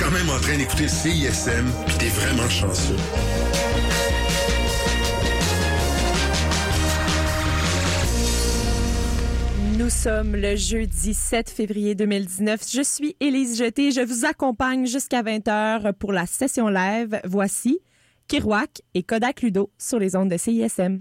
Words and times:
quand 0.00 0.10
même 0.10 0.30
en 0.30 0.40
train 0.40 0.56
d'écouter 0.56 0.88
CISM, 0.88 1.66
puis 1.86 1.98
t'es 1.98 2.08
vraiment 2.08 2.48
chanceux. 2.48 2.96
Nous 9.78 9.90
sommes 9.90 10.36
le 10.36 10.56
jeudi 10.56 11.12
7 11.12 11.50
février 11.50 11.94
2019. 11.94 12.62
Je 12.72 12.80
suis 12.80 13.16
Élise 13.20 13.58
Jeté. 13.58 13.90
Je 13.90 14.00
vous 14.00 14.24
accompagne 14.24 14.86
jusqu'à 14.86 15.22
20h 15.22 15.92
pour 15.92 16.12
la 16.12 16.24
session 16.24 16.68
live. 16.68 17.20
Voici 17.24 17.80
Kirouac 18.26 18.80
et 18.94 19.02
Kodak 19.02 19.42
Ludo 19.42 19.70
sur 19.76 19.98
les 19.98 20.16
ondes 20.16 20.30
de 20.30 20.38
CISM. 20.38 21.00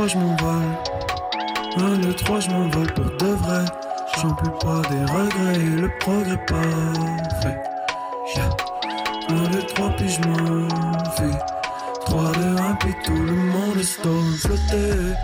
Un, 0.00 0.06
deux, 0.06 0.08
trois, 0.08 0.08
je 0.08 0.18
m'envole. 0.18 0.78
Un, 1.76 1.98
deux, 1.98 2.14
trois, 2.14 2.40
je 2.40 2.48
m'envole 2.48 2.92
pour 2.94 3.04
de 3.04 3.34
vrai. 3.34 3.64
J'en 4.16 4.34
peux 4.34 4.50
pas 4.52 4.80
des 4.88 5.04
regrets 5.12 5.56
et 5.56 5.76
le 5.78 5.90
progrès 5.98 6.38
parfait. 6.46 7.62
Yeah. 8.34 8.48
Un, 9.28 9.50
deux, 9.50 9.62
trois, 9.66 9.90
puis 9.98 10.08
je 10.08 10.20
m'enfuis. 10.22 11.36
Trois, 12.06 12.32
deux, 12.32 12.56
un, 12.62 12.74
puis 12.76 12.94
tout 13.04 13.12
le 13.12 13.34
monde 13.34 13.76
est 13.78 13.82
stone. 13.82 14.32
Flotter, 14.38 15.14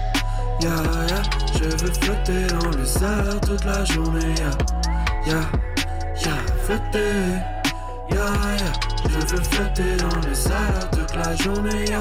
yeah, 0.60 0.82
yeah. 1.08 1.22
Je 1.54 1.64
veux 1.64 1.92
flotter 1.94 2.46
dans 2.48 2.70
les 2.76 3.02
airs 3.02 3.40
toute 3.40 3.64
la 3.64 3.82
journée, 3.86 4.34
yeah, 4.36 4.50
yeah, 5.26 5.40
yeah. 6.22 6.36
Flotter, 6.64 7.14
yeah, 8.10 8.18
yeah. 8.58 8.72
Je 9.08 9.36
veux 9.36 9.42
flotter 9.42 9.96
dans 9.96 10.28
les 10.28 10.46
airs 10.48 10.90
toute 10.90 11.14
la 11.16 11.34
journée, 11.36 11.84
yeah. 11.88 12.00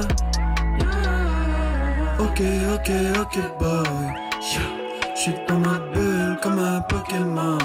Ok, 2.18 2.40
ok, 2.74 2.90
ok, 3.20 3.36
boy. 3.58 4.06
Yeah. 4.40 5.14
J'suis 5.14 5.34
dans 5.48 5.58
ma 5.58 5.78
bulle 5.92 6.38
comme 6.42 6.58
un 6.58 6.80
Pokémon. 6.82 7.58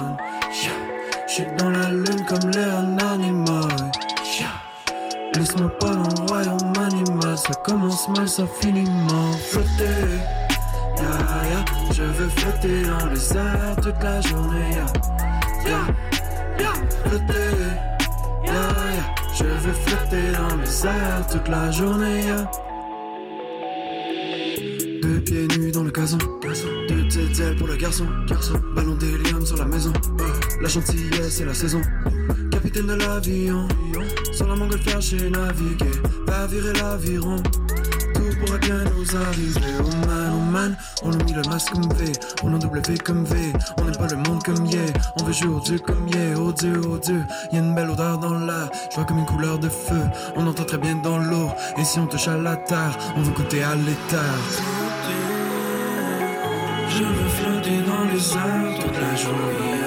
Yeah. 0.51 0.71
J'suis 1.27 1.45
dans 1.57 1.69
la 1.69 1.89
lune 1.89 2.25
comme 2.27 2.49
Léonard 2.51 3.17
Nimoy. 3.17 3.67
Yeah. 4.39 4.51
Laisse-moi 5.35 5.69
pas 5.79 5.95
dans 5.95 6.23
le 6.23 6.29
royaume 6.29 6.73
animal. 6.85 7.37
Ça 7.37 7.53
commence 7.63 8.09
mal, 8.09 8.27
ça 8.27 8.43
finit 8.59 8.83
mal. 8.83 9.33
Flotter, 9.49 10.19
yeah, 10.97 11.05
yeah. 11.49 11.65
Je 11.93 12.03
veux 12.03 12.29
flotter 12.29 12.83
dans 12.83 13.05
les 13.07 13.37
airs 13.37 13.75
toute 13.81 14.03
la 14.03 14.19
journée. 14.21 14.71
Yeah, 14.71 14.85
yeah, 15.65 15.85
yeah. 16.59 16.73
Flotter, 17.05 17.51
yeah, 18.43 18.53
yeah. 18.53 19.05
Je 19.33 19.45
veux 19.45 19.73
flotter 19.73 20.31
dans 20.33 20.55
les 20.57 20.85
airs 20.85 21.27
toute 21.31 21.47
la 21.47 21.71
journée. 21.71 22.23
Yeah. 22.25 22.70
Deux 25.01 25.19
pieds 25.21 25.47
nus 25.57 25.71
dans 25.71 25.83
le 25.83 25.89
gazon, 25.91 26.17
deux 26.41 27.41
ailes 27.41 27.55
pour 27.57 27.67
le 27.67 27.75
garçon, 27.75 28.05
garçon. 28.27 28.53
Ballon 28.75 28.95
d'hélium 28.95 29.43
sur 29.45 29.57
la 29.57 29.65
maison, 29.65 29.91
la 30.61 30.67
gentillesse 30.67 31.41
et 31.41 31.45
la 31.45 31.53
saison. 31.53 31.81
Capitaine 32.51 32.87
de 32.87 32.93
l'avion, 32.93 33.67
sur 34.31 34.47
la 34.47 34.55
montgolfière 34.55 35.01
j'ai 35.01 35.29
navigué, 35.29 35.91
pas 36.27 36.45
virer 36.47 36.73
l'aviron. 36.73 37.37
Tout 38.13 38.45
pourrait 38.45 38.59
bien 38.59 38.83
nous 38.95 39.15
arriver, 39.15 39.73
oh 39.79 40.07
man, 40.07 40.33
oh 40.35 40.51
man. 40.51 40.77
On 41.03 41.09
mis 41.09 41.33
le 41.33 41.41
masque 41.49 41.71
comme 41.71 41.91
V, 41.93 42.11
on 42.43 42.53
a 42.53 42.59
W 42.59 42.97
comme 43.03 43.25
V. 43.25 43.35
On 43.79 43.85
n'aime 43.85 43.97
pas 43.97 44.07
le 44.07 44.17
monde 44.17 44.43
comme 44.43 44.65
yeah, 44.67 44.85
on 45.19 45.23
veut 45.23 45.33
jouer 45.33 45.49
au 45.49 45.59
Dieu 45.61 45.79
comme 45.79 46.07
yeah, 46.09 46.37
oh 46.37 46.51
Dieu, 46.51 46.79
oh 46.87 46.99
Dieu. 46.99 47.21
Y 47.51 47.55
a 47.55 47.59
une 47.59 47.73
belle 47.73 47.89
odeur 47.89 48.19
dans 48.19 48.37
l'air, 48.37 48.69
je 48.91 48.95
vois 48.95 49.05
comme 49.05 49.17
une 49.17 49.25
couleur 49.25 49.57
de 49.57 49.69
feu. 49.69 50.03
On 50.35 50.45
entend 50.45 50.65
très 50.65 50.77
bien 50.77 50.95
dans 51.03 51.17
l'eau, 51.17 51.49
et 51.77 51.83
si 51.83 51.97
on 51.97 52.05
touche 52.05 52.27
à 52.27 52.37
la 52.37 52.55
terre, 52.55 52.95
on 53.15 53.21
veut 53.23 53.33
goûter 53.33 53.63
à 53.63 53.73
l'éther. 53.75 54.80
Je 57.01 57.07
veux 57.07 57.29
flotter 57.29 57.81
dans 57.87 58.03
les 58.13 58.33
airs 58.33 58.79
toute 58.79 59.01
la 59.01 59.15
journée. 59.15 59.80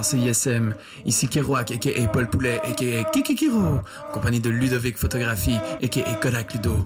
Bonsoir, 0.00 0.04
c'est 0.04 0.30
ISM. 0.30 0.74
Ici 1.04 1.28
Kerouac, 1.28 1.70
a.k.a. 1.72 2.08
Paul 2.08 2.28
Poulet, 2.28 2.58
a.k.a. 2.64 3.04
Kikikiro, 3.10 3.58
en 3.58 4.12
compagnie 4.14 4.40
de 4.40 4.48
Ludovic 4.48 4.96
Photographie, 4.96 5.58
a.k.a. 5.82 6.14
Kodak 6.14 6.54
Ludo. 6.54 6.76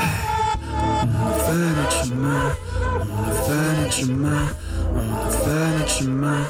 On 0.00 1.32
fait 1.38 1.52
notre 1.76 2.04
chemin, 2.04 2.56
on 2.98 3.30
fait 3.44 3.82
notre 3.82 3.92
chemin, 3.92 4.48
on 4.94 5.30
fait 5.30 5.78
notre 5.78 5.92
chemin, 5.92 6.44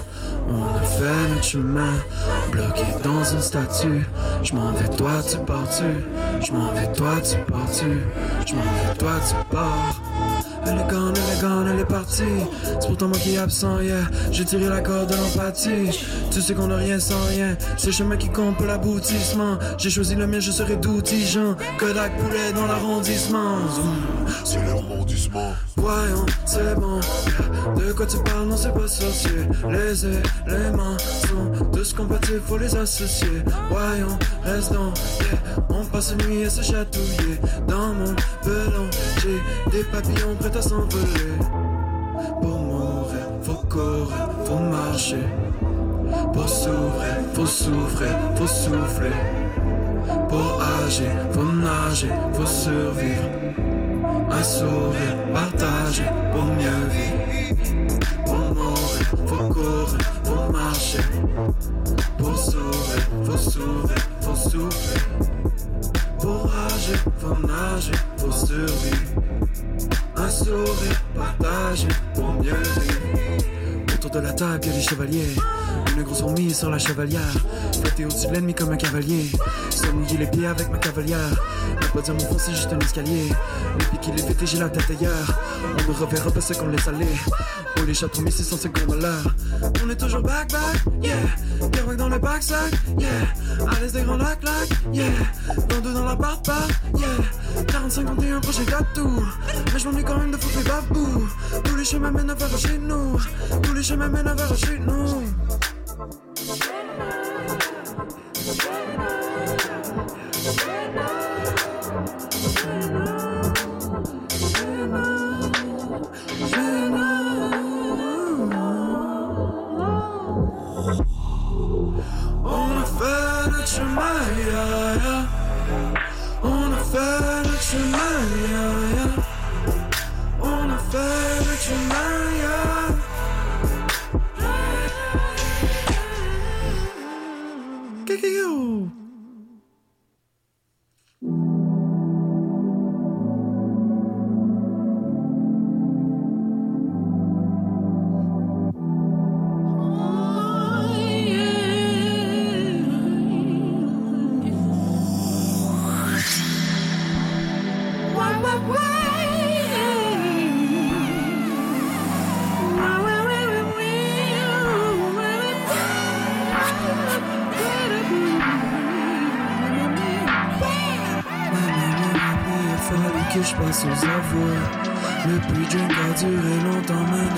on 0.48 0.76
a 0.76 0.80
fait 0.80 1.28
notre 1.30 1.44
chemin, 1.44 1.92
bloqué 2.52 2.84
dans 3.02 3.24
une 3.24 3.40
statue. 3.40 4.06
Je 4.44 4.54
m'en 4.54 4.70
vais, 4.72 4.88
toi 4.96 5.22
tu 5.28 5.38
pars-tu, 5.38 6.44
je 6.46 6.52
m'en 6.52 6.72
vais, 6.72 6.92
toi 6.92 7.20
tu 7.20 7.36
pars-tu, 7.50 7.98
je 8.46 8.54
m'en 8.54 8.62
vais, 8.62 8.96
toi 8.96 9.14
tu 9.28 9.34
pars. 9.50 10.00
Elle 10.70 10.78
est 10.78 10.90
gone, 10.90 11.14
elle 11.16 11.36
est 11.36 11.40
gone, 11.40 11.68
elle 11.72 11.80
est 11.80 11.84
partie. 11.84 12.22
C'est 12.80 12.86
pourtant 12.86 13.08
moi 13.08 13.18
qui 13.18 13.34
est 13.34 13.38
absent, 13.38 13.80
yeah. 13.80 14.04
J'ai 14.30 14.44
tiré 14.44 14.68
la 14.68 14.80
corde 14.80 15.10
de 15.10 15.16
l'empathie. 15.16 15.90
Tu 16.30 16.40
sais 16.40 16.54
qu'on 16.54 16.70
a 16.70 16.76
rien 16.76 17.00
sans 17.00 17.20
rien. 17.28 17.56
C'est 17.76 17.88
le 17.88 17.92
chemin 17.92 18.16
qui 18.16 18.28
compte 18.28 18.56
pour 18.56 18.66
l'aboutissement. 18.66 19.58
J'ai 19.78 19.90
choisi 19.90 20.14
le 20.14 20.28
mien, 20.28 20.38
je 20.38 20.52
serai 20.52 20.76
d'outigeant. 20.76 21.56
Kodak 21.78 22.16
poulet 22.18 22.52
dans 22.54 22.66
l'arrondissement. 22.66 23.56
C'est 24.44 24.64
l'arrondissement. 24.64 25.52
Voyons, 25.76 26.26
c'est 26.46 26.74
bon. 26.76 27.00
De 27.90 27.94
quoi 27.96 28.06
tu 28.06 28.18
parles, 28.18 28.46
non, 28.46 28.56
c'est 28.56 28.72
pas 28.72 28.86
sorcier. 28.86 29.48
Les 29.68 30.06
éléments 30.06 30.96
sont 31.26 31.70
tous 31.72 31.92
compatibles, 31.92 32.40
faut 32.46 32.56
les 32.56 32.76
associer. 32.76 33.42
Voyons, 33.68 34.16
restons. 34.44 34.92
On 35.68 35.84
passe 35.86 36.12
une 36.12 36.28
nuit 36.28 36.44
à 36.44 36.50
se 36.50 36.62
chatouiller. 36.62 37.40
Dans 37.66 37.92
mon 37.92 38.14
pelon, 38.44 38.88
j'ai 39.20 39.40
des 39.72 39.82
papillons 39.82 40.36
prêts 40.38 40.56
à 40.56 40.62
s'envoler. 40.62 41.34
Pour 42.40 42.60
mourir, 42.60 43.26
faut 43.42 43.66
courir, 43.68 44.30
faut 44.44 44.60
marcher. 44.60 45.24
Pour 46.32 46.48
s'ouvrir, 46.48 47.16
faut 47.34 47.46
souffrir, 47.46 48.16
faut 48.36 48.46
souffler. 48.46 49.10
Pour 50.28 50.62
agir, 50.86 51.10
faut 51.32 51.42
nager, 51.42 52.10
faut 52.34 52.46
survivre. 52.46 53.69
Un 54.30 54.42
sourire 54.42 55.16
partagé 55.34 56.04
pour 56.32 56.44
mieux 56.44 56.88
vivre. 56.90 57.20
Pour 58.24 58.38
mourir, 58.54 59.06
faut 59.26 59.48
courir, 59.52 59.98
faut 60.24 60.52
marcher. 60.52 61.04
Pour 62.16 62.38
s'ouvrir, 62.38 63.08
faut 63.24 63.36
s'ouvrir, 63.36 63.98
faut 64.20 64.36
souffler. 64.36 65.00
Pour 66.20 66.50
agir, 66.66 66.98
faut 67.18 67.46
nager, 67.46 67.92
faut 68.18 68.32
survivre. 68.32 69.22
Un 70.16 70.28
sourire 70.30 71.02
partagé 71.14 71.88
pour 72.14 72.32
mieux 72.34 72.52
vivre. 72.52 73.94
Autour 73.94 74.10
de 74.10 74.18
la 74.20 74.32
table, 74.32 74.66
y'a 74.66 74.72
les 74.72 74.80
chevaliers. 74.80 75.36
Une 75.96 76.02
grosse 76.02 76.20
fourmi 76.20 76.54
sur 76.54 76.70
la 76.70 76.78
chevalière. 76.78 77.34
Flotter 77.80 78.04
au-dessus 78.04 78.28
de 78.28 78.34
l'ennemi 78.34 78.54
comme 78.54 78.70
un 78.70 78.76
cavalier. 78.76 79.30
Se 79.70 79.86
mouiller 79.88 80.18
les 80.18 80.26
pieds 80.26 80.46
avec 80.46 80.70
ma 80.70 80.78
cavalière? 80.78 81.36
Pas 81.94 82.00
dire 82.02 82.14
mon 82.14 82.20
fond, 82.20 82.38
juste 82.52 82.72
un 82.72 82.78
escalier. 82.78 83.28
Les 83.78 83.84
piquer 83.86 84.12
les 84.16 84.22
pétés, 84.22 84.46
j'ai 84.46 84.58
la 84.58 84.68
tête 84.68 84.90
ailleurs. 84.90 85.38
On 85.88 85.92
ne 85.92 85.96
reverra 85.96 86.30
pas 86.30 86.40
ce 86.40 86.54
qu'on 86.54 86.68
laisse 86.68 86.86
aller. 86.86 87.06
Les 87.86 87.94
chats 87.94 88.08
promis, 88.08 88.30
c'est 88.30 88.44
100 88.44 88.58
secondes 88.58 88.92
à 88.92 88.96
l'heure. 88.96 89.34
On 89.84 89.90
est 89.90 89.96
toujours 89.96 90.22
back, 90.22 90.52
back, 90.52 90.80
yeah. 91.02 91.16
Kerouac 91.72 91.96
dans 91.96 92.08
le 92.08 92.18
backsack, 92.18 92.72
yeah. 92.98 93.08
À 93.66 93.80
l'aise 93.80 93.92
des 93.92 94.02
grands 94.02 94.16
lacs, 94.16 94.42
lacs, 94.44 94.68
yeah. 94.92 95.04
Dans 95.68 95.90
dans 95.90 96.04
la 96.04 96.14
part, 96.14 96.42
part, 96.42 96.68
yeah. 96.96 97.08
40-51 97.64 98.40
prochain 98.40 98.62
gâteau. 98.64 99.10
Mais 99.72 99.78
je 99.78 99.88
m'ennuie 99.88 100.04
quand 100.04 100.18
même 100.18 100.30
de 100.30 100.36
foutre 100.36 100.58
les 100.58 100.64
babous. 100.64 101.28
Tous 101.64 101.76
les 101.76 101.84
chemins 101.84 102.10
mènent 102.12 102.32
vers 102.32 102.58
chez 102.58 102.78
nous. 102.78 103.18
Tous 103.62 103.74
les 103.74 103.82
chemins 103.82 104.08
mènent 104.08 104.34
vers 104.36 104.56
chez 104.56 104.78
nous. 104.78 105.24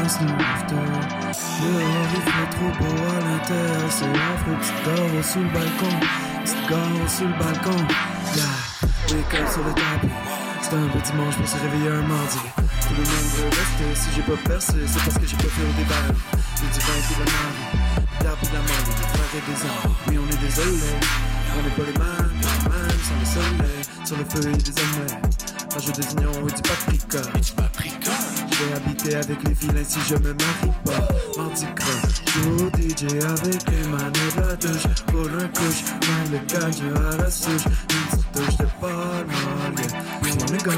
C'est 0.08 0.22
une 0.22 0.30
after. 0.30 0.74
Dehors, 0.74 2.12
il 2.14 2.22
fait 2.22 2.50
trop 2.50 2.72
beau 2.78 2.96
à 3.04 3.20
l'intérieur, 3.20 3.90
c'est 3.90 4.04
affreux. 4.04 4.56
Petite 4.60 4.80
gare 4.84 5.24
sous 5.24 5.40
le 5.40 5.48
balcon, 5.52 5.92
petite 6.42 6.68
gare 6.68 7.10
sous 7.10 7.24
le 7.24 7.38
balcon. 7.38 7.78
Yeah, 8.34 8.44
wake 9.10 9.34
up 9.34 9.48
sur 9.52 9.64
le 9.64 9.72
tapis. 9.74 10.12
C'est 10.62 10.74
un 10.74 10.86
beau 10.86 11.00
dimanche 11.04 11.36
pour 11.36 11.48
se 11.48 11.56
réveiller 11.56 11.88
un 11.88 12.02
mardi. 12.02 12.38
Tout 12.56 12.94
le 12.94 13.04
monde 13.04 13.28
veut 13.36 13.48
rester, 13.48 13.88
si 13.94 14.08
j'ai 14.14 14.22
pas 14.22 14.40
percé, 14.48 14.78
c'est 14.86 15.02
parce 15.04 15.18
que 15.18 15.26
j'ai 15.26 15.36
pas 15.36 15.52
fait 15.52 15.62
au 15.62 15.74
débat. 15.76 16.04
J'ai 16.56 16.68
du 16.72 16.80
vin 16.86 16.96
et 16.96 17.04
de 17.08 17.16
la 17.20 17.26
marée, 17.32 17.66
la 18.24 18.32
de 18.32 18.54
la 18.54 18.62
marée, 18.62 18.94
des 18.96 19.08
frères 19.12 19.34
et 19.36 19.44
des 19.48 19.60
amis. 19.62 19.94
Oui, 20.08 20.14
on 20.18 20.28
est 20.32 20.40
désolé, 20.40 20.92
on 21.56 21.62
n'est 21.62 21.76
pas 21.76 21.86
les 21.90 21.98
mêmes, 21.98 22.32
les 22.40 22.56
mêmes 22.70 23.02
sans 23.02 23.18
le 23.20 23.26
soleil, 23.26 23.80
sur 24.04 24.16
le 24.16 24.24
feu 24.24 24.42
et 24.48 24.62
des 24.62 24.74
omelettes. 24.80 25.42
Rajoute 25.74 25.96
des 25.96 26.08
oignons 26.14 26.48
et 26.48 26.52
du 26.52 26.62
paprika. 26.62 27.22
Et 27.34 27.40
du 27.40 27.52
paprika. 27.52 28.01
Vais 28.52 28.74
habiter 28.74 29.14
avec 29.14 29.42
les 29.44 29.54
vilains 29.54 29.84
si 29.84 29.98
je 30.08 30.14
me 30.16 30.34
marie 30.34 30.72
pas. 30.84 31.08
Mardi 31.36 31.66
gras, 31.74 32.02
joue 32.26 32.68
DJ 32.76 33.04
avec 33.24 33.70
les 33.70 33.88
manettes 33.88 34.36
la 34.36 34.56
douche. 34.56 34.86
Pour 35.06 35.26
un 35.26 35.48
couche, 35.48 35.82
dans 36.00 36.32
le 36.32 36.38
cadre 36.46 37.12
à 37.12 37.16
la 37.16 37.30
souche. 37.30 37.64
Une 37.64 38.22
touche 38.32 38.56
de 38.58 38.66
yeah. 38.80 39.26
On 40.22 40.54
est 40.54 40.64
gang, 40.64 40.76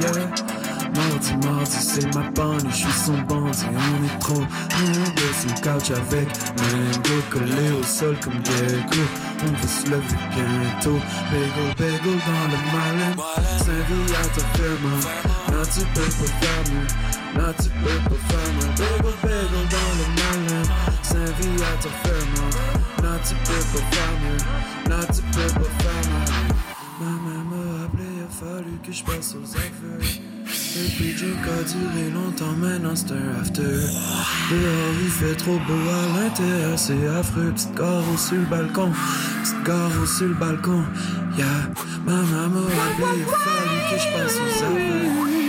yeah, 0.00 0.14
yeah. 0.14 0.52
Mardi, 0.94 1.46
mardi, 1.46 1.76
c'est 1.80 2.14
ma 2.14 2.28
bande, 2.30 2.66
je 2.68 2.76
suis 2.76 2.92
son 3.06 3.18
bandit, 3.22 3.64
on 3.72 4.04
est 4.04 4.18
trop 4.18 4.34
nombreux 4.34 5.32
sur 5.40 5.48
le 5.48 5.60
couch 5.62 5.90
avec 5.90 6.28
Mango 6.58 7.22
collé 7.30 7.70
au 7.80 7.82
sol 7.82 8.16
comme 8.22 8.38
Diego. 8.40 9.02
On 9.42 9.52
va 9.52 9.68
se 9.68 9.86
lever 9.86 10.02
bientôt, 10.30 10.98
bagel, 11.30 11.74
bagel 11.78 12.18
dans 12.26 12.46
le 12.50 12.58
malin. 12.72 13.12
À 13.18 13.42
ferme, 14.56 15.41
là 15.62 15.68
tu 15.72 15.80
peux 15.94 16.00
pas 16.00 16.32
faire 16.40 16.64
mieux, 16.72 17.40
là 17.40 17.52
tu 17.62 17.68
peux 17.68 18.00
pas 18.08 18.20
faire 18.28 18.50
mieux. 18.54 18.70
Bagel, 18.78 18.98
bagel 19.02 19.46
dans 19.70 19.92
le 19.98 20.06
malin. 20.18 20.62
Saint-Vie 21.02 21.62
à 21.62 21.82
ta 21.82 21.88
ferme, 22.02 22.36
là 23.02 23.18
tu 23.24 23.34
peux 23.46 23.64
pas 23.70 23.84
faire 23.92 24.14
mieux, 24.22 24.90
là 24.90 25.00
tu 25.06 25.22
peux 25.22 25.52
pas 25.54 25.72
faire 25.78 26.02
mieux. 26.10 26.26
Maman 27.00 27.44
m'a 27.50 27.84
appelé, 27.84 28.04
il 28.16 28.22
a 28.22 28.28
fallu 28.28 28.74
que 28.84 28.92
je 28.92 29.04
passe 29.04 29.34
aux 29.34 29.56
affaires. 29.56 29.70
Le 30.74 30.88
puis 30.96 31.14
drink 31.14 31.46
a 31.46 31.62
duré 31.62 32.10
longtemps, 32.10 32.56
maintenant 32.58 32.96
c'est 32.96 33.12
un 33.12 33.40
after. 33.40 33.62
Dehors 33.62 34.96
il 35.00 35.10
fait 35.10 35.36
trop 35.36 35.58
beau 35.58 35.82
à 35.90 36.22
l'intérieur, 36.22 36.76
c'est 36.78 37.06
affreux. 37.06 37.52
Petite 37.52 37.74
carreau 37.76 38.16
sur 38.16 38.36
le 38.36 38.46
balcon, 38.46 38.90
petite 39.42 39.62
carreau 39.64 40.06
sur 40.06 40.26
le 40.26 40.34
balcon. 40.34 40.82
Yeah, 41.36 41.46
maman 42.04 42.48
m'a 42.48 42.60
appelé, 42.60 43.06
il 43.16 43.22
a 43.22 43.36
fallu 43.36 43.78
que 43.90 43.98
je 44.00 44.08
passe 44.16 44.36
aux 44.36 44.64
affaires. 44.64 45.41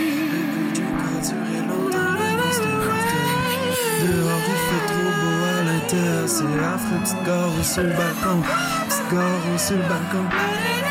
L'intérieur, 5.93 6.27
c'est 6.27 6.43
affreux. 6.43 6.99
Petite 7.03 7.23
carreau 7.25 7.63
sur 7.63 7.83
le 7.83 7.89
balcon, 7.89 8.41
petite 8.87 9.09
carreau 9.09 9.57
sur 9.57 9.75
le 9.75 9.83
balcon. 9.83 10.82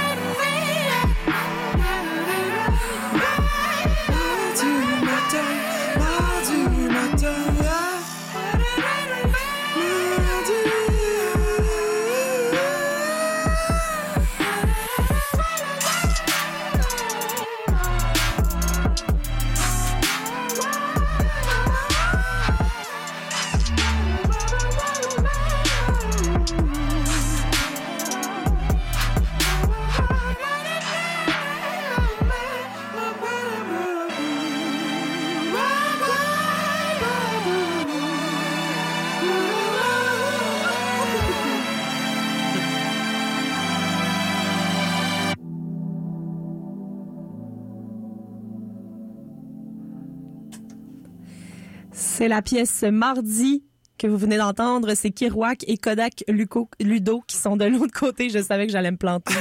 C'est 52.22 52.29
la 52.29 52.41
pièce 52.41 52.84
Mardi 52.84 53.64
que 53.98 54.06
vous 54.06 54.17
venez 54.17 54.36
d'entendre. 54.36 54.94
C'est 54.94 55.10
Kirouac 55.10 55.64
et 55.67 55.76
Kodak 55.76 56.22
Luco- 56.29 56.70
Ludo 56.79 57.20
qui 57.26 57.36
sont 57.36 57.56
de 57.56 57.64
l'autre 57.64 57.93
côté. 57.98 58.31
Je 58.31 58.38
savais 58.41 58.67
que 58.69 58.72
j'allais 58.72 58.93
me 58.93 58.96
planter. 58.96 59.34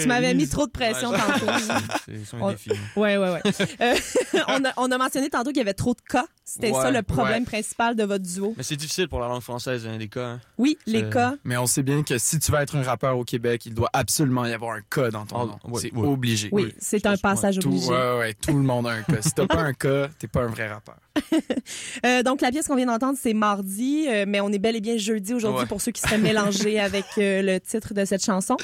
tu 0.00 0.08
m'avais 0.08 0.34
mis 0.34 0.48
trop 0.48 0.66
de 0.66 0.72
pression 0.72 1.10
Ouais, 1.10 1.18
tantôt. 1.18 1.46
C'est 2.24 2.34
un 2.36 2.40
défi. 2.50 2.70
Euh, 3.80 3.94
on, 4.48 4.64
a, 4.64 4.72
on 4.78 4.90
a 4.90 4.98
mentionné 4.98 5.30
tantôt 5.30 5.50
qu'il 5.50 5.58
y 5.58 5.60
avait 5.60 5.74
trop 5.74 5.94
de 5.94 6.00
cas. 6.08 6.26
C'était 6.54 6.70
Ouais, 6.70 6.82
ça 6.82 6.90
le 6.90 7.00
problème 7.02 7.38
ouais. 7.44 7.44
principal 7.46 7.96
de 7.96 8.04
votre 8.04 8.24
duo. 8.24 8.52
Mais 8.58 8.62
c'est 8.62 8.76
difficile 8.76 9.08
pour 9.08 9.20
la 9.20 9.28
langue 9.28 9.40
française, 9.40 9.86
hein, 9.86 9.96
les 9.98 10.08
cas. 10.08 10.32
hein. 10.32 10.40
Oui, 10.58 10.76
les 10.86 11.08
cas. 11.08 11.34
Mais 11.44 11.56
on 11.56 11.66
sait 11.66 11.82
bien 11.82 12.02
que 12.02 12.18
si 12.18 12.38
tu 12.38 12.52
veux 12.52 12.58
être 12.58 12.76
un 12.76 12.82
rappeur 12.82 13.16
au 13.16 13.24
Québec, 13.24 13.64
il 13.64 13.72
doit 13.72 13.88
absolument 13.94 14.44
y 14.44 14.52
avoir 14.52 14.76
un 14.76 14.82
cas 14.90 15.10
dans 15.10 15.24
ton 15.24 15.36
Ah, 15.40 15.44
nom. 15.46 15.58
oui, 15.64 15.80
c'est 15.80 15.92
oui. 15.94 16.06
obligé. 16.06 16.48
Oui, 16.52 16.74
c'est 16.78 17.06
un 17.06 17.16
passage 17.16 17.58
Tout, 17.58 17.68
obligé. 17.68 17.88
ouais, 17.88 18.18
ouais, 18.18 18.34
tout 18.34 18.52
le 18.52 18.62
monde 18.62 18.86
a 18.86 18.90
un 18.90 19.02
cas. 19.02 19.22
Si 19.22 19.30
t'as 19.32 19.46
pas 19.46 19.60
un 19.60 19.72
cas, 19.72 20.08
t'es 20.18 20.26
pas 20.28 20.42
un 20.42 20.48
vrai 20.48 20.68
rappeur. 20.68 20.96
Euh, 22.04 22.22
donc, 22.22 22.40
la 22.40 22.50
pièce 22.50 22.66
qu'on 22.66 22.74
vient 22.76 22.86
d'entendre, 22.86 23.16
c'est 23.20 23.34
mardi, 23.34 24.06
euh, 24.08 24.24
mais 24.26 24.40
on 24.40 24.48
est 24.50 24.58
bel 24.58 24.74
et 24.76 24.80
bien 24.80 24.96
jeudi 24.96 25.34
aujourd'hui 25.34 25.60
Ouais. 25.62 25.66
pour 25.66 25.80
ceux 25.80 25.92
qui 25.92 26.00
seraient 26.00 26.18
mélangés 26.18 26.80
avec 26.80 27.04
euh, 27.18 27.42
le 27.42 27.60
titre 27.60 27.94
de 27.94 28.04
cette 28.04 28.24
chanson. 28.24 28.56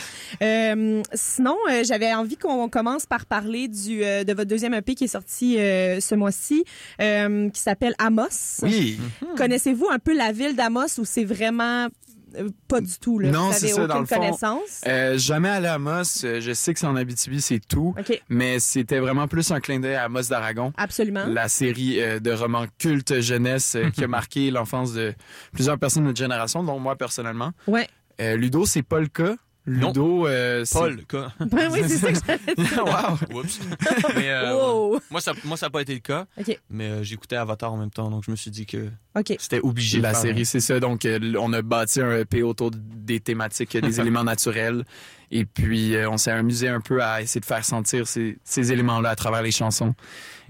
Euh, 0.43 1.03
sinon, 1.15 1.57
euh, 1.71 1.85
j'avais 1.85 2.13
envie 2.15 2.37
qu'on 2.37 2.69
commence 2.69 3.07
par 3.07 3.27
parler 3.27 3.69
du, 3.69 4.03
euh, 4.03 4.25
de 4.25 4.33
votre 4.33 4.49
deuxième 4.49 4.75
EP 4.75 4.95
qui 4.95 5.05
est 5.05 5.09
sorti 5.09 5.59
euh, 5.59 6.01
ce 6.01 6.15
mois-ci, 6.15 6.65
euh, 7.01 7.49
qui 7.51 7.61
s'appelle 7.61 7.78
Amos. 7.99 8.61
Oui. 8.63 8.99
Connaissez-vous 9.37 9.87
un 9.91 9.99
peu 9.99 10.17
la 10.17 10.33
ville 10.33 10.55
d'Amos 10.57 10.99
où 10.99 11.05
c'est 11.05 11.25
vraiment 11.25 11.89
euh, 12.37 12.49
pas 12.69 12.81
du 12.83 12.99
tout, 12.99 13.19
là? 13.19 13.31
Non, 13.31 13.49
Vous 13.49 13.53
c'est 13.55 13.69
ça, 13.69 13.87
dans 13.87 14.01
le 14.01 14.07
fond. 14.07 14.17
connaissance? 14.17 14.83
Euh, 14.87 15.17
jamais 15.17 15.49
allé 15.49 15.67
à 15.67 15.75
Amos. 15.75 16.25
Euh, 16.25 16.41
Je 16.41 16.53
sais 16.53 16.75
que 16.75 16.81
c'est 16.81 16.87
en 16.87 16.95
Abitibi, 16.97 17.41
c'est 17.41 17.61
tout. 17.67 17.95
OK, 17.99 18.21
Mais 18.29 18.59
c'était 18.61 18.99
vraiment 18.99 19.27
plus 19.29 19.51
un 19.51 19.61
clin 19.61 19.81
d'œil 19.81 19.95
à 19.95 20.05
Amos 20.05 20.25
d'Aragon. 20.29 20.73
absolument. 20.77 21.25
La 21.27 21.49
série 21.49 22.01
euh, 22.03 22.21
de 22.21 22.31
romans 22.33 22.67
culte 22.79 23.21
jeunesse 23.21 23.77
euh, 23.77 23.89
qui 23.91 24.05
a 24.05 24.09
marqué 24.09 24.51
l'enfance 24.51 24.93
de 24.93 25.15
plusieurs 25.53 25.79
personnes 25.79 26.03
de 26.03 26.09
notre 26.09 26.19
génération, 26.19 26.63
dont 26.63 26.79
moi 26.79 26.97
personnellement. 26.97 27.53
Ouais. 27.67 27.89
Euh, 28.21 28.37
Ludo, 28.37 28.67
c'est 28.67 28.83
pas 28.83 29.01
le 29.01 29.07
cas. 29.09 29.37
Ludo, 29.69 30.27
euh, 30.27 30.65
c'est- 30.65 30.79
Paul, 30.79 30.99
quoi. 31.09 31.33
Ben 31.41 31.69
oui, 31.73 31.81
c'est 31.87 31.97
ça 31.99 32.13
que 32.13 32.19
j'allais 32.27 32.55
dire. 32.69 32.85
wow. 32.85 33.39
Oups. 33.41 33.61
Mais, 34.17 34.31
euh, 34.31 34.55
Wow. 34.55 35.01
Moi, 35.11 35.21
ça 35.21 35.33
moi, 35.45 35.57
ça 35.57 35.67
n'a 35.67 35.71
pas 35.71 35.83
été 35.83 35.95
le 35.95 36.01
cas. 36.01 36.27
OK. 36.39 36.59
Mais 36.71 36.89
euh, 36.89 37.03
j'écoutais 37.03 37.37
Avatar 37.37 37.73
en 37.73 37.77
même 37.77 37.91
temps, 37.91 38.11
donc 38.11 38.25
je 38.27 38.31
me 38.31 38.37
suis 38.37 38.51
dit 38.51 38.67
que 38.67 38.89
OK. 39.17 39.35
c'était 39.39 39.61
obligé 39.61 39.99
de 39.99 40.03
La 40.03 40.11
faire 40.13 40.21
série, 40.23 40.45
c'est 40.47 40.61
ça. 40.61 40.81
Donc, 40.81 41.05
euh, 41.05 41.19
on 41.39 41.53
a 41.53 41.63
bâti 41.63 42.01
un 42.01 42.17
EP 42.19 42.43
autour 42.43 42.71
des 42.73 43.21
thématiques, 43.21 43.77
euh, 43.77 43.81
des 43.81 44.01
éléments 44.01 44.25
naturels. 44.25 44.85
Et 45.31 45.45
puis, 45.45 45.95
euh, 45.95 46.09
on 46.09 46.17
s'est 46.17 46.31
amusé 46.31 46.69
un 46.69 46.81
peu 46.81 47.03
à 47.03 47.21
essayer 47.21 47.41
de 47.41 47.45
faire 47.47 47.65
sentir 47.65 48.07
ces, 48.09 48.39
ces 48.45 48.73
éléments-là 48.73 49.11
à 49.11 49.17
travers 49.17 49.43
les 49.43 49.51
chansons. 49.51 49.95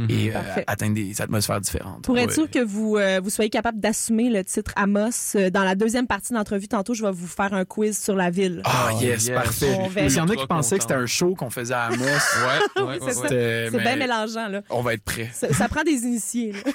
Et 0.09 0.31
euh, 0.35 0.39
atteindre 0.67 0.95
des 0.95 1.21
atmosphères 1.21 1.61
différentes. 1.61 2.03
Pour 2.05 2.17
être 2.19 2.29
Ouais. 2.29 2.35
sûr 2.35 2.51
que 2.51 2.63
vous, 2.65 2.97
euh, 2.97 3.21
vous 3.23 3.31
soyez 3.31 3.51
capable 3.51 3.81
d'assumer 3.81 4.31
le 4.31 4.45
titre 4.45 4.73
Amos, 4.77 5.11
euh, 5.35 5.51
dans 5.51 5.65
la 5.65 5.75
deuxième 5.75 6.07
partie 6.07 6.33
de 6.33 6.39
l'entrevue, 6.39 6.69
tantôt, 6.69 6.95
je 6.95 7.05
vais 7.05 7.11
vous 7.11 7.27
faire 7.27 7.53
un 7.55 7.65
quiz 7.65 7.99
sur 7.99 8.15
la 8.15 8.31
ville. 8.31 8.63
Ah, 8.65 8.91
Oh, 8.93 8.99
yes, 9.01 9.27
yes. 9.27 9.31
parfait. 9.35 9.77
S'il 10.09 10.19
y 10.19 10.21
en 10.21 10.29
a 10.29 10.37
qui 10.37 10.47
pensaient 10.47 10.77
que 10.77 10.83
c'était 10.83 10.95
un 10.95 11.07
show 11.07 11.35
qu'on 11.35 11.51
faisait 11.51 11.75
à 11.75 11.87
Amos, 11.87 12.05
Ouais, 12.05 12.99
c'est 13.29 13.71
bien 13.79 13.97
mélangeant, 13.97 14.49
là. 14.49 14.63
on 14.71 14.83
va 14.83 14.95
être 14.95 15.03
prêts. 15.03 15.31
Ça, 15.35 15.53
ça 15.53 15.69
prend 15.69 15.83
des 15.83 16.03
initiés. 16.03 16.53
là. 16.53 16.59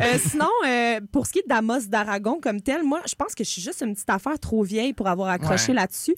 Euh, 0.00 0.18
sinon, 0.18 0.48
euh, 0.66 1.00
pour 1.12 1.26
ce 1.26 1.32
qui 1.32 1.38
est 1.40 1.48
d'Amos 1.48 1.86
d'Aragon 1.88 2.40
comme 2.42 2.60
tel, 2.60 2.82
moi, 2.82 3.00
je 3.08 3.14
pense 3.14 3.34
que 3.34 3.44
je 3.44 3.48
suis 3.48 3.62
juste 3.62 3.80
une 3.82 3.94
petite 3.94 4.10
affaire 4.10 4.38
trop 4.38 4.62
vieille 4.62 4.92
pour 4.92 5.06
avoir 5.08 5.28
accroché 5.28 5.68
Ouais. 5.68 5.74
là-dessus. 5.74 6.14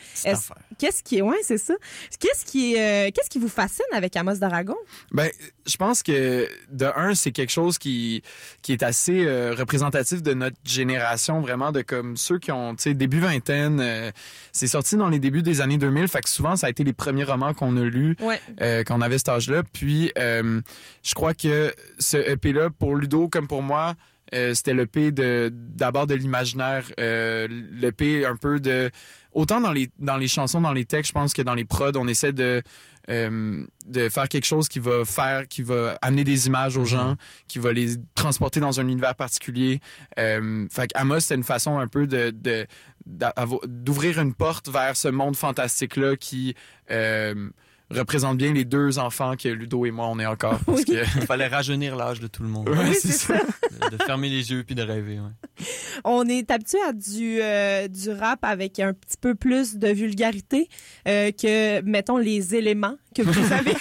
Qu'est-ce 0.79 1.03
qui 1.03 1.19
est, 1.19 1.23
ouais, 1.23 1.37
c'est 1.43 1.59
ça. 1.59 1.75
Qu'est-ce 2.19 2.45
qui 2.45 2.75
est, 2.75 3.13
qu'est-ce 3.15 3.29
qui 3.29 3.39
vous 3.39 3.49
fascine 3.49 3.85
avec 3.93 4.17
Amos 4.17 4.37
d'Aragon? 4.37 4.77
Ben, 5.13 5.31
je 5.67 5.77
pense 5.77 6.03
que 6.03 6.40
de 6.71 6.87
un, 6.97 7.15
c'est 7.15 7.33
quelque 7.33 7.51
chose 7.51 7.79
qui 7.79 8.23
qui 8.63 8.73
est 8.73 8.83
assez 8.83 9.25
euh, 9.27 9.55
représentatif 9.57 10.23
de 10.23 10.35
notre 10.35 10.57
génération, 10.65 11.41
vraiment 11.41 11.73
de 11.73 11.83
comme 11.83 12.17
ceux 12.17 12.39
qui 12.39 12.53
ont, 12.53 12.75
tu 12.75 12.83
sais, 12.85 12.95
début 12.95 13.21
vingtaine. 13.21 13.81
euh, 13.81 14.11
c'est 14.53 14.67
sorti 14.67 14.97
dans 14.97 15.09
les 15.09 15.19
débuts 15.19 15.43
des 15.43 15.61
années 15.61 15.79
2000, 15.79 16.09
fait 16.09 16.21
que 16.21 16.29
souvent 16.29 16.57
ça 16.57 16.67
a 16.67 16.71
été 16.71 16.85
les 16.85 16.93
premiers 16.93 17.25
romans 17.25 17.55
qu'on 17.55 17.77
a 17.77 17.83
lus 17.85 18.17
Ouais. 18.21 18.41
euh, 18.61 18.83
quand 18.85 18.99
on 18.99 19.01
avait 19.01 19.19
cet 19.19 19.29
âge-là. 19.31 19.63
Puis, 19.73 20.13
je 20.17 21.15
crois 21.15 21.35
que 21.35 21.73
ce 21.99 22.17
EP-là, 22.17 22.71
pour 22.71 22.97
Ludo 22.97 23.29
comme 23.29 23.47
pour 23.47 23.63
moi, 23.63 23.95
euh, 24.35 24.55
c'était 24.55 24.75
l'EP 24.75 25.11
de 25.11 25.51
d'abord 25.53 26.07
de 26.07 26.15
l'imaginaire, 26.15 26.85
euh, 27.01 27.49
l'EP 27.73 28.25
un 28.25 28.37
peu 28.37 28.61
de 28.61 28.91
autant 29.33 29.61
dans 29.61 29.73
les 29.73 29.91
dans 29.99 30.17
les 30.17 30.29
chansons, 30.29 30.61
dans 30.61 30.73
les 30.73 30.85
textes, 30.85 31.09
je 31.09 31.15
pense 31.15 31.33
que 31.33 31.43
dans 31.43 31.55
les 31.55 31.65
prods, 31.65 31.97
on 31.97 32.07
essaie 32.07 32.33
de 32.33 32.63
euh, 33.09 33.65
de 33.87 34.09
faire 34.09 34.29
quelque 34.29 34.45
chose 34.47 34.69
qui 34.69 34.79
va 34.79 35.05
faire, 35.05 35.49
qui 35.49 35.63
va 35.63 35.99
amener 36.03 36.25
des 36.25 36.47
images 36.47 36.77
aux 36.77 36.85
gens, 36.85 37.17
qui 37.49 37.59
va 37.59 37.73
les 37.73 37.97
transporter 38.15 38.61
dans 38.61 38.79
un 38.81 38.87
univers 38.89 39.15
particulier. 39.15 39.81
Euh, 40.19 40.67
fait 40.71 40.89
que 40.93 40.99
Amos, 40.99 41.21
c'est 41.21 41.35
une 41.35 41.45
façon 41.45 41.79
un 41.79 41.89
peu 41.89 42.07
de 42.07 42.31
de- 42.31 42.67
d'avo- 43.07 43.63
d'ouvrir 43.67 44.21
une 44.21 44.35
porte 44.35 44.69
vers 44.69 44.97
ce 44.97 45.09
monde 45.09 45.35
fantastique 45.37 45.97
là 45.97 46.17
qui 46.17 46.55
euh, 46.91 47.49
représente 47.91 48.37
bien 48.39 48.53
les 48.53 48.65
deux 48.65 48.99
enfants 48.99 49.35
que 49.37 49.49
Ludo 49.49 49.85
et 49.87 49.91
moi 49.91 50.07
on 50.09 50.19
est 50.19 50.27
encore 50.27 50.59
parce 50.65 50.79
Oui. 50.79 50.85
que 50.85 50.93
Il 51.19 51.27
fallait 51.27 51.49
rajeunir 51.49 51.97
l'âge 51.97 52.21
de 52.21 52.27
tout 52.29 52.43
le 52.43 52.49
monde. 52.49 52.69
Oui, 52.69 52.95
c'est 52.95 53.09
c'est 53.09 53.33
ça. 53.33 53.35
De, 53.91 53.97
de 53.97 54.03
fermer 54.05 54.29
les 54.29 54.51
yeux 54.53 54.63
puis 54.65 54.75
de 54.75 54.83
rêver. 54.83 55.19
Ouais. 55.19 55.65
On 56.05 56.27
est 56.29 56.51
habitué 56.51 56.79
à 56.87 56.93
du, 56.93 57.41
euh, 57.43 57.89
du 57.89 58.11
rap 58.11 58.41
avec 58.45 58.79
un 58.79 58.93
petit 58.93 59.17
peu 59.21 59.35
plus 59.35 59.77
de 59.77 59.89
vulgarité 59.89 60.69
euh, 61.09 61.31
que, 61.33 61.81
mettons, 61.83 62.17
les 62.17 62.55
éléments 62.55 62.97
que 63.15 63.23
vous 63.23 63.53
avez. 63.53 63.75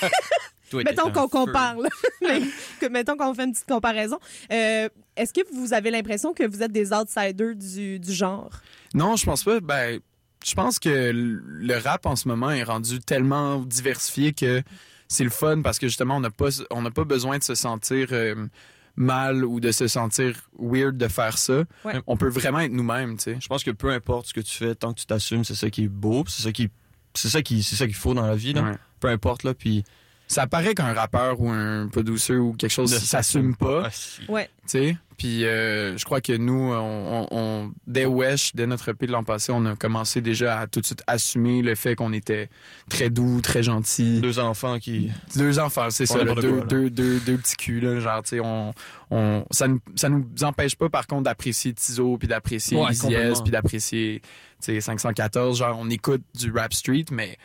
Mettons 0.85 1.11
qu'on 1.11 1.27
compare, 1.27 1.77
là. 1.79 1.89
Mais 2.21 2.41
que, 2.79 2.85
mettons 2.87 3.17
qu'on 3.17 3.33
fait 3.33 3.45
une 3.45 3.53
petite 3.53 3.67
comparaison. 3.67 4.19
Euh, 4.51 4.87
Est-ce 5.15 5.33
que 5.33 5.41
vous 5.53 5.73
avez 5.73 5.89
l'impression 5.91 6.33
que 6.33 6.43
vous 6.47 6.61
êtes 6.61 6.71
des 6.71 6.93
outsiders 6.93 7.55
du, 7.55 7.99
du 7.99 8.11
genre? 8.13 8.49
Non, 8.93 9.15
je 9.15 9.25
pense 9.25 9.43
pas. 9.43 9.59
Ben, 9.59 9.99
je 10.45 10.53
pense 10.55 10.79
que 10.79 11.11
le 11.13 11.77
rap 11.77 12.05
en 12.05 12.15
ce 12.15 12.27
moment 12.27 12.49
est 12.51 12.63
rendu 12.63 12.99
tellement 12.99 13.59
diversifié 13.59 14.33
que 14.33 14.61
c'est 15.07 15.23
le 15.23 15.29
fun 15.29 15.61
parce 15.61 15.79
que 15.79 15.87
justement 15.87 16.17
on 16.17 16.19
n'a 16.21 16.29
pas 16.29 16.49
on 16.69 16.81
n'a 16.81 16.91
pas 16.91 17.03
besoin 17.03 17.37
de 17.39 17.43
se 17.43 17.55
sentir 17.55 18.09
euh, 18.11 18.47
mal 18.95 19.43
ou 19.45 19.59
de 19.59 19.71
se 19.71 19.87
sentir 19.87 20.35
weird 20.59 20.97
de 20.97 21.07
faire 21.07 21.37
ça. 21.37 21.63
Ouais. 21.85 22.01
On 22.07 22.17
peut 22.17 22.29
vraiment 22.29 22.59
être 22.59 22.71
nous-mêmes, 22.71 23.17
tu 23.17 23.23
sais. 23.23 23.37
Je 23.41 23.47
pense 23.47 23.63
que 23.63 23.71
peu 23.71 23.89
importe 23.91 24.27
ce 24.27 24.33
que 24.33 24.41
tu 24.41 24.55
fais, 24.55 24.75
tant 24.75 24.93
que 24.93 24.99
tu 24.99 25.05
t'assumes, 25.05 25.43
c'est 25.43 25.55
ça 25.55 25.69
qui 25.69 25.85
est 25.85 25.87
beau, 25.89 26.23
c'est 26.27 26.43
ça 26.43 26.51
qui 26.51 26.69
c'est 27.13 27.29
ça 27.29 27.41
qui 27.41 27.63
c'est 27.63 27.75
ça 27.75 27.85
qu'il 27.85 27.95
faut 27.95 28.13
dans 28.13 28.27
la 28.27 28.35
vie 28.35 28.53
là. 28.53 28.61
Ouais. 28.63 28.75
Peu 28.99 29.07
importe 29.07 29.43
là, 29.43 29.53
puis 29.53 29.83
Ça 30.27 30.45
paraît 30.45 30.75
qu'un 30.75 30.93
rappeur 30.93 31.39
ou 31.41 31.49
un 31.49 31.87
producer 31.87 32.35
ou 32.35 32.53
quelque 32.53 32.71
chose 32.71 32.93
ne 32.93 32.99
s'assume 32.99 33.55
pas, 33.55 33.83
Ah, 33.85 33.89
si. 33.91 34.21
Ouais. 34.27 34.47
tu 34.63 34.69
sais? 34.69 34.97
Puis 35.19 35.43
euh, 35.45 35.97
je 35.97 36.05
crois 36.05 36.21
que 36.21 36.31
nous, 36.31 36.71
on, 36.73 37.27
on, 37.29 37.37
on- 37.37 37.71
dès 37.85 38.05
Wesh, 38.05 38.55
dès 38.55 38.65
notre 38.65 38.87
EP 38.89 39.05
de 39.05 39.11
l'an 39.11 39.25
passé, 39.25 39.51
on 39.51 39.65
a 39.65 39.75
commencé 39.75 40.21
déjà 40.21 40.59
à 40.61 40.65
tout 40.67 40.79
de 40.79 40.85
suite 40.85 41.03
assumer 41.07 41.61
le 41.61 41.75
fait 41.75 41.95
qu'on 41.95 42.13
était 42.13 42.49
très 42.89 43.09
doux, 43.09 43.41
très 43.41 43.61
gentil. 43.61 44.21
Deux 44.21 44.39
enfants 44.39 44.79
qui 44.79 45.11
Deux 45.35 45.59
enfants, 45.59 45.89
c'est 45.89 46.05
ça, 46.05 46.23
là, 46.23 46.33
deux, 46.35 46.53
quoi, 46.59 46.65
deux, 46.67 46.89
deux, 46.89 47.19
deux 47.19 47.37
petits 47.37 47.57
culs, 47.57 47.81
là, 47.83 47.99
genre, 47.99 48.23
tu 48.23 48.29
sais, 48.29 48.39
on, 48.39 48.73
on, 49.11 49.45
ça, 49.51 49.67
nous, 49.67 49.81
ça 49.95 50.07
nous 50.07 50.25
empêche 50.43 50.77
pas, 50.77 50.87
par 50.87 51.05
contre, 51.05 51.23
d'apprécier 51.23 51.73
Tizo, 51.73 52.17
puis 52.17 52.29
d'apprécier 52.29 52.77
Ouais, 52.77 52.91
Easy 52.91 53.01
complètement. 53.01 53.31
S, 53.33 53.41
puis 53.41 53.51
d'apprécier, 53.51 54.21
tu 54.63 54.73
sais, 54.73 54.79
514, 54.81 55.57
genre, 55.59 55.77
on 55.77 55.89
écoute 55.89 56.21
du 56.33 56.49
rap 56.51 56.73
street, 56.73 57.05
mais 57.11 57.37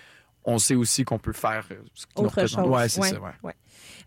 on 0.45 0.59
sait 0.59 0.76
aussi 0.76 1.04
qu'on 1.04 1.19
peut 1.19 1.33
faire 1.33 1.64
euh, 1.73 1.76
ce 1.95 2.07
qui 2.07 2.12
nous 2.19 2.25
Autre 2.25 2.37
représente. 2.37 2.64
chose. 2.66 2.73
Ouais, 2.75 2.88
c'est 2.88 3.02
ça, 3.02 3.21
ouais. 3.21 3.31
ouais. 3.43 3.54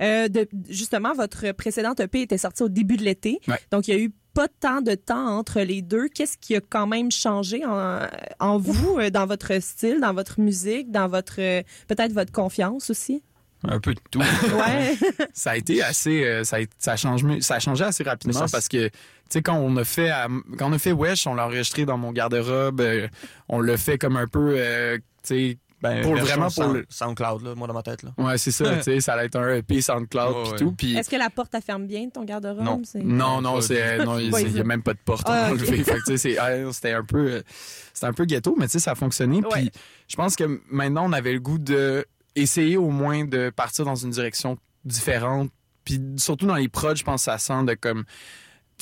Euh, 0.02 0.28
de- 0.28 0.48
justement, 0.70 1.14
votre 1.14 1.52
précédente 1.54 2.00
EP 2.00 2.22
était 2.22 2.38
sortie 2.38 2.64
au 2.64 2.70
début 2.70 2.98
de 2.98 3.04
l'été. 3.04 3.40
Ouais. 3.48 3.60
Donc, 3.72 3.88
il 3.88 3.94
y 3.96 3.98
a 3.98 4.02
eu 4.02 4.12
pas 4.34 4.48
tant 4.60 4.82
de 4.82 4.94
temps 4.94 5.28
entre 5.38 5.62
les 5.62 5.82
deux. 5.82 6.08
Qu'est-ce 6.10 6.38
qui 6.38 6.56
a 6.56 6.62
quand 6.62 6.86
même 6.86 7.12
changé 7.12 7.66
en, 7.66 8.02
en 8.40 8.58
vous, 8.60 8.98
euh, 9.00 9.10
dans 9.10 9.26
votre 9.26 9.60
style, 9.62 10.00
dans 10.00 10.14
votre 10.14 10.40
musique, 10.40 10.92
dans 10.92 11.08
votre 11.08 11.36
euh, 11.40 11.64
peut-être 11.88 12.14
votre 12.14 12.32
confiance 12.32 12.90
aussi? 12.90 13.24
un 13.68 13.80
peu 13.80 13.96
de 13.96 14.00
tout. 14.12 14.20
Ouais. 14.20 14.96
Ça 15.34 15.52
a 15.52 15.58
été 15.58 15.82
assez, 15.82 16.24
euh, 16.24 16.44
ça, 16.44 16.58
a, 16.58 16.60
ça, 16.78 16.92
a 16.92 16.96
changé, 16.96 17.42
ça 17.42 17.56
a 17.56 17.60
changé 17.60 17.84
assez 17.84 18.04
rapidement 18.04 18.46
parce 18.52 18.68
que, 18.68 18.88
tu 18.90 18.94
sais, 19.30 19.42
quand 19.42 19.56
on 19.58 19.76
a 19.78 19.84
fait, 19.84 20.12
à- 20.12 20.28
quand 20.60 20.70
on 20.70 20.74
a 20.74 20.78
fait 20.78 20.92
Wesh, 20.92 21.26
on 21.26 21.34
l'a 21.34 21.46
enregistré 21.48 21.84
dans 21.86 21.98
mon 21.98 22.12
garde-robe, 22.12 22.82
euh, 22.82 23.08
on 23.50 23.60
l'a 23.60 23.76
fait 23.76 23.98
comme 23.98 24.16
un 24.16 24.28
peu, 24.28 24.54
euh, 24.58 24.98
tu 24.98 25.04
sais, 25.24 25.58
Ben, 25.90 26.04
Pour 26.04 26.16
vraiment 26.16 26.50
pour 26.50 26.74
le- 26.74 26.86
SoundCloud 26.90 27.42
là, 27.44 27.56
moi 27.56 27.68
dans 27.68 27.74
ma 27.74 27.84
tête 27.84 28.04
là. 28.04 28.12
ouais, 28.18 28.38
c'est 28.38 28.52
ça, 28.52 28.78
tu 28.78 28.84
sais, 28.84 29.00
ça 29.02 29.14
allait 29.14 29.26
être 29.26 29.36
un 29.38 29.56
EP 29.56 29.82
SoundCloud 29.82 30.34
puis 30.44 30.52
ouais. 30.52 30.58
tout, 30.58 30.72
puis 30.74 30.96
Est-ce 30.98 31.10
que 31.10 31.16
la 31.16 31.30
porte 31.30 31.54
elle 31.56 31.62
ferme 31.62 31.86
bien 31.88 32.10
ton 32.10 32.24
garde-robe? 32.24 32.62
Non. 32.62 32.82
Non, 33.04 33.42
non, 33.42 33.62
c'est 33.62 34.04
non, 34.04 34.18
il 34.20 34.30
n'y 34.54 34.60
a 34.60 34.64
même 34.64 34.84
pas 34.84 34.94
de 34.94 35.00
porte 35.04 35.26
Ah, 35.30 35.50
ah, 35.52 36.72
c'était 36.72 36.94
un 36.94 37.04
peu 37.04 37.32
euh, 37.32 37.42
c'était 37.94 38.08
un 38.08 38.14
peu 38.14 38.26
ghetto, 38.26 38.56
mais 38.58 38.66
tu 38.66 38.74
sais 38.74 38.80
ça 38.80 38.92
a 38.92 38.96
fonctionné 38.96 39.38
Ouais. 39.38 39.48
puis 39.52 39.72
je 40.08 40.16
pense 40.16 40.36
que 40.36 40.62
maintenant 40.70 41.06
on 41.06 41.14
avait 41.14 41.34
le 41.34 41.40
goût 41.40 41.60
de 41.60 42.06
essayer 42.36 42.78
au 42.78 42.90
moins 42.90 43.26
de 43.26 43.50
partir 43.50 43.86
dans 43.86 43.96
une 43.96 44.12
direction 44.12 44.58
différente 44.86 45.50
puis 45.84 46.02
surtout 46.18 46.46
dans 46.48 46.56
les 46.56 46.68
prods, 46.68 46.96
je 46.96 47.04
pense 47.04 47.22
que 47.26 47.32
ça 47.32 47.38
sent 47.38 47.64
de 47.66 47.74
comme 47.74 48.04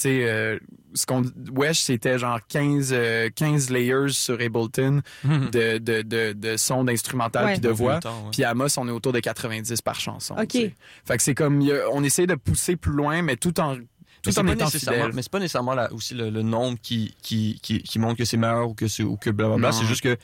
sais 0.01 0.23
euh, 0.29 0.57
ce 0.93 1.05
qu'on 1.05 1.23
Wesh 1.53 1.79
c'était 1.79 2.17
genre 2.19 2.39
15 2.47 2.91
euh, 2.93 3.29
15 3.35 3.69
layers 3.69 4.09
sur 4.11 4.39
Ableton 4.41 5.01
de 5.23 5.77
de 5.77 6.01
de, 6.01 6.33
de 6.33 6.57
sons 6.57 6.83
d'instrumental 6.83 7.53
puis 7.53 7.59
de 7.61 7.69
voix. 7.69 7.99
Puis 8.31 8.43
à 8.43 8.49
Amos, 8.51 8.77
on 8.77 8.87
est 8.87 8.91
autour 8.91 9.13
de 9.13 9.19
90 9.19 9.81
par 9.81 9.99
chanson. 9.99 10.35
OK. 10.37 10.51
Fait 10.53 10.73
que 11.17 11.21
c'est 11.23 11.35
comme, 11.35 11.61
il 11.61 11.67
y 11.67 11.71
a- 11.73 11.89
on 11.91 12.03
essaie 12.03 12.27
de 12.27 12.35
pousser 12.35 12.75
plus 12.75 12.93
loin, 12.93 13.21
mais 13.21 13.35
tout 13.35 13.59
en, 13.59 13.75
Mais 13.75 13.81
tout 14.21 14.31
c'est 14.31 14.39
en 14.39 14.45
pas 14.45 14.53
étant 14.53 14.65
nécessairement, 14.65 14.99
fidèle. 15.01 15.15
mais 15.15 15.21
c'est 15.21 15.31
pas 15.31 15.39
nécessairement 15.39 15.75
aussi 15.91 16.13
le, 16.13 16.29
le 16.29 16.41
nombre 16.41 16.77
qui, 16.81 17.15
qui, 17.21 17.59
qui, 17.61 17.81
qui 17.83 17.99
montre 17.99 18.17
que 18.17 18.25
c'est 18.25 18.37
meilleur 18.37 18.69
ou 18.69 18.73
que 18.73 18.87
c'est 18.87 19.03
ou 19.03 19.17
que 19.17 19.29
blablabla. 19.29 19.69
Non. 19.69 19.71
C'est 19.77 19.85
juste 19.85 20.01
que 20.01 20.17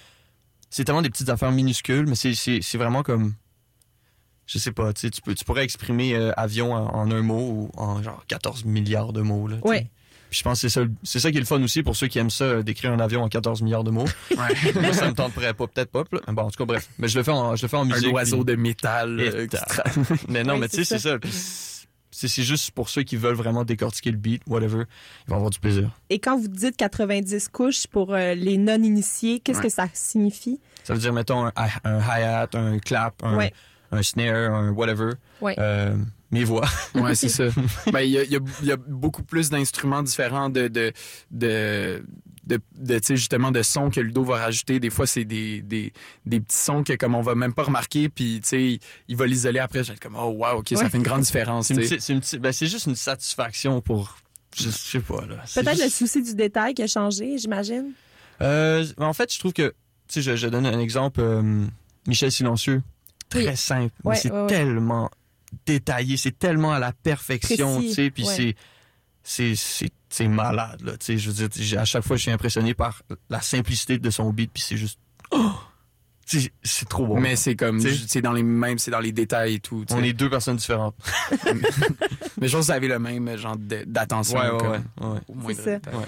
c'est 0.69 0.85
tellement 0.85 1.01
des 1.01 1.09
petites 1.09 1.29
affaires 1.29 1.51
minuscules, 1.51 2.05
mais 2.07 2.15
c'est, 2.15 2.33
c'est, 2.33 2.59
c'est 2.61 2.77
vraiment 2.77 3.03
comme 3.03 3.33
je 4.51 4.58
sais 4.60 4.72
pas, 4.72 4.91
tu 4.93 5.01
sais, 5.01 5.10
tu 5.10 5.22
peux 5.22 5.34
tu 5.34 5.46
pourrais 5.46 5.63
exprimer 5.63 6.13
euh, 6.15 6.31
avion 6.36 6.74
en, 6.74 6.88
en 6.93 7.10
un 7.12 7.22
mot 7.22 7.70
ou 7.75 7.81
en 7.81 8.01
genre 8.03 8.24
14 8.27 8.65
milliards 8.65 9.13
de 9.13 9.22
mots 9.22 9.48
là. 9.48 9.58
Ouais. 9.63 9.89
Puis 10.29 10.39
je 10.39 10.43
pense 10.43 10.62
que 10.62 10.70
c'est 10.70 10.79
ça, 10.81 10.88
c'est 11.03 11.20
ça 11.20 11.29
qui 11.31 11.38
est 11.38 11.41
le 11.41 11.46
fun 11.46 11.62
aussi 11.62 11.84
pour 11.84 11.96
ceux 11.96 12.08
qui 12.08 12.17
aiment 12.17 12.29
ça, 12.29 12.46
euh, 12.46 12.63
d'écrire 12.63 12.91
un 12.93 13.00
avion 13.00 13.22
en 13.22 13.27
14 13.29 13.62
milliards 13.62 13.84
de 13.84 13.91
mots. 13.91 14.05
Ouais. 14.31 14.72
Moi, 14.81 14.93
ça 14.93 15.08
me 15.10 15.13
tenterait 15.13 15.53
pas, 15.53 15.67
peut-être 15.67 15.91
pas. 15.91 16.03
là. 16.12 16.20
Bon, 16.34 16.43
en 16.43 16.50
tout 16.50 16.58
cas, 16.58 16.65
bref. 16.65 16.88
Mais 17.00 17.08
je 17.10 17.17
le 17.17 17.24
fais 17.24 17.31
en, 17.31 17.55
je 17.58 17.62
le 17.63 17.67
fais 17.67 17.75
en 17.77 17.81
Un 17.81 17.93
musique. 17.96 18.13
oiseau 18.13 18.38
puis- 18.46 18.55
de 18.55 18.62
métal. 18.62 19.20
Euh, 19.20 19.48
Mais 20.29 20.43
non, 20.43 20.53
Ouais, 20.53 20.60
mais 20.62 20.70
tu 20.70 20.77
sais, 20.77 20.86
c'est 20.86 21.00
ça. 21.00 21.17
C'est, 22.13 22.27
c'est 22.27 22.43
juste 22.43 22.72
pour 22.72 22.89
ceux 22.89 23.03
qui 23.03 23.15
veulent 23.15 23.36
vraiment 23.36 23.63
décortiquer 23.63 24.12
le 24.12 24.17
beat, 24.17 24.41
whatever. 24.48 24.84
Ils 25.25 25.29
vont 25.29 25.36
avoir 25.38 25.50
du 25.50 25.60
plaisir. 25.60 25.89
Et 26.10 26.20
quand 26.20 26.38
vous 26.38 26.48
dites 26.50 26.75
90 26.77 27.48
couches 27.50 27.88
pour 27.88 28.13
euh, 28.13 28.34
les 28.34 28.58
non-initiés, 28.58 29.39
qu'est-ce 29.39 29.60
Ouais. 29.60 29.65
que 29.65 29.70
ça 29.72 29.88
signifie? 29.93 30.60
Ça 30.84 30.93
veut 30.93 31.00
dire, 31.00 31.13
mettons, 31.13 31.46
un, 31.48 31.51
un 31.86 32.00
hi-hat, 32.00 32.50
un 32.53 32.79
clap, 32.79 33.22
un, 33.24 33.38
Ouais. 33.38 33.53
Un 33.91 34.03
snare, 34.03 34.53
un 34.53 34.71
whatever. 34.71 35.12
Ouais. 35.41 35.55
Euh, 35.60 35.95
mes 36.31 36.43
voix. 36.45 36.67
ouais, 36.95 37.13
c'est 37.15 37.29
ça. 37.29 37.45
Ben, 37.91 38.01
il 38.01 38.12
y 38.12 38.17
a, 38.17 38.24
il 38.24 38.31
y 38.31 38.36
a- 38.36 38.39
il 38.62 38.67
y 38.67 38.71
a 38.71 38.77
beaucoup 38.77 39.24
plus 39.24 39.50
d'instruments 39.50 40.01
différents 40.03 40.50
de, 40.50 40.67
de, 40.69 40.93
de, 41.31 42.03
de, 42.45 42.60
de, 42.77 43.00
tu 43.00 43.05
sais, 43.07 43.15
justement, 43.17 43.51
de 43.51 43.62
sons 43.62 43.89
que 43.89 44.00
Ludo 44.00 44.24
va 44.24 44.38
rajouter. 44.38 44.79
Des 44.79 44.89
fois, 44.89 45.05
c'est 45.07 45.25
des, 45.25 45.62
des, 45.62 45.91
des 46.25 46.39
petits 46.39 46.55
sons 46.57 46.83
que, 46.83 46.93
comme 46.93 47.15
on 47.15 47.21
va 47.21 47.36
même 47.36 47.53
pas 47.53 47.63
remarquer, 47.63 48.07
puis, 48.10 48.39
tu 48.41 48.48
sais, 48.48 48.79
il 49.07 49.15
va 49.17 49.27
l'isoler 49.27 49.60
après. 49.60 49.83
Je 49.83 49.89
vais 49.89 49.93
être 49.95 50.00
comme, 50.01 50.15
oh, 50.17 50.29
wow, 50.38 50.60
OK, 50.60 50.69
ça 50.69 50.89
fait 50.89 50.98
une 50.98 51.03
grande 51.03 51.21
différence, 51.21 51.67
C'est, 51.67 51.98
tu 52.21 52.39
ben, 52.39 52.51
c'est 52.53 52.67
juste 52.67 52.86
une 52.88 52.95
satisfaction 52.95 53.81
pour. 53.81 54.17
Je 54.55 54.63
je 54.63 54.69
sais 54.69 55.00
pas, 55.00 55.25
là. 55.25 55.38
Peut-être 55.53 55.81
le 55.83 55.89
souci 55.89 56.21
du 56.21 56.36
détail 56.36 56.74
qui 56.74 56.83
a 56.83 56.88
changé, 56.88 57.38
j'imagine. 57.38 57.91
Euh, 58.41 58.86
en 58.98 59.13
fait, 59.13 59.31
je 59.33 59.39
trouve 59.39 59.53
que 59.53 59.74
sais, 60.07 60.21
je, 60.21 60.36
je 60.36 60.48
donne 60.48 60.65
un 60.65 60.79
exemple. 60.79 61.21
euh, 61.21 61.65
Michel 62.07 62.31
Silencieux, 62.31 62.81
très 63.31 63.47
Oui. 63.50 63.57
simple, 63.57 63.93
Ouais, 64.03 64.13
mais 64.13 64.19
c'est 64.19 64.31
ouais, 64.31 64.41
ouais. 64.41 64.47
tellement 64.47 65.09
détaillé, 65.65 66.17
c'est 66.17 66.38
tellement 66.38 66.71
à 66.73 66.79
la 66.79 66.91
perfection, 66.93 67.81
tu 67.81 67.91
sais, 67.93 68.09
puis 68.11 68.23
ouais. 68.25 68.55
c'est 69.23 69.55
c'est 70.09 70.27
malade 70.27 70.81
là, 70.83 70.93
tu 70.97 71.05
sais, 71.05 71.17
je 71.17 71.29
veux 71.31 71.47
dire, 71.47 71.79
à 71.79 71.85
chaque 71.85 72.03
fois 72.03 72.17
je 72.17 72.23
suis 72.23 72.31
impressionné 72.31 72.73
par 72.73 73.01
la 73.29 73.39
simplicité 73.41 73.97
de 73.97 74.09
son 74.09 74.31
beat, 74.33 74.51
puis 74.53 74.63
c'est 74.65 74.77
juste 74.77 75.00
oh! 75.31 75.51
c'est 76.25 76.51
c'est 76.63 76.88
trop 76.88 77.05
bon. 77.05 77.19
Mais 77.19 77.35
c'est 77.35 77.55
comme, 77.55 77.79
c'est 77.81 78.21
dans 78.21 78.31
les 78.31 78.43
mêmes, 78.43 78.77
c'est 78.79 78.91
dans 78.91 79.00
les 79.00 79.11
détails 79.11 79.55
et 79.55 79.59
tout. 79.59 79.83
t'sais. 79.85 79.95
on 79.95 80.03
est 80.03 80.13
deux 80.13 80.29
personnes 80.29 80.55
différentes. 80.57 80.95
Mais 82.39 82.47
je 82.47 82.55
pense 82.55 82.67
que 82.67 82.71
vous 82.71 82.71
avez 82.71 82.88
le 82.88 83.00
même 83.00 83.35
genre 83.38 83.57
de- 83.57 83.83
d'attention. 83.85 84.39
Ouais, 84.39 84.50
ouais, 84.50 84.67
ouais, 85.01 85.07
ouais. 85.29 85.53
au. 85.53 85.97
Ouais. 85.97 86.05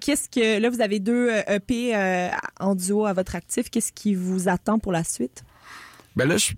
Qu'est-ce 0.00 0.28
que 0.28 0.60
là 0.60 0.70
vous 0.70 0.80
avez 0.80 1.00
deux 1.00 1.28
euh, 1.30 1.42
EP 1.56 1.94
euh, 1.94 2.28
en 2.60 2.74
duo 2.74 3.04
à 3.06 3.12
votre 3.12 3.34
actif. 3.34 3.68
Qu'est-ce 3.70 3.92
qui 3.92 4.14
vous 4.14 4.48
attend 4.48 4.78
pour 4.78 4.92
la 4.92 5.04
suite? 5.04 5.42
Ben 6.18 6.28
là, 6.28 6.36
je 6.36 6.54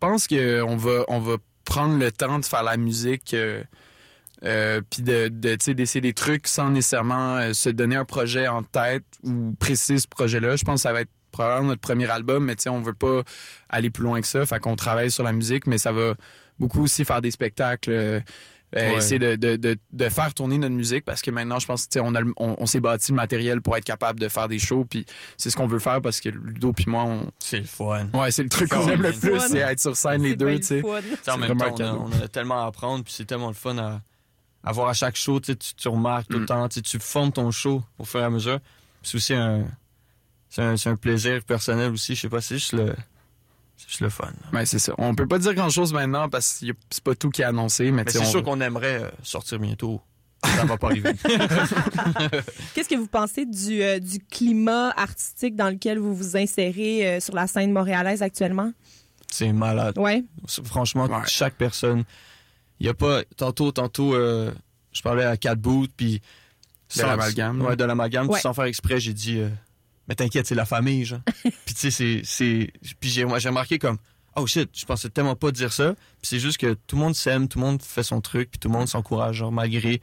pense 0.00 0.26
qu'on 0.26 0.76
va, 0.76 1.04
on 1.08 1.18
va 1.20 1.36
prendre 1.66 1.98
le 1.98 2.10
temps 2.10 2.38
de 2.38 2.46
faire 2.46 2.62
la 2.62 2.78
musique, 2.78 3.34
euh, 3.34 3.62
euh, 4.42 4.80
puis 4.88 5.02
de, 5.02 5.28
de, 5.28 5.54
d'essayer 5.74 6.00
des 6.00 6.14
trucs 6.14 6.46
sans 6.46 6.70
nécessairement 6.70 7.36
euh, 7.36 7.52
se 7.52 7.68
donner 7.68 7.96
un 7.96 8.06
projet 8.06 8.48
en 8.48 8.62
tête 8.62 9.04
ou 9.22 9.54
préciser 9.60 9.98
ce 9.98 10.08
projet-là. 10.08 10.56
Je 10.56 10.64
pense 10.64 10.76
que 10.76 10.80
ça 10.80 10.94
va 10.94 11.02
être 11.02 11.10
probablement 11.30 11.68
notre 11.68 11.82
premier 11.82 12.10
album, 12.10 12.46
mais 12.46 12.56
on 12.68 12.80
veut 12.80 12.94
pas 12.94 13.22
aller 13.68 13.90
plus 13.90 14.04
loin 14.04 14.18
que 14.22 14.26
ça. 14.26 14.46
Fait 14.46 14.60
qu'on 14.60 14.76
travaille 14.76 15.10
sur 15.10 15.24
la 15.24 15.32
musique, 15.32 15.66
mais 15.66 15.76
ça 15.76 15.92
va 15.92 16.14
beaucoup 16.58 16.84
aussi 16.84 17.04
faire 17.04 17.20
des 17.20 17.30
spectacles. 17.30 18.22
Euh, 18.76 18.90
Ouais. 18.90 18.96
essayer 18.98 19.18
de, 19.18 19.36
de, 19.36 19.56
de, 19.56 19.76
de 19.92 20.08
faire 20.08 20.34
tourner 20.34 20.58
notre 20.58 20.74
musique 20.74 21.04
parce 21.04 21.22
que 21.22 21.30
maintenant 21.30 21.58
je 21.58 21.66
pense 21.66 21.84
que 21.86 21.90
tu 21.90 21.98
sais, 21.98 22.00
on, 22.04 22.14
a 22.14 22.20
on, 22.36 22.56
on 22.58 22.66
s'est 22.66 22.80
bâti 22.80 23.12
le 23.12 23.16
matériel 23.16 23.60
pour 23.62 23.76
être 23.76 23.84
capable 23.84 24.20
de 24.20 24.28
faire 24.28 24.48
des 24.48 24.58
shows 24.58 24.84
puis 24.84 25.06
c'est 25.36 25.50
ce 25.50 25.56
qu'on 25.56 25.66
veut 25.66 25.78
faire 25.78 26.00
parce 26.02 26.20
que 26.20 26.28
Ludo 26.28 26.72
puis 26.72 26.84
moi 26.88 27.04
on 27.04 27.30
C'est 27.38 27.58
le 27.60 27.64
fun. 27.64 28.08
ouais 28.14 28.30
c'est 28.30 28.42
le 28.42 28.48
truc 28.48 28.68
qu'on 28.70 28.88
aime 28.88 29.02
le 29.02 29.12
plus 29.12 29.40
c'est 29.40 29.58
être 29.58 29.80
sur 29.80 29.96
scène 29.96 30.22
les 30.22 30.36
deux 30.36 30.56
tu 30.58 30.62
sais 30.64 30.82
en 30.84 31.00
C'est 31.24 31.36
même 31.38 31.56
temps, 31.58 31.64
on 31.64 31.74
a, 31.74 31.78
cadeau. 31.78 32.04
on 32.12 32.24
a 32.24 32.28
tellement 32.28 32.62
à 32.64 32.66
apprendre, 32.66 33.02
puis 33.04 33.12
c'est 33.12 33.24
tellement 33.24 33.48
le 33.48 33.54
fun 33.54 33.76
à, 33.78 34.00
à 34.64 34.72
voir 34.72 34.88
à 34.88 34.92
chaque 34.94 35.16
show. 35.16 35.38
Tu, 35.40 35.56
tu, 35.56 35.74
tu 35.74 35.88
remarques 35.88 36.28
tout 36.28 36.38
le 36.38 36.42
Mm. 36.42 36.46
temps, 36.46 36.68
tu, 36.68 36.98
formes 36.98 37.32
ton 37.32 37.50
show 37.52 37.82
au 37.98 38.04
fur 38.04 38.20
et 38.20 38.24
à 38.24 38.30
mesure. 38.30 38.58
C'est 39.02 39.14
aussi 39.16 39.32
un, 39.34 39.64
c'est 40.50 40.62
un, 40.62 40.76
c'est 40.76 40.90
un 40.90 40.96
plaisir 40.96 41.42
personnel 41.44 41.92
aussi. 41.92 42.14
Je 42.16 42.22
sais 42.22 42.28
pas, 42.28 42.40
c'est 42.40 42.56
juste 42.56 42.72
le, 42.72 42.94
c'est 43.76 43.88
juste 43.88 44.00
le 44.00 44.08
fun. 44.08 44.30
Ouais, 44.52 44.66
c'est 44.66 44.78
ça. 44.78 44.92
On 44.98 45.14
peut 45.14 45.26
pas 45.26 45.38
dire 45.38 45.54
grand 45.54 45.70
chose 45.70 45.92
maintenant 45.92 46.28
parce 46.28 46.60
que 46.60 46.66
c'est 46.90 47.02
pas 47.04 47.14
tout 47.14 47.30
qui 47.30 47.42
est 47.42 47.46
annoncé, 47.46 47.90
mais, 47.90 48.04
c'est 48.08 48.18
on- 48.20 48.24
sûr 48.24 48.42
qu'on 48.42 48.60
aimerait 48.60 49.02
euh, 49.02 49.08
sortir 49.22 49.58
bientôt. 49.58 50.00
Ça 50.44 50.64
va 50.64 50.76
pas 50.76 50.88
arriver. 50.88 51.12
Qu'est-ce 52.74 52.88
que 52.88 52.94
vous 52.94 53.06
pensez 53.06 53.46
du, 53.46 53.82
euh, 53.82 53.98
du 53.98 54.20
climat 54.20 54.90
artistique 54.96 55.56
dans 55.56 55.70
lequel 55.70 55.98
vous 55.98 56.14
vous 56.14 56.36
insérez 56.36 57.06
euh, 57.16 57.20
sur 57.20 57.34
la 57.34 57.46
scène 57.46 57.72
montréalaise 57.72 58.22
actuellement? 58.22 58.72
c'est 59.28 59.52
malade. 59.52 59.98
Ouais. 59.98 60.24
Franchement, 60.64 61.06
Ouais. 61.06 61.16
chaque 61.26 61.54
personne. 61.56 62.04
Il 62.78 62.86
y 62.86 62.88
a 62.88 62.94
pas. 62.94 63.22
Tantôt, 63.36 63.72
tantôt, 63.72 64.14
euh, 64.14 64.52
je 64.92 65.02
parlais 65.02 65.24
à 65.24 65.36
Cat 65.36 65.56
Boot, 65.56 65.90
puis. 65.96 66.22
De 66.96 67.02
l'amalgame. 67.02 67.60
Ouais, 67.62 67.74
de 67.76 67.84
l'amalgame. 67.84 68.28
Ouais. 68.28 68.38
Sans 68.40 68.54
faire 68.54 68.64
exprès, 68.64 69.00
j'ai 69.00 69.12
dit. 69.12 69.40
Mais 70.08 70.14
t'inquiète, 70.14 70.46
c'est 70.46 70.54
la 70.54 70.64
famille, 70.66 71.04
genre. 71.04 71.20
puis 71.42 71.74
tu 71.74 71.74
sais, 71.76 71.90
c'est- 71.90 72.22
c'est. 72.24 72.72
Puis 73.00 73.10
j'ai 73.10 73.24
moi, 73.24 73.38
j'ai 73.38 73.48
remarqué 73.48 73.78
comme. 73.78 73.98
Oh 74.38 74.46
shit, 74.46 74.68
je 74.74 74.84
pensais 74.84 75.08
tellement 75.08 75.34
pas 75.34 75.50
dire 75.50 75.72
ça. 75.72 75.94
Puis 75.94 76.28
c'est 76.28 76.38
juste 76.38 76.58
que 76.58 76.74
tout 76.86 76.96
le 76.96 77.02
monde 77.02 77.14
s'aime, 77.14 77.48
tout 77.48 77.58
le 77.58 77.64
monde 77.64 77.82
fait 77.82 78.02
son 78.02 78.20
truc, 78.20 78.50
puis 78.50 78.58
tout 78.58 78.68
le 78.68 78.74
monde 78.74 78.86
s'encourage, 78.86 79.36
genre, 79.36 79.50
malgré 79.50 80.02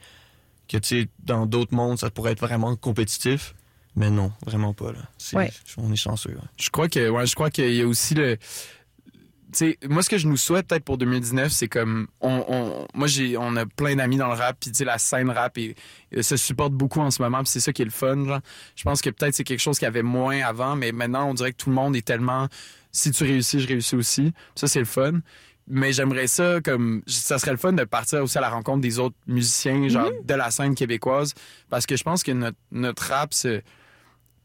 que, 0.68 0.76
tu 0.78 0.88
sais, 1.02 1.08
dans 1.20 1.46
d'autres 1.46 1.72
mondes, 1.74 1.98
ça 1.98 2.10
pourrait 2.10 2.32
être 2.32 2.40
vraiment 2.40 2.74
compétitif. 2.74 3.54
Mais 3.96 4.10
non, 4.10 4.32
vraiment 4.44 4.72
pas, 4.74 4.90
là. 4.90 4.98
Ouais. 5.34 5.52
On 5.76 5.92
est 5.92 5.96
chanceux. 5.96 6.30
ouais. 6.30 6.48
Je 6.58 6.68
crois 6.70 6.88
que 6.88 7.08
ouais, 7.08 7.26
je 7.28 7.34
crois 7.36 7.48
qu'il 7.50 7.72
y 7.72 7.80
a 7.80 7.86
aussi 7.86 8.14
le 8.14 8.36
sais, 9.58 9.78
moi 9.88 10.02
ce 10.02 10.08
que 10.10 10.18
je 10.18 10.26
nous 10.28 10.36
souhaite 10.36 10.66
peut-être 10.68 10.84
pour 10.84 10.98
2019 10.98 11.50
c'est 11.52 11.68
comme 11.68 12.06
on, 12.20 12.44
on- 12.48 12.86
moi 12.94 13.06
j'ai 13.06 13.36
on 13.36 13.56
a 13.56 13.66
plein 13.66 13.96
d'amis 13.96 14.16
dans 14.16 14.28
le 14.28 14.34
rap 14.34 14.56
puis 14.60 14.70
tu 14.70 14.78
sais 14.78 14.84
la 14.84 14.98
scène 14.98 15.30
rap 15.30 15.56
et, 15.58 15.74
et 16.12 16.22
se 16.22 16.36
supporte 16.36 16.72
beaucoup 16.72 17.00
en 17.00 17.10
ce 17.10 17.22
moment 17.22 17.38
puis 17.38 17.48
c'est 17.48 17.60
ça 17.60 17.72
qui 17.72 17.82
est 17.82 17.86
le 17.86 17.90
fun 17.90 18.24
genre. 18.24 18.40
je 18.76 18.82
pense 18.84 19.00
que 19.00 19.10
peut-être 19.10 19.34
c'est 19.34 19.44
quelque 19.44 19.60
chose 19.60 19.78
qu'il 19.78 19.86
y 19.86 19.88
avait 19.88 20.02
moins 20.02 20.40
avant 20.42 20.76
mais 20.76 20.92
maintenant 20.92 21.28
on 21.28 21.34
dirait 21.34 21.52
que 21.52 21.56
tout 21.58 21.70
le 21.70 21.74
monde 21.76 21.94
est 21.96 22.04
tellement 22.06 22.48
si 22.92 23.10
tu 23.10 23.24
réussis 23.24 23.60
je 23.60 23.68
réussis 23.68 23.96
aussi. 23.96 24.32
Ça 24.54 24.66
c'est 24.68 24.78
le 24.78 24.84
fun. 24.84 25.14
Mais 25.66 25.92
j'aimerais 25.94 26.26
ça 26.26 26.60
comme 26.62 27.02
ça 27.06 27.38
serait 27.38 27.52
le 27.52 27.56
fun 27.56 27.72
de 27.72 27.84
partir 27.84 28.22
aussi 28.22 28.36
à 28.36 28.42
la 28.42 28.50
rencontre 28.50 28.82
des 28.82 28.98
autres 28.98 29.16
musiciens 29.26 29.88
genre 29.88 30.10
de 30.22 30.34
la 30.34 30.50
scène 30.50 30.74
québécoise 30.74 31.32
parce 31.70 31.86
que 31.86 31.96
je 31.96 32.02
pense 32.04 32.22
que 32.22 32.32
notre 32.32 32.58
notre 32.70 33.02
rap 33.10 33.32
se 33.32 33.62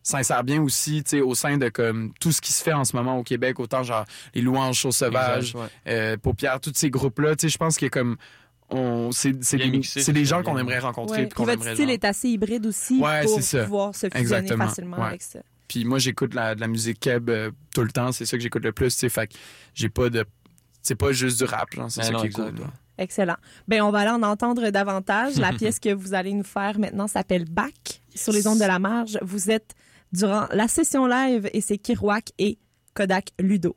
s'insère 0.04 0.44
bien 0.44 0.62
aussi 0.62 1.04
tu 1.04 1.10
sais 1.18 1.22
au 1.22 1.36
sein 1.36 1.58
de 1.58 1.70
comme 1.70 2.14
tout 2.20 2.32
ce 2.32 2.42
qui 2.42 2.52
se 2.54 2.64
fait 2.64 2.74
en 2.74 2.84
ce 2.86 2.96
moment 2.96 3.18
au 3.18 3.24
Québec 3.24 3.60
autant 3.60 3.84
genre 3.84 4.06
les 4.34 4.42
louanges 4.42 4.78
choses 4.78 4.96
sauvages 4.96 5.54
ouais. 5.56 5.68
euh, 5.88 6.18
paupières 6.18 6.60
tous 6.60 6.72
ces 6.76 6.90
groupes 6.90 7.20
là 7.20 7.36
tu 7.36 7.48
sais 7.48 7.50
je 7.54 7.58
pense 7.58 7.78
que 7.78 7.86
comme 7.88 8.16
on 8.70 9.12
c'est 9.12 9.32
des, 9.34 10.14
des 10.14 10.26
gens 10.26 10.44
qu'on 10.44 10.58
aimerait 10.58 10.80
rencontrer 10.80 11.22
Ouais. 11.22 11.26
puis 11.28 11.36
qu'on 11.36 11.44
Puis 11.44 11.52
votre 11.56 11.62
aimerait 11.64 11.76
style 11.76 11.86
genre- 11.88 11.94
est 11.94 12.06
assez 12.06 12.30
hybride 12.30 12.66
aussi 12.66 13.00
Ouais, 13.02 13.24
pour 13.24 13.36
c'est 13.36 13.42
ça. 13.42 13.64
pouvoir 13.64 13.94
se 13.96 14.08
fusionner 14.08 14.20
Exactement. 14.22 14.68
facilement 14.68 14.98
Ouais. 14.98 15.08
avec 15.08 15.22
ça. 15.24 15.40
Puis 15.68 15.86
moi, 15.86 16.00
j'écoute 16.00 16.34
la, 16.34 16.56
de 16.56 16.62
la 16.62 16.68
musique 16.68 17.00
keb 17.00 17.30
euh, 17.30 17.52
tout 17.76 17.82
le 17.84 17.92
temps. 17.92 18.12
C'est 18.12 18.26
ça 18.26 18.38
que 18.38 18.42
j'écoute 18.44 18.64
le 18.64 18.72
plus, 18.72 18.92
tu 18.94 19.00
sais. 19.02 19.10
Fait 19.10 19.28
que 19.28 19.34
j'ai 19.76 19.90
pas 19.90 20.10
de. 20.10 20.26
C'est 20.82 20.96
pas 20.96 21.12
juste 21.12 21.38
du 21.40 21.44
rap, 21.46 21.74
genre. 21.76 21.92
C'est 21.92 22.02
Ben 22.02 22.08
ça 22.08 22.14
non, 22.14 22.22
qui 22.22 22.28
est 22.28 22.32
cool. 22.32 22.54
Excellent. 22.98 23.36
Ben 23.68 23.82
on 23.84 23.92
va 23.92 24.00
aller 24.00 24.10
en 24.12 24.24
entendre 24.24 24.70
davantage. 24.72 25.38
La 25.38 25.52
pièce 25.54 25.80
que 25.80 25.94
vous 25.94 26.14
allez 26.16 26.34
nous 26.34 26.44
faire 26.44 26.78
maintenant 26.80 27.08
s'appelle 27.08 27.46
Back 27.46 28.02
sur 28.16 28.34
les 28.34 28.48
ondes 28.48 28.60
de 28.60 28.66
la 28.66 28.80
marge. 28.80 29.18
Vous 29.22 29.50
êtes 29.52 29.74
durant 30.12 30.48
la 30.52 30.68
session 30.68 31.06
live 31.06 31.50
et 31.54 31.62
c'est 31.62 31.78
Kirouac 31.78 32.32
et 32.38 32.58
Kodak 32.94 33.32
Ludo. 33.40 33.76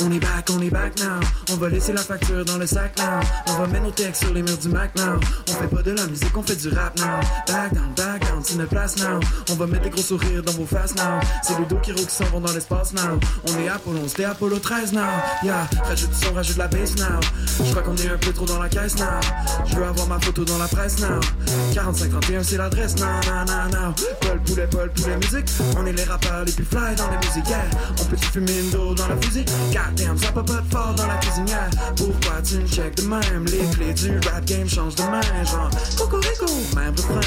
On 0.00 0.12
est 0.12 0.20
back, 0.20 0.48
on 0.50 0.60
est 0.60 0.70
back 0.70 0.96
now. 1.00 1.18
On 1.50 1.56
va 1.56 1.68
laisser 1.68 1.92
la 1.92 2.00
facture 2.00 2.44
dans 2.44 2.56
le 2.56 2.66
sac 2.66 2.96
now. 2.98 3.20
On 3.48 3.58
va 3.58 3.66
mettre 3.66 3.84
nos 3.84 3.90
textes 3.90 4.22
sur 4.22 4.32
les 4.32 4.42
murs 4.42 4.56
du 4.58 4.68
Mac 4.68 4.94
now. 4.96 5.18
On 5.48 5.52
fait 5.52 5.66
pas 5.66 5.82
de 5.82 5.90
la 5.90 6.06
musique, 6.06 6.36
on 6.36 6.42
fait 6.42 6.54
du 6.54 6.68
rap 6.68 6.96
now. 7.00 7.20
Back 7.48 7.74
down, 7.74 7.92
back 7.96 8.24
down, 8.28 8.40
c'est 8.44 8.56
notre 8.56 8.70
place 8.70 8.96
now. 8.98 9.18
On 9.50 9.54
va 9.54 9.66
mettre 9.66 9.84
des 9.84 9.90
gros 9.90 10.02
sourires 10.02 10.42
dans 10.44 10.52
vos 10.52 10.66
faces 10.66 10.94
now. 10.94 11.18
C'est 11.42 11.58
le 11.58 11.64
dos 11.66 11.78
qui 11.82 11.92
qui 11.92 12.14
s'en 12.14 12.26
vont 12.26 12.40
dans 12.40 12.52
l'espace 12.52 12.92
now. 12.92 13.18
On 13.48 13.58
est 13.58 13.68
Apollo, 13.68 14.06
c'était 14.06 14.24
Apollo 14.24 14.58
13 14.60 14.92
now. 14.92 15.00
Yeah, 15.42 15.68
rajoute 15.82 16.10
du 16.10 16.16
son, 16.16 16.32
rajoute 16.32 16.56
la 16.58 16.68
bass 16.68 16.94
now. 16.96 17.20
Je 17.64 17.70
crois 17.70 17.82
qu'on 17.82 17.96
est 17.96 18.08
un 18.08 18.18
peu 18.18 18.32
trop 18.32 18.46
dans 18.46 18.62
la 18.62 18.68
caisse 18.68 18.96
now. 18.98 19.20
Je 19.66 19.74
veux 19.74 19.84
avoir 19.84 20.06
ma 20.06 20.20
photo 20.20 20.44
dans 20.44 20.58
la 20.58 20.68
presse 20.68 21.00
now. 21.00 21.18
4531, 21.74 22.42
c'est 22.44 22.56
l'adresse 22.56 22.94
now, 22.96 23.20
now, 23.26 23.44
now, 23.46 23.68
now. 23.72 23.94
Paul 24.20 24.40
Poulet, 24.44 24.68
Paul 24.70 24.90
Poulet 24.92 25.16
musique. 25.16 25.50
On 25.76 25.84
est 25.86 25.92
les 25.92 26.04
rappeurs 26.04 26.44
les 26.44 26.52
plus 26.52 26.64
fly 26.64 26.94
dans 26.94 27.10
les 27.10 27.16
musiques, 27.16 27.48
yeah. 27.48 27.64
On 28.00 28.04
peut 28.04 28.16
fumer 28.16 28.60
une 28.60 28.70
dos 28.70 28.94
dans 28.94 29.08
la 29.08 29.16
fusée. 29.16 29.44
Goddamn, 29.88 30.18
ça 30.18 30.32
peut 30.32 30.44
pas 30.44 30.60
de 30.60 30.70
fort 30.70 30.94
dans 30.96 31.06
la 31.06 31.16
cuisinière. 31.16 31.70
Pourquoi 31.96 32.42
tu 32.42 32.58
me 32.58 32.66
check 32.66 32.94
de 32.96 33.02
même? 33.02 33.44
Les 33.46 33.66
clés 33.70 33.94
du 33.94 34.18
rap 34.28 34.44
game 34.44 34.68
changent 34.68 34.94
de 34.94 35.02
main, 35.02 35.20
genre. 35.44 35.70
Cocorico, 35.96 36.46
même 36.76 36.94
refrain. 36.96 37.20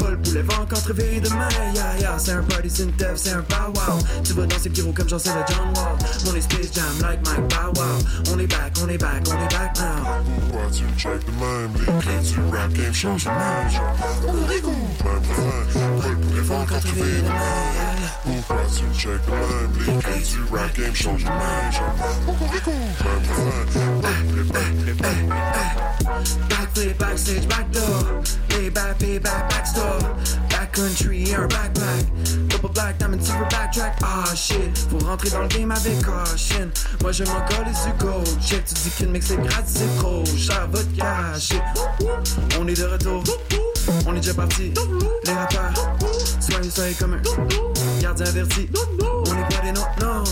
Paul 0.00 0.18
Poulet 0.22 0.42
va 0.42 0.60
encore 0.60 0.82
crever 0.82 1.20
demain, 1.20 1.48
yeah, 1.74 1.98
yeah. 1.98 2.18
C'est 2.18 2.32
un 2.32 2.42
party, 2.42 2.70
c'est 2.70 2.82
une 2.84 2.92
c'est 3.16 3.32
un 3.32 3.42
pow 3.42 3.72
wow. 3.74 3.98
Tu 4.24 4.32
vas 4.32 4.46
danser 4.46 4.70
Kiro 4.70 4.92
comme 4.92 5.08
j'en 5.08 5.18
sais 5.18 5.30
le 5.30 5.44
John 5.48 5.68
Wall. 5.74 5.96
Mon 6.24 6.34
est 6.34 6.40
Space 6.40 6.72
Jam 6.74 6.84
like 7.02 7.20
Mike 7.26 7.48
Bow 7.48 7.80
Wow. 7.80 8.34
On 8.34 8.38
est 8.38 8.46
back, 8.46 8.72
on 8.82 8.88
est 8.88 8.98
back, 8.98 9.22
on 9.28 9.34
est 9.34 9.52
back 9.52 9.78
now. 9.78 10.06
Pourquoi 10.50 10.70
tu 10.72 10.84
me 10.84 10.98
check 10.98 11.24
de 11.24 11.30
même? 11.32 11.72
Les 11.78 11.84
clés 12.02 12.20
du 12.22 12.56
rap 12.56 12.72
game 12.72 12.94
changent 12.94 13.24
de 13.24 13.30
main. 13.30 13.68
Cocorico, 14.22 14.70
même 14.70 15.22
refrain. 15.28 16.00
Paul 16.02 16.16
Poulet 16.16 16.42
va 16.42 16.56
encore 16.56 16.80
trouver 16.80 17.20
demain. 17.22 17.34
Pourquoi 18.24 18.64
tu 18.74 18.84
me 18.84 18.94
check 18.94 19.20
de 19.26 19.30
même? 19.30 19.72
Les 19.78 20.02
clés 20.02 20.24
du 20.24 20.54
rap 20.54 20.76
game 20.76 20.94
changent 20.94 21.24
de 21.24 21.28
main. 21.28 21.34
Backflip, 26.48 26.98
backstage, 26.98 27.46
back, 27.48 27.66
pay 28.98 29.18
back, 29.18 29.48
backstore. 29.50 30.00
Backcountry, 30.48 31.34
un 31.34 31.48
backpack. 31.48 32.48
Double 32.48 32.68
black, 32.72 32.98
diamond 32.98 33.22
silver 33.22 33.46
backtrack. 33.50 33.96
Ah 34.02 34.34
shit, 34.34 34.78
faut 34.90 34.98
rentrer 35.04 35.30
dans 35.30 35.42
le 35.42 35.48
game 35.48 35.70
avec 35.70 36.02
caution. 36.04 36.70
Moi 37.02 37.12
je 37.12 37.24
m'en 37.24 37.40
colle 37.48 37.66
du 37.66 38.04
gold. 38.04 38.26
Check, 38.40 38.64
tu 38.64 38.74
dis 38.74 38.90
qu'une 38.90 39.10
mix 39.10 39.30
est 39.30 39.36
gratis, 39.36 39.74
c'est 39.74 39.96
trop. 39.98 40.24
Cher, 40.36 40.68
va 40.70 40.78
te 40.78 40.96
cacher. 40.96 41.60
On 42.60 42.66
est 42.68 42.76
de 42.76 42.84
retour. 42.84 43.24
On 44.06 44.14
est 44.14 44.20
déjà 44.20 44.34
parti. 44.34 44.72
Les 45.24 45.32
rappeurs, 45.32 45.72
soyez, 46.40 46.70
soyez 46.70 46.94
comme 46.94 47.14
un 47.14 47.22
gardien 48.00 48.26
averti. 48.26 48.68
On 49.00 49.34
est 49.34 49.54
pas 49.54 49.62
des 49.62 49.72
non, 49.72 49.86
non. 50.00 50.24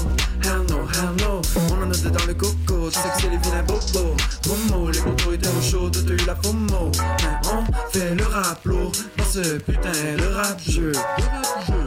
Hell 0.43 0.63
no, 0.69 0.87
hell 0.93 1.15
no. 1.21 1.41
On 1.77 1.83
en 1.83 1.91
a 1.91 2.11
dans 2.11 2.27
le 2.27 2.35
coco. 2.35 2.91
Tu 3.19 3.29
les 3.29 3.37
vilains 3.37 3.63
bobos. 3.65 4.17
Promo, 4.43 4.91
les 4.91 5.01
motos 5.01 5.33
était 5.33 5.49
au 5.49 5.61
chaud, 5.61 5.91
a 5.95 6.13
eu 6.13 6.27
la 6.27 6.37
FOMO. 6.37 6.93
Mais 7.23 7.49
on 7.51 7.91
fait 7.91 8.15
le 8.15 8.25
rap 8.25 8.65
lourd 8.65 8.93
dans 9.17 9.25
ce 9.25 9.59
putain 9.59 9.91
de 9.91 10.35
rap 10.35 10.61
jeu. 10.61 10.93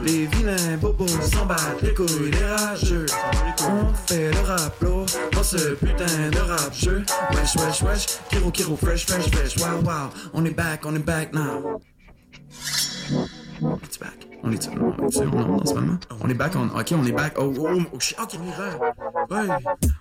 Les 0.04 0.26
vilains 0.26 0.76
bobos 0.80 1.06
s'en 1.06 1.46
battent 1.46 1.82
les 1.82 1.94
couilles, 1.94 2.30
les 2.30 2.44
rageux. 2.44 3.06
On 3.60 3.94
fait 3.94 4.30
le 4.30 4.40
rap 4.40 4.80
lourd 4.82 5.06
dans 5.32 5.42
ce 5.42 5.74
putain 5.74 6.30
de 6.32 6.38
rap 6.38 6.74
jeu. 6.74 7.04
Wesh, 7.34 7.56
wesh, 7.56 7.82
wesh, 7.82 8.06
Kiro, 8.28 8.50
Kiro, 8.50 8.76
fresh, 8.76 9.06
fresh, 9.06 9.30
fresh. 9.30 9.56
Wow, 9.58 9.82
wow, 9.82 10.10
on 10.34 10.44
est 10.44 10.54
back, 10.54 10.84
on 10.84 10.94
est 10.94 11.04
back 11.04 11.32
now. 11.32 11.80
It's 13.82 13.96
back. 13.96 14.27
On 14.44 14.52
est, 14.52 14.68
on 14.68 14.72
est 14.72 15.24
non, 15.26 15.60
en 15.60 15.66
ce 15.66 15.74
moment. 15.74 15.98
On 16.22 16.28
est 16.28 16.34
back, 16.34 16.52
on, 16.54 16.66
ok, 16.78 16.92
on 16.92 17.04
est 17.04 17.12
back. 17.12 17.34
Oh, 17.38 17.52
oh, 17.58 17.80
oh 17.92 18.00
shit, 18.00 18.16
ok, 18.20 18.38
on 18.40 18.46
est 18.46 18.56
back. 18.56 18.80
Ouais. 19.30 19.48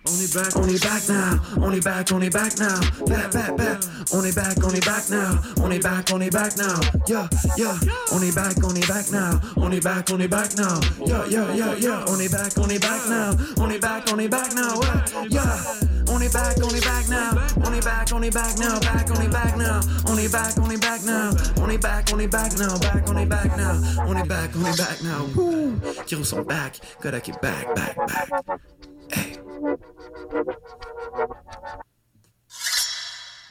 On 0.06 0.13
est 0.13 0.34
back, 0.34 0.56
on 0.56 0.67
est 0.67 0.84
back 0.84 1.10
now. 1.10 1.39
On 1.62 1.71
est 1.71 1.84
back, 1.84 2.12
on 2.13 2.21
est 2.21 2.30
back 2.30 2.60
now. 2.60 2.80
Back, 3.08 3.32
back, 3.34 3.58
back. 3.58 3.78
On 4.13 4.23
est 4.23 4.36
back, 4.36 4.58
on 4.63 4.69
est 4.69 4.86
back 4.86 5.10
now. 5.10 5.63
On 5.63 5.71
est 5.71 5.80
back, 5.80 6.10
on 6.13 6.21
est 6.21 6.30
back 6.30 6.58
now. 6.58 6.80
Yeah, 7.08 7.28
yeah. 7.58 7.73
On 8.12 8.21
est 8.21 8.36
back, 8.36 8.56
on 8.63 8.76
est 8.76 8.88
back 8.88 9.12
now. 9.12 9.39
On 9.58 9.71
est 9.71 9.84
back, 9.84 10.10
on 10.12 10.19
est 10.19 10.28
back 10.28 10.56
now. 10.58 10.80
Yeah, 11.06 11.26
yeah, 11.30 11.54
yeah, 11.56 11.76
yeah. 11.80 12.06
On 12.08 12.19
est 12.19 12.30
back, 12.30 12.54
on 12.58 12.69
est 12.69 12.80
back 12.80 13.10
now. 13.10 13.32
On 13.58 13.69
est 13.69 13.80
back, 13.80 14.04
on 14.13 14.19
est 14.19 14.30
back 14.30 14.54
now. 14.56 14.80
Ouais, 14.80 15.30
yeah. 15.30 15.96
On 16.17 16.19
est 16.19 16.34
back, 16.34 16.58
on 16.63 16.69
est 16.69 16.84
back 16.84 17.08
now. 17.10 17.38
On 17.63 17.71
est 17.71 17.86
back, 17.86 18.12
on 18.12 18.23
est 18.23 18.32
back 18.32 18.58
now. 18.58 18.80
Back, 18.80 19.08
on 19.12 19.21
est 19.21 19.27
back 19.27 19.56
now. 19.56 19.80
On 20.08 20.17
est 20.17 20.27
back, 20.27 20.58
on 20.58 20.67
est 20.71 20.77
back 20.82 21.03
now. 21.03 21.30
On 21.62 21.69
est 21.69 21.77
back, 21.77 22.10
on 22.12 22.19
est 22.19 22.27
back 22.27 22.58
now. 22.58 22.80
Back, 22.80 23.08
on 23.08 23.17
est 23.17 23.25
back 23.27 23.56
now. 23.56 23.75
On 24.08 24.17
est 24.17 24.23
back, 24.23 24.49
on 24.56 24.65
est 24.65 24.77
back 24.77 25.03
now. 25.03 25.27
Woo. 25.36 25.80
Back. 26.43 26.80
Kodak 27.03 27.30
est 27.30 27.39
back, 27.39 27.75
back, 27.75 27.95
back. 27.95 28.60
Hey. 29.12 29.38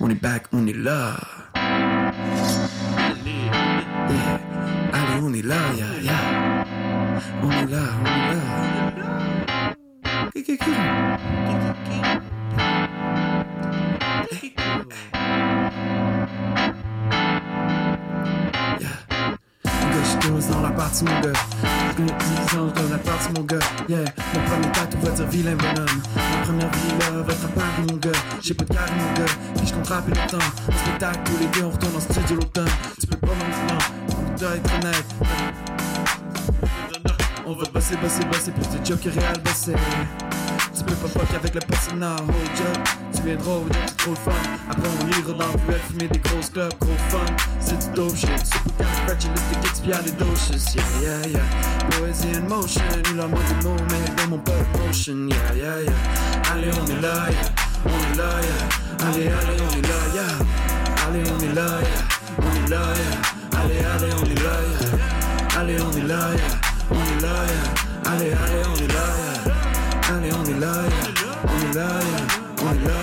On 0.00 0.10
est 0.10 0.20
back, 0.20 0.46
on 0.52 0.66
est 0.66 0.76
là. 0.76 1.14
Yeah. 4.10 4.40
Allez, 4.92 5.20
on 5.22 5.32
est 5.32 5.42
là, 5.42 5.72
yeah. 5.76 5.95
Mon 21.04 21.20
gars. 21.20 21.38
Je 21.90 21.96
connais 21.96 22.12
10 22.50 22.58
ans 22.58 22.66
dans 22.74 22.90
la 22.90 22.98
partie 22.98 23.28
mon 23.34 23.42
gars. 23.42 23.58
Yeah, 23.88 24.04
mon 24.34 24.40
premier 24.40 24.72
tatou 24.72 24.98
va 25.02 25.10
dire 25.10 25.26
vilain 25.26 25.56
bonhomme. 25.56 26.02
Ma 26.14 26.44
première 26.44 26.70
vie 26.70 26.98
là 27.00 27.22
va 27.22 27.32
être 27.32 27.44
à 27.44 27.48
Paris 27.48 27.86
mon 27.90 27.96
gars. 27.96 28.18
J'ai 28.42 28.54
pas 28.54 28.64
de 28.64 28.74
carré 28.74 28.92
mon 28.96 29.14
gars. 29.14 29.32
Puis 29.56 29.66
je 29.66 29.74
compte 29.74 29.90
longtemps. 29.90 30.46
En 30.68 30.78
spectacle 30.78 31.18
tous 31.24 31.38
les 31.38 31.46
deux 31.46 31.64
on 31.64 31.70
retourne 31.70 31.96
en 31.96 32.00
studio 32.00 32.36
l'automne. 32.36 32.68
Tu 33.00 33.06
peux 33.06 33.16
pas 33.16 33.34
maintenant, 33.34 33.78
on 34.10 34.38
doit 34.38 34.56
être 34.56 34.74
honnête. 34.74 35.06
On 37.46 37.52
va 37.52 37.64
bosser, 37.72 37.96
bosser, 37.96 38.24
bosser, 38.24 38.50
plus 38.50 38.78
de 38.78 38.84
job 38.84 38.98
que 39.00 39.08
réel 39.08 39.40
bosser. 39.44 39.74
Tu 40.74 40.84
peux 40.84 40.94
pas 40.94 41.08
fuck 41.08 41.34
avec 41.34 41.54
le 41.54 41.60
personnage, 41.60 42.20
hold 42.20 42.56
job. 42.56 42.82
Tu 43.14 43.22
viens 43.22 43.36
drôle, 43.36 43.68
c'est 43.86 43.96
trop 43.96 44.14
fun. 44.14 44.30
Après 44.70 44.88
on 44.88 45.08
ira 45.08 45.32
dans 45.32 45.52
le 45.52 45.66
ruelle, 45.66 45.80
fumer 45.88 46.08
des 46.08 46.18
grosses 46.18 46.50
clubs, 46.50 46.72
gros 46.80 46.98
fun. 47.08 47.26
C'est 47.60 47.78
du 47.78 47.94
dope 47.94 48.16
shit, 48.16 48.28
super 48.46 48.86
califragilistic, 49.06 49.58
expia 49.64 50.00
les 50.04 50.12
doses, 50.12 50.74
yeah, 50.74 50.84
yeah, 51.02 51.28
yeah. 51.28 51.40
Poésie 51.90 52.36
in 52.36 52.48
motion, 52.48 52.82
moins 53.14 53.28
de 53.28 53.64
mots, 53.64 53.82
mais 53.90 54.22
dans 54.22 54.28
mon 54.30 54.38
pop 54.38 54.54
motion, 54.86 55.28
yeah, 55.28 55.54
yeah, 55.54 55.82
yeah. 55.82 56.52
Allez, 56.52 56.70
on 56.80 56.86
est 56.86 57.00
là, 57.00 57.30
yeah. 57.30 57.48
On 57.84 57.88
est 57.88 58.16
là, 58.16 58.30
yeah. 58.42 59.06
Allez, 59.06 59.28
allez, 59.28 59.62
on 59.62 59.72
est 59.78 59.82
là, 59.82 60.00
yeah. 60.14 60.30
Allez, 61.08 61.24
on 61.30 61.40
est 61.40 61.54
là, 61.54 61.68
yeah. 61.80 62.02
On 62.38 62.66
est 62.66 62.70
là, 62.70 62.82
yeah. 62.96 63.60
Allez, 63.60 63.80
allez, 63.84 64.12
on 64.12 64.24
est 64.24 64.42
là, 64.42 64.56
yeah. 64.70 65.60
Allez, 65.60 65.78
on 65.80 65.92
est 65.92 66.06
là, 66.06 66.20
yeah. 66.34 66.50
On 66.90 66.94
est 66.94 67.22
là, 67.22 67.34
yeah. 67.46 68.12
Allez, 68.12 68.32
allez, 68.32 68.62
on 68.68 68.76
est 68.76 68.92
là, 68.92 69.06
yeah. 69.18 69.35
Allez, 70.08 70.30
on 70.32 70.44
est 70.44 70.60
là. 70.60 70.72
On 71.44 71.70
est 71.70 71.74
là. 71.74 71.88
On 72.62 72.70
est 72.70 72.86
là. 72.86 72.94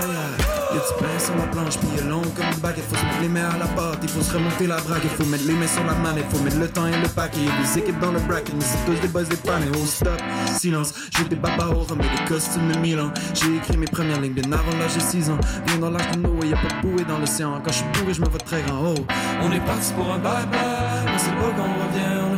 Y'a 0.74 0.80
du 0.80 0.94
pain 1.00 1.20
sur 1.20 1.36
la 1.36 1.44
planche, 1.44 1.78
puis 1.78 1.88
est 2.00 2.10
long 2.10 2.22
comme 2.36 2.46
une 2.52 2.60
bague. 2.60 2.76
Il 2.78 2.84
faut 2.84 2.96
se 2.96 3.06
mettre 3.06 3.22
les 3.22 3.30
mains 3.30 3.50
à 3.50 3.58
la 3.60 3.68
porte, 3.68 4.00
il 4.02 4.10
faut 4.10 4.22
se 4.22 4.34
remonter 4.34 4.66
la 4.66 4.78
braque. 4.78 5.04
Il 5.04 5.10
faut 5.12 5.26
mettre 5.26 5.46
les 5.46 5.54
mains 5.54 5.68
sur 5.68 5.84
la 5.84 5.94
il 6.18 6.24
faut 6.36 6.44
mettre 6.44 6.58
le 6.58 6.68
temps 6.68 6.88
et 6.88 6.98
le 6.98 7.08
paquet. 7.10 7.42
Y'a 7.42 7.52
des 7.62 7.80
équipes 7.80 8.00
dans 8.00 8.12
le 8.12 8.20
bracket, 8.22 8.56
mais 8.56 8.66
c'est 8.66 8.84
tous 8.86 9.00
des 9.00 9.08
buzz 9.08 9.30
des 9.30 9.36
pannes. 9.36 9.70
Oh 9.76 9.86
stop, 9.86 10.20
silence. 10.58 10.94
J'ai 11.16 11.26
des 11.26 11.36
babas 11.36 11.68
au 11.68 11.84
rhum 11.84 12.00
et 12.00 12.04
des 12.04 12.26
costumes 12.28 12.72
de 12.72 12.78
Milan. 12.80 13.12
J'ai 13.36 13.56
écrit 13.58 13.78
mes 13.78 13.86
premières 13.86 14.20
lignes 14.20 14.34
bien 14.34 14.52
avant 14.52 14.76
l'âge 14.80 14.96
de 14.96 15.00
6 15.00 15.30
ans. 15.30 15.40
Viens 15.68 15.78
dans 15.78 15.92
l'âge 15.92 16.10
de 16.12 16.20
Noé, 16.20 16.48
y'a 16.48 16.58
pas 16.58 16.74
de 16.74 16.88
bouée 16.88 17.06
dans 17.08 17.20
l'océan. 17.20 17.62
Quand 17.64 17.72
je 17.72 17.78
suis 17.78 17.86
bourré, 17.94 18.14
je 18.16 18.22
me 18.22 18.30
vois 18.30 18.40
très 18.40 18.64
grand. 18.64 18.82
Oh, 18.84 19.06
on 19.44 19.52
est 19.52 19.64
parti 19.66 19.94
pour 19.94 20.12
un 20.12 20.18
bye-bye. 20.18 21.14
On 21.14 21.18
sait 21.20 21.30
pas 21.30 21.54
quand 21.56 21.68
on 21.70 21.86
revient, 21.86 22.33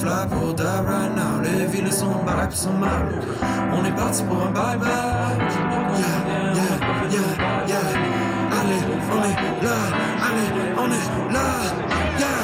fly 0.00 0.26
pour 0.30 0.54
die 0.54 0.64
right 0.64 1.14
now. 1.14 1.40
Les 1.44 1.66
villes 1.66 1.92
sont 1.92 2.24
baraques, 2.24 2.56
sont 2.56 2.72
mal. 2.72 3.06
On 3.72 3.84
est 3.84 3.92
parti 3.92 4.22
pour 4.24 4.42
un 4.42 4.50
bye-bye. 4.50 4.88
Yeah, 6.00 6.18
yeah, 6.58 6.74
yeah, 7.14 7.30
yeah. 7.68 8.58
Allez, 8.58 8.82
on 9.14 9.20
est 9.28 9.36
là. 9.64 9.76
Allez, 10.26 10.48
on 10.82 10.88
est 10.88 11.06
là. 11.34 11.46
Yeah. 12.18 12.40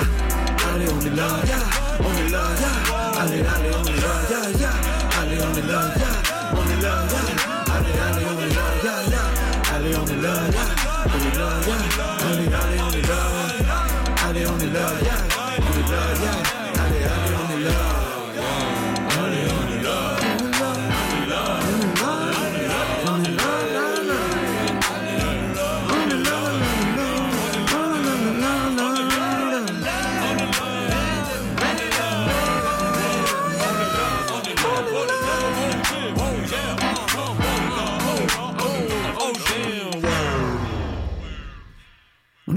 Allez, 0.68 0.88
on 0.92 1.00
est 1.00 1.16
là. 1.16 1.28
Yeah. 1.46 1.64
On 2.00 2.14
est 2.22 2.30
là. 2.30 2.42
Yeah. 2.60 3.22
Allez, 3.22 3.42
allez, 3.54 3.72
on 3.72 3.84
est 3.84 4.00
là. 4.04 4.12
Yeah, 4.30 4.46
yeah. 4.60 4.76
Allez, 5.20 5.40
on 5.40 5.54
est 5.56 5.66
là. 5.66 5.80
Yeah. 5.96 6.16
On 6.52 6.66
est 6.72 6.82
là. 6.82 6.94
Yeah. 7.12 7.28
Allez, 7.74 7.96
allez, 8.06 8.26
on 8.30 8.38
est 8.44 8.54
là. 8.54 8.66
Yeah, 8.84 9.00
yeah. 9.12 9.74
Allez, 9.74 9.94
on 9.96 10.06
est 10.06 10.22
là. 10.22 10.34
Yeah. 10.52 10.68
On 11.06 11.20
est 11.24 11.38
là. 11.38 11.48
Yeah. 11.66 11.80
Allez, 12.26 12.46
allez, 12.46 12.80
on 12.80 12.80
est 12.80 12.80
là. 12.80 12.85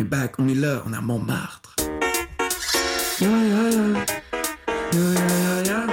Back, 0.09 0.39
on 0.39 0.47
est 0.47 0.55
là, 0.55 0.81
on 0.87 0.93
est 0.93 0.97
à 0.97 1.01
Montmartre. 1.01 1.75
Yeah, 3.21 3.29
yeah, 3.29 3.69
yeah. 3.69 4.05
Yeah, 4.91 5.01
yeah, 5.13 5.27
yeah, 5.39 5.63
yeah. 5.65 5.85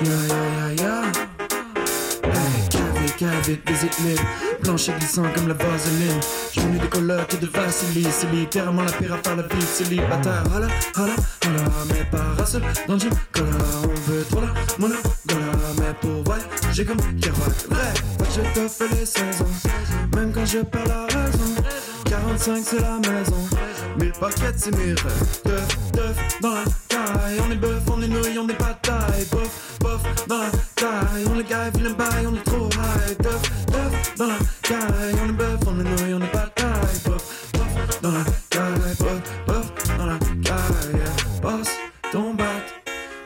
Yeah, 0.00 0.22
yeah, 0.28 0.72
yeah. 0.78 1.12
Hey, 2.24 2.68
cavite, 2.70 3.16
cavite, 3.16 3.68
visite 3.68 3.98
libre. 4.00 4.22
Plancher 4.62 4.92
glissant 4.98 5.24
comme 5.34 5.48
la 5.48 5.54
vaseline. 5.54 6.20
Je 6.52 6.60
venu 6.60 6.78
des 6.78 6.88
colocs 6.88 7.34
et 7.34 7.36
de 7.36 7.46
Vassili. 7.46 8.06
C'est 8.10 8.30
littéralement 8.30 8.82
la 8.82 8.92
pire 8.92 9.12
affaire, 9.12 9.36
la 9.36 9.42
vie 9.42 9.56
de 9.56 9.62
célibataire. 9.62 10.44
Hola, 10.54 10.68
hola, 10.96 11.14
hola, 11.44 11.64
mes 11.92 12.04
parasols 12.10 12.62
dans 12.86 12.94
le 12.94 13.00
gym. 13.00 13.10
On 13.36 14.10
veut 14.10 14.24
trop 14.30 14.40
la 14.40 14.54
mono. 14.78 14.96
Dollar, 15.26 15.74
mais 15.78 15.94
pour 16.00 16.24
voyager 16.24 16.84
comme 16.86 17.00
Kerouac. 17.20 17.52
Que 18.18 18.24
je 18.34 18.40
te 18.54 18.68
fais 18.68 18.88
les 18.94 19.04
saisons. 19.04 19.52
Même 20.16 20.32
quand 20.32 20.46
je 20.46 20.60
perds 20.60 20.86
la 20.86 21.06
raison. 21.06 21.47
45 22.28 22.62
c'est 22.62 22.80
la 22.80 22.96
maison. 22.96 23.48
1000 23.98 24.12
paquets 24.12 24.52
c'est 24.56 24.76
mes 24.76 24.92
rêves. 24.92 25.40
Teuf, 25.44 25.92
teuf 25.92 26.40
dans 26.42 26.54
la 26.54 26.64
taille. 26.88 27.38
On 27.46 27.50
est 27.50 27.56
bœuf, 27.56 27.82
on 27.90 28.02
est 28.02 28.08
nouilles, 28.08 28.38
on 28.38 28.48
est 28.48 28.54
pas 28.54 28.78
taille. 28.82 29.24
Bof, 29.30 29.78
bof 29.80 30.26
dans 30.26 30.38
la 30.38 30.50
taille. 30.74 31.24
On 31.26 31.40
est 31.40 31.48
gars, 31.48 31.70
vilain 31.70 31.92
bail, 31.92 32.26
on 32.26 32.34
est 32.34 32.44
trop 32.44 32.66
high. 32.66 33.16
Teuf, 33.16 33.42
teuf 33.66 34.16
dans 34.16 34.26
la 34.26 34.38
taille. 34.62 35.14
On 35.24 35.28
est 35.28 35.32
bœuf, 35.32 35.58
on 35.66 35.80
est 35.80 35.84
nouilles, 35.84 36.14
on 36.14 36.20
est 36.20 36.32
pas 36.32 36.48
taille. 36.54 36.98
Bof, 37.06 37.50
bof 37.54 38.00
dans 38.02 38.12
la 38.12 38.24
taille. 38.50 38.96
Bof, 38.98 39.20
bof 39.46 39.96
dans 39.98 40.06
la 40.06 40.18
taille. 40.44 41.40
Boss, 41.40 41.68
ton 42.12 42.34
bat. 42.34 42.44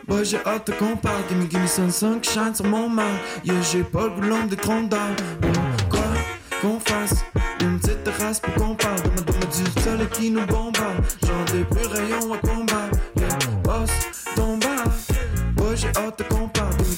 Boy, 0.07 0.25
j'ai 0.25 0.39
hâte 0.47 0.71
qu'on 0.79 0.97
parle. 0.97 1.23
Gimme, 1.29 1.49
gimme, 1.49 1.67
sun, 1.67 1.91
sun 1.91 2.21
qui 2.21 2.31
shine 2.31 2.55
sur 2.55 2.67
mon 2.67 2.89
mal. 2.89 3.07
Yeah, 3.45 3.61
j'ai 3.63 3.83
pas 3.83 4.05
le 4.05 4.11
goulot 4.11 4.45
des 4.49 4.57
troncs 4.57 4.89
d'arbre. 4.89 5.17
Quoi 5.91 6.01
qu'on 6.63 6.79
fasse 6.79 7.25
une 7.61 7.79
petite 7.81 8.05
terrasse 8.05 8.39
pour 8.39 8.55
qu'on 8.55 8.75
qui 10.11 10.31
nous. 10.31 10.41
Genre 10.41 11.45
des 11.53 11.65
plus 11.65 11.87
rayons 11.87 12.33
à 12.33 12.39
combat. 12.39 12.89
Boss, 13.65 13.91
j'ai 15.75 15.89
hâte 15.89 16.23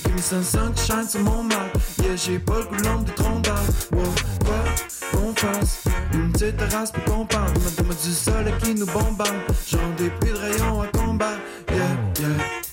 gimme, 0.04 0.18
sun, 0.18 0.42
sun 0.42 0.72
qui 0.74 0.84
shine 0.84 1.08
sur 1.08 1.20
mon 1.20 1.42
mal. 1.42 1.70
Yeah, 2.02 2.16
j'ai 2.16 2.38
pas 2.38 2.58
le 2.58 3.04
des 3.04 3.12
troncs 3.12 3.42
d'arbre. 3.42 3.62
Wow, 3.92 4.02
quoi 4.44 4.64
qu'on 5.12 5.34
fasse 5.34 5.84
une 6.12 6.32
petite 6.32 6.56
terrasse 6.56 6.90
pour 6.92 7.04
qu'on 7.04 7.26
parle. 7.26 7.52
Du 7.52 8.10
soleil 8.10 8.54
qui 8.62 8.74
nous 8.74 8.86
bombarde. 8.86 9.34
Genre 9.66 9.80
des 9.96 10.10
pluies 10.10 10.32
de 10.32 10.38
rayons 10.38 10.82
à 10.82 10.86
combat. 10.88 11.36
Yeah, 11.70 11.78
yeah. 12.20 12.64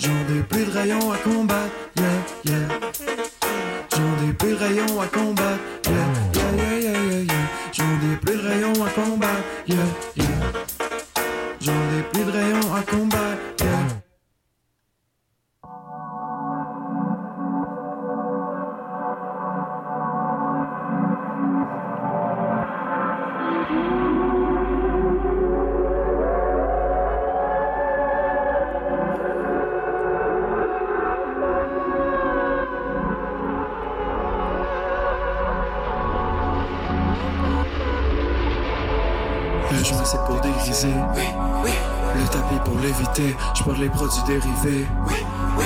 Genre 0.00 0.24
des 0.28 0.42
pluies 0.42 0.64
de 0.64 0.70
rayons 0.70 1.10
à 1.12 1.16
combattre, 1.18 1.72
yeah, 1.96 2.04
yeah. 2.44 2.68
Genre 3.90 4.16
des 4.24 4.32
pluies 4.32 4.52
de 4.52 4.56
rayons 4.56 5.00
à 5.00 5.06
yeah, 5.06 5.58
rayons 8.68 8.84
à 8.84 8.90
combattre, 8.90 9.44
yeah, 9.66 9.76
yeah. 10.16 10.26
J'en 11.60 11.72
ai 11.72 12.02
plus 12.12 12.24
de 12.24 12.30
rayons 12.30 12.74
à 12.74 12.82
combattre. 12.82 13.27
Les 43.78 43.88
produits 43.88 44.22
dérivés. 44.26 44.86
Oui, 45.06 45.14
oui. 45.58 45.64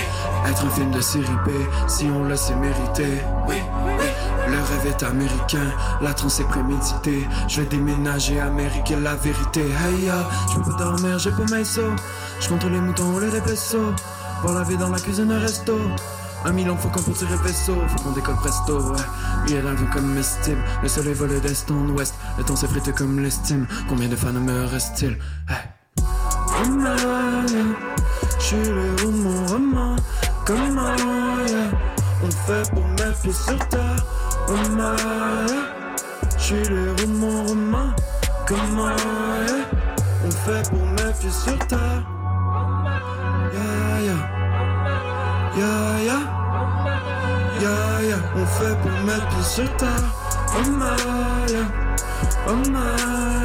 Être 0.48 0.66
un 0.66 0.70
film 0.70 0.90
de 0.90 1.00
série 1.00 1.24
B, 1.46 1.50
si 1.88 2.06
on 2.06 2.24
le 2.24 2.36
sait 2.36 2.54
mériter. 2.54 3.22
Oui, 3.48 3.56
oui. 3.86 4.06
Le 4.48 4.56
rêve 4.56 4.86
est 4.86 5.02
américain, 5.02 5.72
la 6.00 6.12
transe 6.12 6.40
est 6.40 6.48
préméditée. 6.48 7.26
Je 7.48 7.60
vais 7.60 7.66
déménager 7.66 8.40
Amérique, 8.40 8.92
la 9.00 9.14
vérité. 9.14 9.60
Hey 9.60 10.06
ya, 10.06 10.28
je 10.50 10.58
peux 10.58 10.72
pas 10.72 10.84
dormir, 10.84 11.18
j'ai 11.18 11.30
pas 11.30 11.44
mes 11.50 11.64
sauts. 11.64 11.94
Je 12.40 12.48
contrôle 12.48 12.72
les 12.72 12.80
moutons, 12.80 13.18
les 13.18 13.40
vaisseaux. 13.40 13.92
Pour 14.40 14.52
la 14.52 14.62
vie 14.64 14.76
dans 14.76 14.90
la 14.90 14.98
cuisine, 14.98 15.30
un 15.30 15.38
resto. 15.38 15.78
Un 16.44 16.52
million 16.52 16.76
faut 16.76 16.88
qu'on 16.88 17.00
pour 17.02 17.14
tirer 17.14 17.36
vaisseau, 17.36 17.76
faut 17.86 18.02
qu'on 18.02 18.10
décolle 18.12 18.34
presto, 18.36 18.80
ouais. 18.80 19.00
Lui 19.46 19.54
est 19.54 19.60
vu 19.60 19.86
comme 19.92 20.18
estime, 20.18 20.58
le 20.82 20.88
soleil 20.88 21.14
vole 21.14 21.40
d'est 21.40 21.70
en 21.70 21.88
ouest, 21.90 22.16
le 22.36 22.42
temps 22.42 22.56
s'effrite 22.56 22.92
comme 22.96 23.20
l'estime, 23.20 23.68
combien 23.88 24.08
de 24.08 24.16
fans 24.16 24.32
me 24.32 24.66
reste-t-il 24.66 25.18
hey. 25.48 25.72
J'suis 28.42 28.56
le 28.56 29.10
mon 29.10 29.46
roman, 29.46 29.96
comment, 30.44 30.96
yeah. 31.46 31.70
On 32.24 32.30
fait 32.30 32.68
pour 32.74 32.84
mettre 32.84 33.20
pieds 33.22 33.32
sur 33.32 33.58
terre, 33.68 34.04
oh 34.48 34.68
man, 34.76 34.96
j'suis 36.36 36.64
le 36.64 37.06
mon 37.06 37.44
roman, 37.44 37.94
comment, 38.46 38.88
yeah. 39.46 39.64
On 40.26 40.30
fait 40.30 40.68
pour 40.68 40.84
mettre 40.86 41.18
pieds 41.20 41.30
sur 41.30 41.58
terre, 41.68 42.02
yeah, 43.54 44.00
yeah. 44.02 44.42
Yeah, 45.54 46.02
yeah. 46.02 46.20
Yeah, 47.60 48.02
yeah. 48.02 48.16
On 48.34 48.46
fait 48.46 48.74
pour 48.80 48.90
mettre 49.04 49.44
sur 49.44 49.76
terre. 49.76 49.90
Oh 50.48 50.62
yeah. 51.50 51.68
Oh 52.48 52.62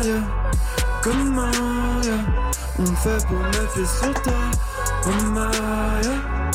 yeah. 0.03 0.23
Comment, 1.01 1.51
yeah. 2.01 2.23
On 2.79 2.85
fait 2.85 3.25
pour 3.27 3.39
mettre 3.39 3.73
pied 3.73 3.85
sur 3.85 4.13
terre. 4.21 4.51
Oh 5.07 5.11
my, 5.31 5.49
yeah. 6.03 6.51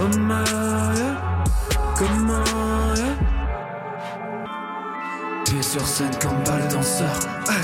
Oh 0.00 0.08
my, 0.18 0.44
yeah. 0.96 1.44
Comment, 1.96 2.94
yeah. 2.96 3.16
Sur 5.62 5.86
scène 5.86 6.10
comme 6.20 6.42
balle 6.44 6.66
danseur. 6.68 7.14
Hey. 7.48 7.62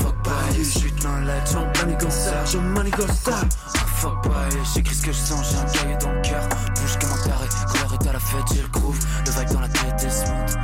Fuck 0.00 0.16
bye, 0.22 0.54
je 0.58 0.62
suis 0.62 0.92
main 1.02 1.20
lettre, 1.22 1.52
j'en 1.52 1.66
maniganceur, 1.80 2.44
j'en 2.46 2.60
maniganceur. 2.60 3.44
Ah, 3.74 3.78
fuck 3.96 4.28
bye, 4.28 4.60
j'écris 4.74 4.94
ce 4.94 5.02
que 5.06 5.12
je 5.12 5.16
sens, 5.16 5.50
j'ai 5.50 5.58
un 5.58 5.64
cahier 5.64 5.96
dans 5.98 6.12
le 6.12 6.20
cœur. 6.20 6.46
Bouge 6.74 6.98
comme 7.00 7.12
un 7.12 7.22
taré, 7.22 7.46
est 7.46 8.08
à 8.08 8.12
la 8.12 8.18
fête, 8.18 8.44
j'ai 8.54 8.62
le 8.62 8.68
groove. 8.68 8.98
Le 9.24 9.30
vibe 9.30 9.52
dans 9.52 9.60
la 9.60 9.68
tête 9.68 10.04
est 10.04 10.10
smooth. 10.10 10.58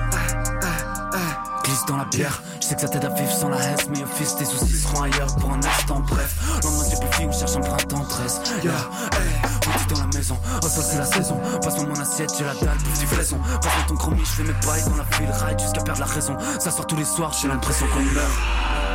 Glisse 1.64 1.86
dans 1.86 1.96
la 1.96 2.04
bière, 2.04 2.42
je 2.66 2.70
sais 2.70 2.74
que 2.74 2.80
ça 2.80 2.88
t'aide 2.88 3.04
à 3.04 3.10
vivre 3.10 3.30
sans 3.30 3.48
la 3.48 3.62
haine, 3.62 3.76
mais 3.90 4.04
fils 4.16 4.34
tes 4.34 4.44
soucis 4.44 4.80
seront 4.80 5.02
ailleurs 5.02 5.32
pour 5.36 5.52
un 5.52 5.62
instant. 5.62 6.00
Bref, 6.00 6.34
lendemain 6.64 6.82
c'est 6.82 6.98
plus 6.98 7.24
on 7.24 7.30
cherche 7.30 7.54
un 7.54 7.60
printemps 7.60 8.04
13. 8.08 8.40
Yeah, 8.64 8.72
hey, 8.72 9.30
on 9.68 9.94
dans 9.94 10.00
la 10.00 10.06
maison, 10.08 10.36
oh 10.64 10.68
ça 10.68 10.82
c'est 10.82 10.98
la 10.98 11.04
saison. 11.04 11.40
Passe-moi 11.62 11.86
mon 11.86 12.00
assiette, 12.00 12.32
j'ai 12.36 12.44
la 12.44 12.54
dalle, 12.54 12.78
plus 12.78 12.98
du 12.98 13.06
flaison. 13.06 13.38
Passe 13.62 13.72
ton 13.86 13.94
chromie, 13.94 14.18
je 14.18 14.42
fais 14.42 14.42
mes 14.42 14.66
bails 14.66 14.82
dans 14.90 14.96
la 14.96 15.04
file, 15.04 15.30
ride 15.46 15.60
jusqu'à 15.60 15.80
perdre 15.82 16.00
la 16.00 16.06
raison. 16.06 16.36
Ça 16.58 16.72
sort 16.72 16.88
tous 16.88 16.96
les 16.96 17.04
soirs, 17.04 17.32
j'ai 17.40 17.46
l'impression 17.46 17.86
qu'on 17.86 18.02
meurt. 18.02 18.85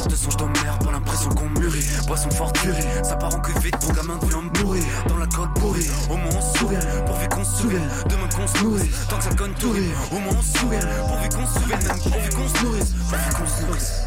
Genres 0.00 0.08
de 0.08 0.16
songes 0.16 0.36
d'emmerde, 0.38 0.82
pas 0.82 0.92
l'impression 0.92 1.28
qu'on 1.30 1.48
mûrit. 1.60 1.84
Boisson 2.06 2.30
forte, 2.30 2.58
purée, 2.58 2.84
ça 3.02 3.16
part 3.16 3.34
en 3.34 3.60
vite, 3.60 3.78
ton 3.78 3.92
gamin 3.92 4.16
devient 4.16 4.48
bourré. 4.54 4.80
Dans 5.08 5.18
la 5.18 5.26
colle 5.26 5.52
pourrie, 5.54 5.86
au 6.08 6.16
moins 6.16 6.30
on 6.38 6.40
se 6.40 6.58
souvient, 6.58 6.80
pourvu 7.04 7.28
qu'on 7.28 7.44
se 7.44 7.62
souvienne. 7.62 7.88
Demain 8.08 8.28
qu'on 8.34 8.46
se 8.46 9.08
tant 9.10 9.18
que 9.18 9.24
ça 9.24 9.34
conne 9.34 9.52
tout 9.54 9.74
Au 10.10 10.18
moins 10.18 10.32
on 10.38 10.42
se 10.42 10.58
souvient, 10.58 10.80
pourvu 11.06 11.28
qu'on 11.28 11.46
se 11.46 11.60
souvienne, 11.60 11.82
même 11.86 11.98
pourvu 11.98 12.30
qu'on 12.30 12.48
se 12.48 12.64
nourrisse. 12.64 12.94
Pourvu 13.10 13.34
qu'on 13.34 13.46
se 13.46 13.66
nourrisse. 13.66 14.06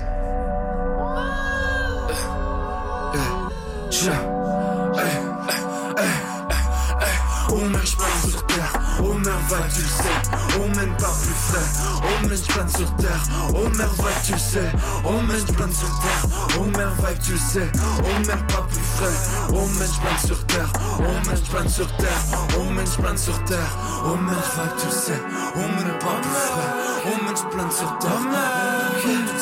Eh, 3.13 4.33
Oh 8.99 9.13
merde, 9.13 9.43
va, 9.49 9.58
tu 9.73 9.82
le 9.82 9.88
sais. 9.88 10.19
Oh 10.58 10.67
merde, 10.75 10.97
pas 10.99 11.13
plus 11.21 11.34
frais. 11.47 11.67
Oh 11.97 12.27
merde, 12.27 12.41
j'plane 12.47 12.69
sur 12.69 12.95
terre. 12.95 13.23
Oh 13.49 13.69
merde, 13.77 13.95
va, 13.97 14.10
tu 14.25 14.34
le 14.34 14.38
sais. 14.38 14.71
Oh 15.06 15.21
merde, 15.27 15.43
j'plane 15.47 15.73
sur 15.73 15.99
terre. 16.01 16.25
Oh 16.60 16.63
merde, 16.77 16.93
va, 17.01 17.13
tu 17.13 17.32
le 17.32 17.38
sais. 17.38 17.71
Oh 17.99 18.27
merde, 18.27 18.47
pas 18.47 18.65
plus 18.69 18.79
frais. 18.95 19.17
Oh 19.49 19.67
merde, 19.77 19.91
j'plane 19.93 20.19
sur 20.25 20.45
terre. 20.45 20.71
Oh 20.99 21.01
merde, 21.25 21.41
j'plane 21.45 21.69
sur 21.69 21.95
terre. 21.97 22.21
Oh 22.58 22.63
merde, 22.73 22.88
j'plane 22.91 23.17
sur 23.17 23.43
terre. 23.45 23.77
Oh 24.06 24.15
merde, 24.15 24.39
va, 24.58 24.63
tu 24.79 24.86
le 24.86 24.91
sais. 24.91 25.21
Oh 25.56 25.60
merde, 25.60 25.99
pas 25.99 26.19
plus 26.21 26.39
frais. 26.47 26.71
Oh 27.06 27.23
merde, 27.23 27.38
j'plane 27.38 27.71
sur 27.71 27.97
terre. 27.99 28.12
Oh 28.15 28.19
merde, 28.29 29.01
tu 29.01 29.08
le 29.08 29.34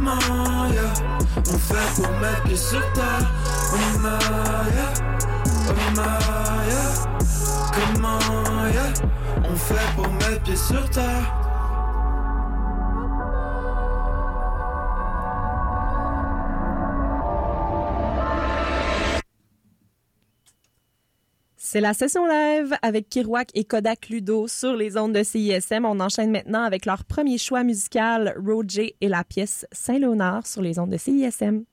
merde, 0.00 0.74
yeah. 0.74 0.74
Yeah. 0.74 0.74
Yeah. 0.74 0.82
Yeah. 0.82 1.14
On 1.36 1.58
fait 1.58 2.02
pour 2.02 2.12
mettre 2.20 2.42
pied 2.44 2.56
sur 2.56 2.92
terre. 2.92 3.30
Oh 3.72 3.98
Maya, 3.98 4.92
oh 5.68 5.72
Maya. 5.96 6.84
Comment, 7.72 8.72
yeah. 8.72 8.92
On 9.48 9.56
fait 9.56 9.94
pour 9.96 10.12
mettre 10.12 10.42
pied 10.42 10.56
sur 10.56 10.88
terre. 10.90 11.43
C'est 21.74 21.80
la 21.80 21.92
session 21.92 22.24
live 22.24 22.72
avec 22.82 23.08
Kirouac 23.08 23.48
et 23.54 23.64
Kodak 23.64 24.08
Ludo 24.08 24.46
sur 24.46 24.76
les 24.76 24.96
ondes 24.96 25.12
de 25.12 25.24
CISM. 25.24 25.84
On 25.84 25.98
enchaîne 25.98 26.30
maintenant 26.30 26.62
avec 26.62 26.86
leur 26.86 27.04
premier 27.04 27.36
choix 27.36 27.64
musical, 27.64 28.32
Roger 28.40 28.94
et 29.00 29.08
la 29.08 29.24
pièce 29.24 29.66
Saint-Léonard 29.72 30.46
sur 30.46 30.62
les 30.62 30.78
ondes 30.78 30.90
de 30.90 30.96
CISM. 30.96 31.64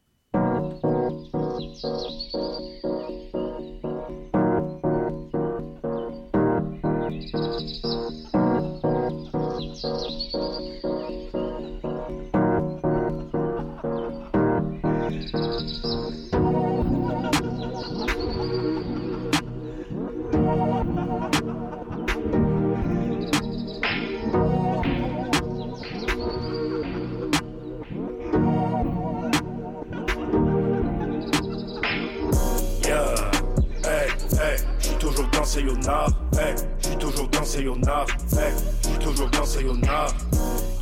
Sayonara, 35.52 36.08
hey, 36.40 36.56
j'suis 36.80 36.96
toujours 36.96 37.28
dans 37.28 37.44
Sayonara, 37.44 38.06
hey, 38.38 38.54
j'suis 38.82 39.00
toujours 39.00 39.30
dans 39.32 39.44
Sayonara, 39.44 40.08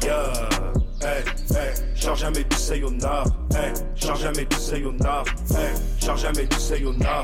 yeah, 0.03 0.31
hey, 1.01 1.23
hey, 1.55 1.73
charge 1.95 2.19
jamais 2.19 2.43
du 2.43 2.55
Sayonara, 2.55 3.23
hey, 3.55 3.73
charge 3.95 4.21
jamais 4.21 4.45
du 4.45 4.55
Sayonara, 4.55 5.23
hey, 5.49 5.99
charge 5.99 6.21
jamais 6.21 6.45
du 6.45 6.55
Sayonara. 6.55 7.23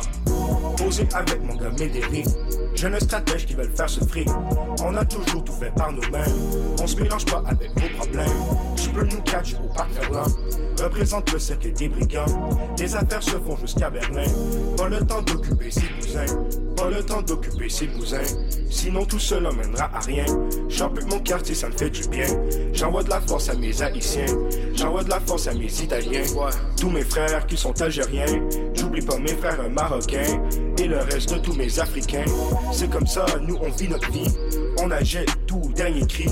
Posé 0.75 1.08
avec 1.13 1.43
mon 1.43 1.55
gars 1.58 1.69
Médéric, 1.69 2.25
jeune 2.73 2.99
stratège 2.99 3.45
qui 3.45 3.53
veulent 3.53 3.75
faire 3.75 3.91
ce 3.91 4.03
fric. 4.03 4.27
On 4.84 4.95
a 4.95 5.05
toujours 5.05 5.43
tout 5.43 5.53
fait 5.53 5.71
par 5.75 5.91
nous-mêmes, 5.91 6.25
on 6.81 6.88
se 6.88 6.99
mélange 6.99 7.25
pas 7.25 7.43
avec 7.45 7.69
vos 7.79 7.99
problèmes. 7.99 8.27
Tu 8.75 8.89
peux 8.89 9.05
nous 9.05 9.21
catch 9.21 9.53
au 9.63 9.71
parc 9.71 9.91
représente 10.84 11.31
le 11.31 11.39
cercle 11.39 11.73
des 11.73 11.89
brigands. 11.89 12.25
Les 12.79 12.95
affaires 12.95 13.23
se 13.23 13.38
font 13.38 13.58
jusqu'à 13.58 13.89
Berlin. 13.89 14.25
Pas 14.77 14.89
le 14.89 15.05
temps 15.05 15.21
d'occuper 15.21 15.71
ses 15.71 15.88
cousins, 15.99 16.25
pas 16.76 16.90
le 16.90 17.04
temps 17.04 17.22
d'occuper 17.22 17.70
ses 17.70 17.88
cousins. 17.88 18.22
Sinon 18.70 19.06
tout 19.06 19.20
cela 19.20 19.52
mènera 19.52 19.90
à 19.94 20.00
rien. 20.00 20.26
J'occupe 20.70 21.10
mon 21.10 21.20
quartier, 21.20 21.56
ça 21.56 21.70
me 21.70 21.78
fait 21.78 21.90
du 21.90 22.08
bien. 22.08 22.28
J'envoie 22.74 23.04
de 23.04 23.10
la 23.10 23.22
force 23.22 23.50
à 23.50 23.56
mes 23.56 23.82
haïtiens, 23.82 24.26
j'envoie 24.74 25.04
de 25.04 25.10
la 25.10 25.20
force 25.20 25.48
à 25.48 25.54
mes 25.54 25.72
italiens. 25.82 26.24
Tous 26.80 26.90
mes 26.90 27.04
frères 27.04 27.46
qui 27.48 27.58
sont 27.58 27.82
algériens, 27.82 28.26
j'oublie 28.74 29.06
pas 29.06 29.18
mes 29.18 29.36
frères 29.36 29.70
marocains 29.70 30.42
et 30.78 30.88
le 30.88 30.98
reste 31.00 31.34
de 31.34 31.40
tous 31.40 31.54
mes 31.54 31.80
africains. 31.80 32.26
C'est 32.72 32.90
comme 32.90 33.08
ça, 33.08 33.26
nous 33.42 33.58
on 33.62 33.70
vit 33.70 33.88
notre 33.88 34.12
vie. 34.12 34.28
On 34.82 34.92
achète 34.92 35.30
tout, 35.48 35.62
dernier 35.76 36.06
cri. 36.06 36.28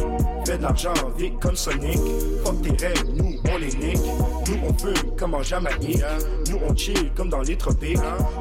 Fait 0.46 0.58
de 0.58 0.64
l'argent 0.64 0.94
vite 1.18 1.40
comme 1.40 1.56
Sonic. 1.56 2.00
Fuck 2.44 2.62
tes 2.62 2.86
rêves, 2.86 3.04
nous 3.16 3.36
on 3.52 3.58
les 3.58 3.74
nique. 3.74 4.02
Nous 4.48 4.58
on 4.68 4.74
fume 4.74 5.16
comme 5.18 5.36
en 5.36 5.44
Jamaïque. 5.44 6.04
Nous 6.50 6.60
on 6.68 6.76
chill 6.76 7.12
comme 7.16 7.30
dans 7.30 7.42
les 7.42 7.56
tropiques. 7.56 7.98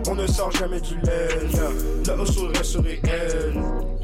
On 0.08 0.14
ne 0.14 0.26
sort 0.26 0.50
jamais 0.50 0.80
du 0.80 0.94
lait. 1.02 1.28
Le 2.06 2.22
hustle 2.22 2.56
reste 2.56 2.76
réel. 2.76 3.54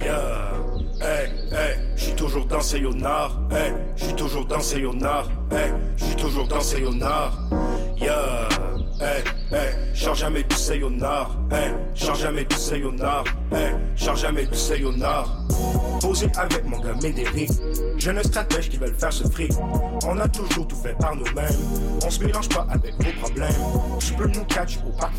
Yeah. 0.01 0.55
Hey, 1.01 1.31
hey, 1.53 1.79
j'suis 1.97 2.13
toujours 2.15 2.47
dans 2.47 2.61
ces. 2.61 2.79
Hey, 2.79 3.73
j'suis 3.97 4.15
toujours 4.15 4.45
dans 4.47 4.61
ces. 4.61 4.79
Hey, 4.79 5.73
j'suis 5.97 6.17
toujours 6.17 6.47
dans 6.49 6.61
ces. 6.61 6.81
Yeah. 8.01 8.49
Hey, 9.01 9.23
hey, 9.53 9.95
change 9.95 10.19
jamais 10.19 10.43
du 10.43 10.57
sayonara. 10.57 11.31
Hey, 11.53 11.73
change 11.95 12.21
jamais 12.21 12.45
du 12.45 12.57
sayonara. 12.57 13.25
Hey, 13.53 13.75
change 13.97 14.21
jamais 14.21 14.47
du 14.47 14.57
sayonara. 14.57 15.25
Posé 16.01 16.29
avec 16.37 16.65
mon 16.65 16.79
gars 16.79 16.95
Médéric. 17.03 17.51
Jeune 17.97 18.23
stratège 18.23 18.71
qui 18.71 18.77
veulent 18.77 18.95
faire 18.95 19.13
ce 19.13 19.25
fric. 19.29 19.53
On 20.07 20.19
a 20.19 20.29
toujours 20.29 20.67
tout 20.67 20.77
fait 20.77 20.97
par 20.99 21.17
nous-mêmes. 21.17 21.59
On 22.05 22.11
se 22.11 22.23
mélange 22.25 22.49
pas 22.49 22.67
avec 22.71 22.95
vos 22.95 23.21
problèmes. 23.21 23.53
Tu 23.99 24.13
peux 24.15 24.29
nous 24.29 24.45
catch 24.45 24.79
au 24.87 24.91
parc. 24.97 25.13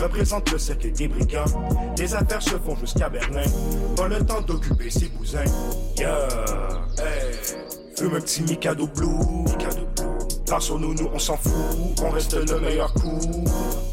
Représente 0.00 0.50
le 0.50 0.58
cercle 0.58 0.92
des 0.92 1.08
brigands. 1.08 1.44
Les 1.98 2.14
affaires 2.14 2.42
se 2.42 2.56
font 2.58 2.76
jusqu'à 2.76 3.08
Berlin. 3.08 3.44
Pas 3.96 4.08
le 4.08 4.24
temps 4.24 4.40
d'occuper 4.40 4.90
ses 4.90 5.08
cousins. 5.08 5.44
Yeah, 5.96 6.28
hey. 6.98 7.34
Fume 7.96 8.16
un 8.16 8.20
petit 8.20 8.42
Mikado 8.42 8.88
Blue. 8.88 9.06
Mikado 9.06 9.86
Blue. 9.96 10.44
Par 10.46 10.60
sur 10.60 10.78
nous, 10.78 10.94
nous 10.94 11.08
on 11.12 11.18
s'en 11.18 11.36
fout. 11.36 11.52
On 12.02 12.10
reste 12.10 12.34
le 12.34 12.60
meilleur 12.60 12.92
coup. 12.94 13.20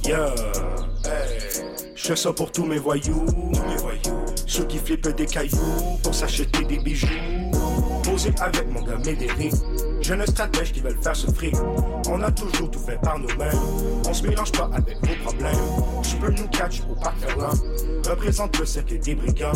Yeah, 0.05 0.33
hey. 1.05 1.63
Je 1.95 2.07
fais 2.07 2.15
ça 2.15 2.33
pour 2.33 2.51
tous 2.51 2.65
mes 2.65 2.79
voyous. 2.79 3.25
Tous 3.53 3.61
mes 3.61 3.77
voyous. 3.77 4.10
Ceux 4.51 4.65
qui 4.65 4.79
flippent 4.79 5.07
des 5.15 5.25
cailloux 5.25 5.97
pour 6.03 6.13
s'acheter 6.13 6.65
des 6.65 6.77
bijoux. 6.77 7.07
Posé 8.03 8.33
avec 8.41 8.69
mon 8.69 8.81
gars 8.81 8.97
Médéric. 8.97 9.53
Jeune 10.01 10.25
stratège 10.25 10.73
qui 10.73 10.81
veulent 10.81 11.01
faire 11.01 11.15
ce 11.15 11.31
fric. 11.31 11.55
On 12.09 12.21
a 12.21 12.29
toujours 12.31 12.69
tout 12.69 12.79
fait 12.79 12.99
par 13.01 13.17
nous-mêmes. 13.17 13.57
On 14.05 14.13
se 14.13 14.27
mélange 14.27 14.51
pas 14.51 14.69
avec 14.73 14.97
vos 15.07 15.15
problèmes. 15.23 15.55
Tu 16.03 16.17
peux 16.17 16.31
nous 16.31 16.49
catch 16.49 16.81
au 16.81 16.95
parc. 16.95 17.15
Représente 18.05 18.59
le 18.59 18.65
cercle 18.65 18.99
des 18.99 19.15
brigands. 19.15 19.53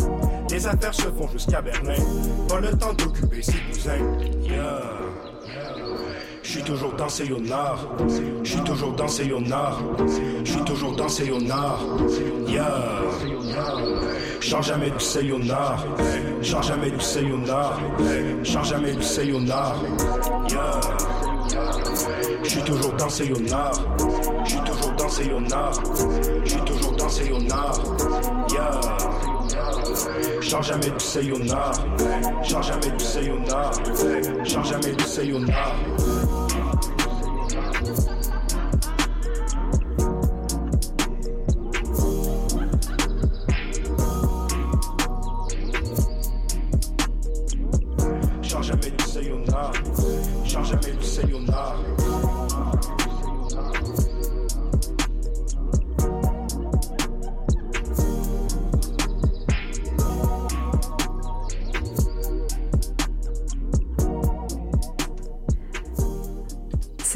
Les 0.50 0.66
affaires 0.66 0.94
se 0.94 1.02
font 1.02 1.28
jusqu'à 1.30 1.60
Berlin. 1.60 2.02
Pas 2.48 2.60
le 2.60 2.70
temps 2.70 2.94
d'occuper 2.94 3.42
ses 3.42 3.60
cousins. 3.70 3.98
Yeah. 4.44 4.82
J'suis 6.42 6.62
toujours 6.62 6.94
dans 6.94 7.10
ces 7.10 7.28
nord. 7.28 7.96
J'suis 8.42 8.64
toujours 8.64 8.92
dans 8.92 9.08
ces 9.08 9.26
nord. 9.26 9.78
J'suis 10.42 10.64
toujours 10.64 10.96
dans 10.96 11.08
ces 11.10 11.28
nord. 11.28 11.84
Yeah. 12.48 14.05
Change 14.40 14.66
jamais 14.66 14.90
du 14.90 15.00
sayonara. 15.00 15.76
Change 16.42 16.68
jamais 16.68 16.90
du 16.90 17.00
sayonara. 17.00 17.78
Change 18.44 18.68
jamais 18.68 18.92
du 18.92 19.02
sayonara. 19.02 19.74
J'suis 22.44 22.62
toujours 22.62 22.92
dans 22.92 23.08
nord. 23.50 23.82
J'suis 24.44 24.60
toujours 24.60 24.92
dans 24.92 25.40
nord. 25.40 25.82
J'suis 26.44 26.60
toujours 26.60 26.92
dans 26.92 27.08
nord. 27.40 27.96
Yeah. 28.50 28.80
Change 30.40 30.68
jamais 30.68 30.90
du 30.90 31.04
sayonara. 31.04 31.72
Change 32.42 32.66
jamais 32.68 32.90
du 32.96 33.04
sayonara. 33.04 33.70
Change 34.44 34.68
jamais 34.68 34.92
du 34.92 35.04
sayonara. 35.04 35.72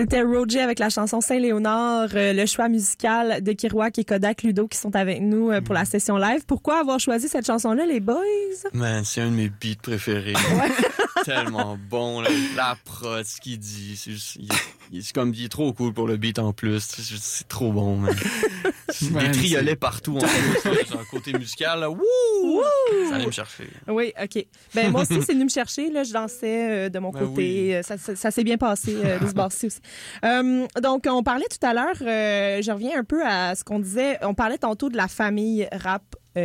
C'était 0.00 0.22
Roger 0.22 0.62
avec 0.62 0.78
la 0.78 0.88
chanson 0.88 1.20
Saint-Léonard, 1.20 2.08
euh, 2.14 2.32
le 2.32 2.46
choix 2.46 2.70
musical 2.70 3.42
de 3.42 3.52
Kiroak 3.52 3.98
et 3.98 4.04
Kodak 4.04 4.44
Ludo 4.44 4.66
qui 4.66 4.78
sont 4.78 4.96
avec 4.96 5.20
nous 5.20 5.50
euh, 5.50 5.60
pour 5.60 5.74
la 5.74 5.84
session 5.84 6.16
live. 6.16 6.40
Pourquoi 6.46 6.80
avoir 6.80 6.98
choisi 6.98 7.28
cette 7.28 7.46
chanson-là, 7.46 7.84
les 7.84 8.00
boys? 8.00 8.16
Man, 8.72 9.04
c'est 9.04 9.20
un 9.20 9.30
de 9.30 9.36
mes 9.36 9.50
beats 9.50 9.82
préférés. 9.82 10.32
Tellement 11.26 11.76
bon, 11.90 12.22
là. 12.22 12.30
la 12.56 12.78
prod, 12.82 13.26
ce 13.26 13.42
qu'il 13.42 13.58
dit, 13.58 13.94
juste, 14.02 14.36
il, 14.36 14.48
est 14.98 15.12
comme, 15.12 15.33
est 15.35 15.50
trop 15.50 15.72
cool 15.72 15.92
pour 15.92 16.07
le 16.09 16.16
beat 16.16 16.38
en 16.38 16.53
plus. 16.53 16.81
C'est 16.81 17.03
C'est 17.18 17.48
trop 17.48 17.72
bon, 17.72 17.96
man. 17.96 18.14
Des 19.00 19.11
Man, 19.11 19.31
triolets 19.33 19.76
partout 19.76 20.16
en 20.16 20.20
plus, 20.20 20.92
un 21.00 21.05
côté 21.11 21.33
musical, 21.33 21.79
là. 21.81 21.90
Wouh! 21.90 22.62
Ça 23.09 23.14
allait 23.14 23.26
me 23.26 23.31
chercher. 23.31 23.68
Oui, 23.88 24.12
OK. 24.20 24.44
Ben 24.74 24.90
moi 24.90 25.03
aussi, 25.03 25.22
c'est 25.22 25.33
venu 25.33 25.44
me 25.44 25.48
chercher. 25.48 25.90
Là, 25.90 26.03
je 26.03 26.12
dansais 26.12 26.70
euh, 26.70 26.88
de 26.88 26.98
mon 26.98 27.11
Ben 27.11 27.20
côté. 27.20 27.33
oui. 27.37 27.74
Euh, 27.74 27.83
Ça, 27.83 27.96
ça- 27.96 28.16
ça 28.16 28.31
s'est 28.31 28.44
bien 28.44 28.59
passé 28.59 28.96
euh, 29.05 29.18
de 29.20 29.29
ce 29.29 29.33
bord-ci 29.35 29.66
aussi. 29.66 29.79
Euh, 30.24 30.66
donc, 30.83 31.07
on 31.09 31.22
parlait 31.22 31.46
tout 31.50 31.64
à 31.64 31.72
l'heure, 31.72 31.94
je 31.98 32.70
reviens 32.72 32.98
un 32.98 33.05
peu 33.05 33.24
à 33.24 33.55
ce 33.55 33.62
qu'on 33.64 33.79
disait. 33.79 34.18
On 34.22 34.35
parlait 34.35 34.59
tantôt 34.59 34.88
de 34.90 34.96
la 34.96 35.09
famille 35.09 35.68
rap 35.72 36.03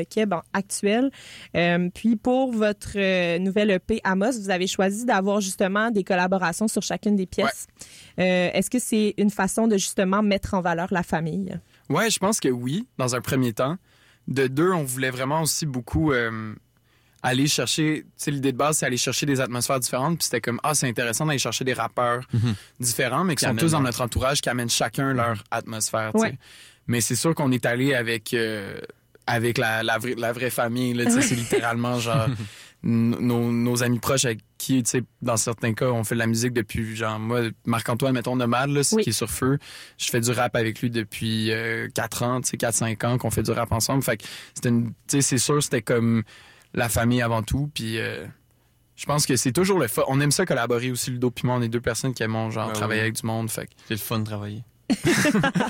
Keb 0.10 0.34
en- 0.34 0.42
actuelle. 0.54 1.12
Euh, 1.56 1.90
puis, 1.94 2.16
pour 2.16 2.52
votre 2.52 2.94
euh, 2.96 3.38
nouvelle 3.40 3.72
EP 3.72 4.02
Amos, 4.04 4.40
vous 4.40 4.50
avez 4.50 4.68
choisi 4.68 5.06
d'avoir 5.06 5.42
justement 5.42 5.92
des 5.92 6.04
collaborations 6.04 6.68
sur 6.68 6.82
chacune 6.82 7.16
des 7.16 7.26
pièces. 7.26 7.68
Euh, 8.20 8.50
Est-ce 8.54 8.70
que 8.70 8.80
c'est 8.80 9.14
une 9.18 9.30
façon 9.30 9.68
de 9.68 9.78
justement 9.78 10.22
mettre 10.24 10.54
en 10.54 10.62
valeur 10.62 10.88
la 10.92 11.04
famille? 11.04 11.58
Ouais, 11.90 12.10
je 12.10 12.20
pense 12.20 12.40
que 12.40 12.50
oui, 12.50 12.88
dans 12.98 13.16
un 13.16 13.22
premier 13.22 13.54
temps. 13.54 13.78
De 14.28 14.48
deux, 14.48 14.72
on 14.72 14.84
voulait 14.84 15.12
vraiment 15.12 15.42
aussi 15.42 15.68
beaucoup 15.68 16.12
euh, 16.12 16.56
aller 17.22 17.46
chercher. 17.48 18.02
Tu 18.04 18.08
sais, 18.18 18.32
l'idée 18.32 18.52
de 18.52 18.58
base, 18.58 18.78
c'est 18.80 18.86
aller 18.88 18.98
chercher 18.98 19.28
des 19.28 19.40
atmosphères 19.40 19.80
différentes. 19.80 20.18
Puis 20.18 20.26
c'était 20.26 20.42
comme, 20.42 20.60
ah, 20.64 20.74
c'est 20.74 20.88
intéressant 20.88 21.28
d'aller 21.28 21.38
chercher 21.38 21.64
des 21.64 21.74
rappeurs 21.74 22.24
différents, 22.80 23.24
mais 23.24 23.36
qui, 23.36 23.46
Qui 23.46 23.52
sont 23.52 23.56
tous 23.56 23.72
dans 23.74 23.82
notre 23.82 24.02
entourage, 24.02 24.42
qui 24.42 24.50
amènent 24.50 24.70
chacun 24.70 25.14
leur 25.14 25.44
atmosphère. 25.52 26.16
Ouais. 26.16 26.38
Mais 26.88 27.02
c'est 27.02 27.16
sûr 27.16 27.36
qu'on 27.36 27.52
est 27.52 27.66
allé 27.68 27.94
avec. 27.94 28.34
euh, 28.34 28.80
avec 29.28 29.58
la, 29.58 29.84
la, 29.84 29.98
vraie, 29.98 30.16
la 30.18 30.32
vraie 30.34 30.50
famille, 30.50 30.94
là, 30.94 31.06
tu 31.06 31.12
sais, 31.12 31.22
c'est 31.22 31.36
littéralement 31.36 32.00
genre 32.00 32.28
nos, 32.84 33.52
nos 33.52 33.84
amis 33.84 34.00
proches 34.00 34.26
avec 34.26 34.40
qui, 34.60 34.84
tu 34.84 34.90
sais, 34.90 35.04
dans 35.22 35.38
certains 35.38 35.74
cas, 35.74 35.88
on 35.88 36.04
fait 36.04 36.14
de 36.16 36.20
la 36.20 36.28
musique 36.28 36.54
depuis, 36.54 36.96
genre, 36.96 37.18
moi, 37.20 37.42
Marc-Antoine, 37.66 38.14
mettons, 38.14 38.36
Nomade, 38.36 38.70
là, 38.70 38.82
Oui. 38.92 39.04
qui 39.04 39.10
est 39.10 39.14
sur 39.14 39.30
feu. 39.32 39.58
Je 39.98 40.10
fais 40.10 40.20
du 40.22 40.30
rap 40.32 40.56
avec 40.56 40.82
lui 40.82 40.90
depuis 40.92 41.52
4 41.96 42.24
ans, 42.24 42.42
tu 42.42 42.50
sais, 42.50 42.58
4-5 42.58 43.06
ans 43.06 43.18
qu'on 43.18 43.32
fait 43.32 43.44
du 43.44 43.52
rap 43.52 43.72
ensemble. 43.72 44.04
Fait 44.04 44.18
que 44.18 44.24
c'était 44.54 44.70
une, 44.70 44.90
tu 44.90 44.94
sais, 45.08 45.22
c'est 45.22 45.38
sûr, 45.40 45.62
c'était 45.64 45.82
comme 45.82 46.24
la 46.74 46.90
famille 46.90 47.22
avant 47.22 47.42
tout. 47.42 47.72
Puis 47.74 47.98
euh, 48.00 48.26
je 48.96 49.06
pense 49.06 49.26
que 49.26 49.36
c'est 49.36 49.52
toujours 49.54 49.80
le 49.80 49.88
fun. 49.88 50.04
On 50.08 50.20
aime 50.22 50.32
ça 50.32 50.46
collaborer 50.46 50.92
aussi, 50.92 51.10
Ludo 51.12 51.32
puis 51.32 51.48
moi. 51.48 51.56
On 51.56 51.62
est 51.64 51.70
deux 51.70 51.82
personnes 51.82 52.14
qui 52.14 52.22
aiment, 52.24 52.52
genre, 52.52 52.68
Ben 52.68 52.74
travailler 52.74 53.00
oui. 53.02 53.06
avec 53.08 53.16
du 53.20 53.26
monde. 53.26 53.50
Fait 53.50 53.66
que 53.66 53.72
C'est 53.88 53.96
le 53.96 54.00
fun 54.00 54.20
de 54.20 54.26
travailler. 54.26 54.64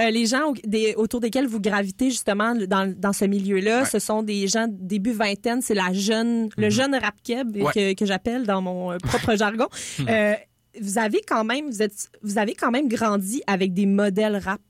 Euh, 0.00 0.10
les 0.10 0.26
gens 0.26 0.52
des- 0.64 0.94
autour 0.96 1.20
desquels 1.20 1.46
vous 1.46 1.60
gravitez 1.60 2.10
justement 2.10 2.54
dans, 2.54 2.92
dans 2.96 3.12
ce 3.12 3.24
milieu-là, 3.24 3.80
Ouais. 3.80 3.84
ce 3.88 3.98
sont 3.98 4.22
des 4.22 4.46
gens 4.46 4.66
début 4.68 5.12
vingtaine, 5.12 5.60
c'est 5.62 5.74
la 5.74 5.92
jeune, 5.92 6.48
le 6.56 6.70
jeune 6.70 6.94
rap 6.94 7.14
keb 7.24 7.56
Ouais. 7.56 7.72
que, 7.72 7.94
que 7.94 8.06
j'appelle 8.06 8.44
dans 8.46 8.62
mon 8.62 8.92
euh, 8.92 8.98
propre 8.98 9.34
jargon. 9.36 9.66
Euh, 10.08 10.34
vous 10.80 10.98
avez 10.98 11.20
quand 11.26 11.42
même, 11.44 11.66
vous 11.70 11.82
êtes, 11.82 12.08
vous 12.22 12.38
avez 12.38 12.54
quand 12.54 12.70
même 12.70 12.88
grandi 12.88 13.42
avec 13.46 13.74
des 13.74 13.86
modèles 13.86 14.36
rap. 14.36 14.60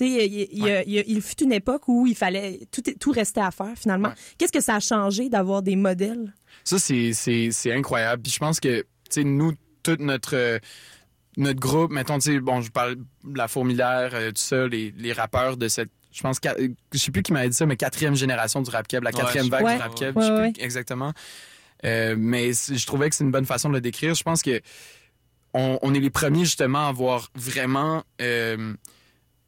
Il, 0.00 0.06
il- 0.06 0.48
il- 0.50 0.62
Ouais. 0.64 0.84
il- 0.86 1.04
il 1.06 1.22
fut 1.22 1.42
une 1.44 1.52
époque 1.52 1.86
où 1.86 2.06
il 2.06 2.16
fallait 2.16 2.60
tout, 2.72 2.82
tout 2.98 3.10
restait 3.12 3.40
à 3.42 3.50
faire 3.50 3.72
finalement. 3.76 4.08
Ouais. 4.08 4.14
Qu'est-ce 4.38 4.52
que 4.52 4.60
ça 4.62 4.76
a 4.76 4.80
changé 4.80 5.28
d'avoir 5.28 5.62
des 5.62 5.76
modèles? 5.76 6.32
ça, 6.64 6.78
c'est, 6.78 7.12
incroyable. 7.72 8.22
Puis 8.22 8.32
je 8.32 8.38
pense 8.38 8.58
que, 8.58 8.80
tu 8.80 8.86
sais, 9.10 9.24
nous, 9.24 9.52
tout 9.82 9.96
notre, 10.00 10.58
notre 11.36 11.60
groupe, 11.60 11.90
mettons, 11.92 12.18
tu 12.18 12.32
sais, 12.32 12.40
bon, 12.40 12.60
je 12.60 12.70
parle 12.70 12.96
de 13.24 13.36
la 13.38 13.48
fourmilière, 13.48 14.10
euh, 14.14 14.28
tout 14.30 14.36
ça, 14.40 14.66
les, 14.66 14.92
les 14.96 15.12
rappeurs 15.12 15.56
de 15.56 15.68
cette. 15.68 15.90
Je 16.12 16.20
pense 16.20 16.38
que 16.40 16.48
je 16.92 16.98
sais 16.98 17.10
plus 17.10 17.22
qui 17.22 17.32
m'avait 17.32 17.48
dit 17.48 17.56
ça, 17.56 17.64
mais 17.64 17.76
quatrième 17.76 18.14
génération 18.14 18.60
du 18.60 18.68
rap 18.68 18.86
keb, 18.86 19.02
la 19.02 19.12
quatrième 19.12 19.48
vague 19.48 19.64
Ouais. 19.64 19.76
du 19.76 19.82
rap 19.82 19.94
keb, 19.94 20.16
Ouais, 20.16 20.22
je 20.22 20.28
sais 20.28 20.52
plus 20.52 20.62
exactement. 20.62 21.12
Euh, 21.84 22.14
mais 22.18 22.52
je 22.52 22.86
trouvais 22.86 23.08
que 23.08 23.16
c'est 23.16 23.24
une 23.24 23.30
bonne 23.30 23.46
façon 23.46 23.70
de 23.70 23.74
le 23.74 23.80
décrire. 23.80 24.14
Je 24.14 24.22
pense 24.22 24.42
que 24.42 24.60
on, 25.54 25.78
on 25.82 25.94
est 25.94 26.00
les 26.00 26.10
premiers 26.10 26.44
justement 26.44 26.86
à 26.86 26.88
avoir 26.90 27.30
vraiment 27.34 28.04
euh, 28.20 28.74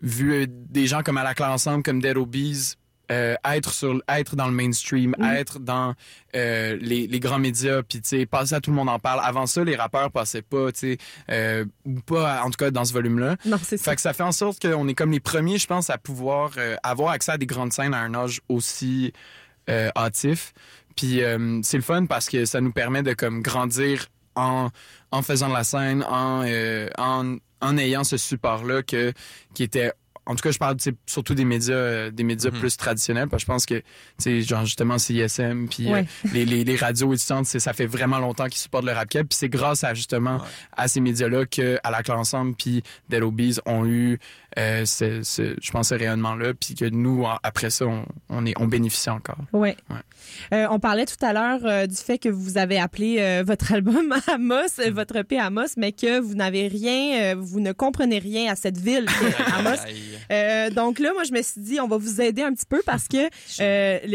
vu 0.01 0.33
euh, 0.33 0.47
des 0.49 0.87
gens 0.87 1.03
comme 1.03 1.19
À 1.19 1.23
la 1.23 1.35
classe 1.35 1.51
ensemble, 1.53 1.83
comme 1.83 2.01
Dead 2.01 2.17
Obies, 2.17 2.75
euh, 3.13 3.35
être 3.45 3.73
sur 3.73 4.01
être 4.09 4.37
dans 4.37 4.47
le 4.47 4.53
mainstream, 4.53 5.15
Mm. 5.19 5.25
être 5.25 5.59
dans 5.59 5.95
euh, 6.35 6.77
les, 6.81 7.07
les 7.07 7.21
grands 7.21 7.39
médias, 7.39 7.83
puis 7.83 8.01
tu 8.01 8.09
sais 8.09 8.27
passer 8.27 8.55
à 8.55 8.61
tout 8.61 8.71
le 8.71 8.77
monde 8.77 8.89
en 8.89 8.99
parle. 8.99 9.21
Avant 9.23 9.47
ça, 9.47 9.63
les 9.65 9.77
rappeurs 9.77 10.11
passaient 10.11 10.43
pas, 10.43 10.73
tu 10.73 10.79
sais, 10.81 10.99
euh, 11.31 11.65
ou 11.85 12.01
pas 12.01 12.43
en 12.43 12.51
tout 12.51 12.57
cas 12.59 12.71
dans 12.71 12.85
ce 12.85 12.93
volume-là. 12.93 13.37
Non, 13.45 13.59
c'est 13.63 13.77
ça. 13.77 13.91
Fait 13.91 13.97
que 13.97 14.01
ça 14.03 14.13
fait 14.13 14.23
en 14.23 14.33
sorte 14.33 14.61
qu'on 14.61 14.89
est 14.89 14.95
comme 14.95 15.13
les 15.13 15.21
premiers, 15.21 15.59
je 15.59 15.67
pense, 15.67 15.91
à 15.91 15.99
pouvoir 15.99 16.53
avoir 16.83 17.11
accès 17.11 17.33
à 17.33 17.39
des 17.39 17.47
grandes 17.47 17.73
scènes 17.73 17.95
à 17.95 17.99
un 18.01 18.15
âge 18.15 18.41
aussi 18.49 19.13
hâtif. 19.69 20.53
Puis 20.97 21.21
c'est 21.63 21.77
le 21.77 21.83
fun 21.83 22.07
parce 22.07 22.29
que 22.29 22.45
ça 22.45 22.61
nous 22.61 22.73
permet 22.73 23.03
de 23.03 23.13
comme 23.15 23.43
grandir 23.43 24.07
en, 24.37 24.71
en 25.11 25.23
faisant 25.23 25.49
de 25.49 25.55
la 25.55 25.65
scène, 25.65 26.03
en, 26.09 26.45
en, 26.99 27.37
en 27.61 27.79
ayant 27.79 28.05
ce 28.05 28.17
support-là 28.17 28.83
que, 28.83 29.13
qui 29.55 29.63
était 29.63 29.93
en 30.27 30.35
tout 30.35 30.43
cas, 30.43 30.51
je 30.51 30.59
parle 30.59 30.77
tu 30.77 30.91
sais, 30.91 30.97
surtout 31.07 31.35
des 31.35 31.45
médias, 31.45 31.75
euh, 31.75 32.11
des 32.11 32.25
médias 32.25 32.51
Mhm. 32.51 32.59
plus 32.61 32.77
traditionnels, 32.77 33.29
parce 33.29 33.43
que 33.43 33.47
je 33.47 33.53
pense 33.53 33.67
que, 33.67 33.75
tu 33.75 33.83
sais, 34.19 34.41
genre 34.41 34.65
justement 34.65 34.97
CISM, 34.99 35.67
puis 35.69 35.93
euh, 35.93 36.03
les, 36.33 36.45
les, 36.47 36.65
les 36.65 36.77
radios 36.77 37.13
étudiantes, 37.13 37.47
c'est- 37.47 37.59
ça 37.61 37.73
fait 37.73 37.87
vraiment 37.87 38.19
longtemps 38.19 38.45
qu'ils 38.47 38.59
supportent 38.61 38.87
le 38.87 38.93
rap 38.93 39.09
cap, 39.09 39.27
puis 39.29 39.37
c'est 39.37 39.49
grâce 39.49 39.85
à 39.85 39.93
justement 39.95 40.37
Ouais. 40.37 40.49
à 40.77 40.89
ces 40.89 41.01
médias-là 41.01 41.47
que 41.47 41.79
à 41.85 41.91
la 41.91 42.03
classe 42.03 42.19
ensemble, 42.19 42.55
puis 42.55 42.83
Dead 43.09 43.23
Obies 43.23 43.59
ont 43.67 43.85
eu, 43.87 44.19
euh, 44.59 44.85
ce, 44.85 45.23
ce- 45.23 45.55
je 45.61 45.71
pense, 45.71 45.89
ce 45.89 45.95
rayonnement-là, 45.95 46.55
puis 46.55 46.75
que 46.75 46.85
nous, 46.85 47.25
après 47.43 47.71
ça, 47.71 47.87
on, 47.87 48.05
on 48.29 48.47
est, 48.47 48.55
on 48.61 48.67
bénéficie 48.67 49.11
encore. 49.11 49.39
Ouais. 49.53 49.77
Euh, 50.53 50.67
on 50.71 50.79
parlait 50.81 51.07
tout 51.07 51.23
à 51.25 51.33
l'heure 51.33 51.61
euh, 51.65 51.87
du 51.87 51.97
fait 51.97 52.19
que 52.19 52.29
vous 52.29 52.57
avez 52.59 52.79
appelé 52.79 53.43
votre 53.47 53.73
album 53.75 54.15
Amos, 54.29 54.91
votre 54.93 55.17
EP 55.17 55.39
Amos, 55.39 55.75
mais 55.77 55.93
que 55.93 56.19
vous 56.21 56.35
n'avez 56.35 56.69
rien, 56.69 57.35
vous 57.37 57.61
ne 57.61 57.73
comprenez 57.73 58.19
rien 58.19 58.53
à 58.53 58.57
cette 58.57 58.79
ville 58.79 59.07
Amos. 59.59 60.71
Donc 60.75 60.99
là, 60.99 61.13
moi, 61.13 61.25
je 61.25 61.33
me 61.33 61.43
suis 61.43 61.61
dit, 61.61 61.81
on 61.81 61.89
va 61.89 61.97
vous 61.97 62.21
aider 62.21 62.43
un 62.43 62.53
petit 62.53 62.67
peu 62.69 62.83
parce 62.85 63.07
que 63.09 63.29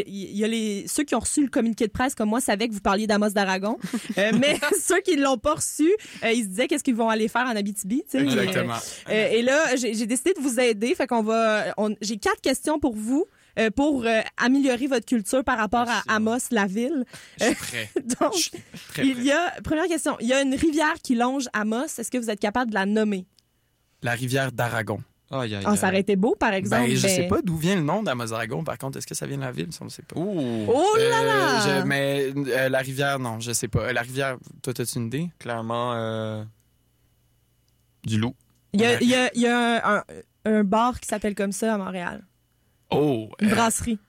il 0.07 0.37
y 0.37 0.43
a 0.43 0.47
les 0.47 0.85
ceux 0.87 1.03
qui 1.03 1.15
ont 1.15 1.19
reçu 1.19 1.41
le 1.41 1.49
communiqué 1.49 1.85
de 1.87 1.91
presse 1.91 2.15
comme 2.15 2.29
moi 2.29 2.41
savaient 2.41 2.67
que 2.67 2.73
vous 2.73 2.79
parliez 2.81 3.07
d'Amos 3.07 3.29
d'Aragon, 3.29 3.77
mais 4.17 4.57
ceux 4.81 5.01
qui 5.01 5.15
ne 5.17 5.23
l'ont 5.23 5.37
pas 5.37 5.55
reçu, 5.55 5.89
ils 6.23 6.43
se 6.43 6.47
disaient 6.49 6.67
qu'est-ce 6.67 6.83
qu'ils 6.83 6.95
vont 6.95 7.09
aller 7.09 7.27
faire 7.27 7.45
en 7.45 7.55
Abitibi. 7.55 8.03
Exactement. 8.13 8.75
Et 9.09 9.41
là, 9.41 9.75
j'ai 9.75 9.93
j'ai 9.93 10.05
de 10.33 10.41
vous 10.41 10.59
aider. 10.59 10.93
Fait 10.95 11.07
qu'on 11.07 11.23
va. 11.23 11.73
on- 11.77 11.95
J'ai 12.01 12.17
quatre 12.17 12.41
questions 12.41 12.79
pour 12.79 12.95
vous. 12.95 13.25
euh, 13.57 13.69
pour 13.71 14.05
euh, 14.05 14.21
améliorer 14.37 14.87
votre 14.87 15.05
culture 15.05 15.43
par 15.43 15.57
rapport 15.57 15.85
Merci, 15.85 16.03
à 16.07 16.15
Amos, 16.15 16.37
la 16.51 16.65
ville. 16.65 17.03
Je 17.39 17.45
suis 17.45 17.55
prêt. 17.55 17.89
Donc, 18.21 18.33
Je 18.35 18.39
suis 18.39 18.51
très 18.89 19.05
il 19.05 19.21
y 19.23 19.31
a, 19.33 19.51
première 19.63 19.87
question, 19.87 20.15
il 20.21 20.27
y 20.27 20.33
a 20.33 20.41
une 20.41 20.53
rivière 20.55 20.93
qui 21.03 21.15
longe 21.15 21.49
Amos. 21.51 21.85
Est-ce 21.97 22.09
que 22.09 22.17
vous 22.17 22.29
êtes 22.29 22.39
capable 22.39 22.69
de 22.71 22.75
la 22.75 22.85
nommer? 22.85 23.25
La 24.01 24.11
rivière 24.13 24.51
d'Aragon. 24.53 25.01
Aïe, 25.31 25.53
aïe, 25.55 25.63
Ah, 25.65 25.75
ça 25.75 25.87
aïe. 25.87 25.91
aurait 25.93 25.99
été 26.01 26.15
beau, 26.15 26.35
par 26.39 26.53
exemple. 26.53 26.87
Ben, 26.87 26.95
je 26.95 27.05
mais- 27.05 27.15
sais 27.15 27.27
pas 27.27 27.41
d'où 27.41 27.57
vient 27.57 27.75
le 27.75 27.81
nom 27.81 28.01
d'Amos 28.01 28.31
Aragon, 28.31 28.63
par 28.63 28.77
contre. 28.77 28.97
Est-ce 28.97 29.07
que 29.07 29.13
ça 29.15 29.27
vient 29.27 29.37
de 29.37 29.41
la 29.43 29.51
ville? 29.51 29.73
Ça, 29.73 29.79
on 29.81 29.85
ne 29.85 29.89
sait 29.89 30.03
pas. 30.03 30.17
Ouh, 30.17 30.65
Oh 30.67 30.95
là 30.97 31.03
Euh, 31.21 31.25
là! 31.25 31.79
je- 31.81 31.85
mais 31.85 32.31
euh, 32.35 32.69
la 32.69 32.79
rivière, 32.79 33.19
non, 33.19 33.39
je 33.41 33.51
sais 33.51 33.67
pas. 33.67 33.79
Euh, 33.89 33.93
La 33.93 34.01
rivière, 34.01 34.37
toi, 34.63 34.73
t'as-tu 34.73 34.99
une 34.99 35.07
idée? 35.07 35.29
clairement 35.37 35.93
euh, 35.95 36.43
du 38.05 38.17
loup. 38.17 38.35
Il 38.73 38.81
y 38.81 38.85
a, 38.85 39.01
il 39.01 39.07
y 39.09 39.15
a- 39.15 39.31
il 39.33 39.41
y 39.41 39.47
a 39.47 39.85
un, 39.87 39.97
un- 39.97 40.03
un 40.45 40.63
bar 40.63 40.99
qui 40.99 41.07
s'appelle 41.07 41.35
comme 41.35 41.51
ça 41.51 41.73
à 41.73 41.77
Montréal. 41.77 42.25
Oh! 42.91 43.29
Une 43.39 43.49
euh, 43.51 43.55
brasserie. 43.55 43.99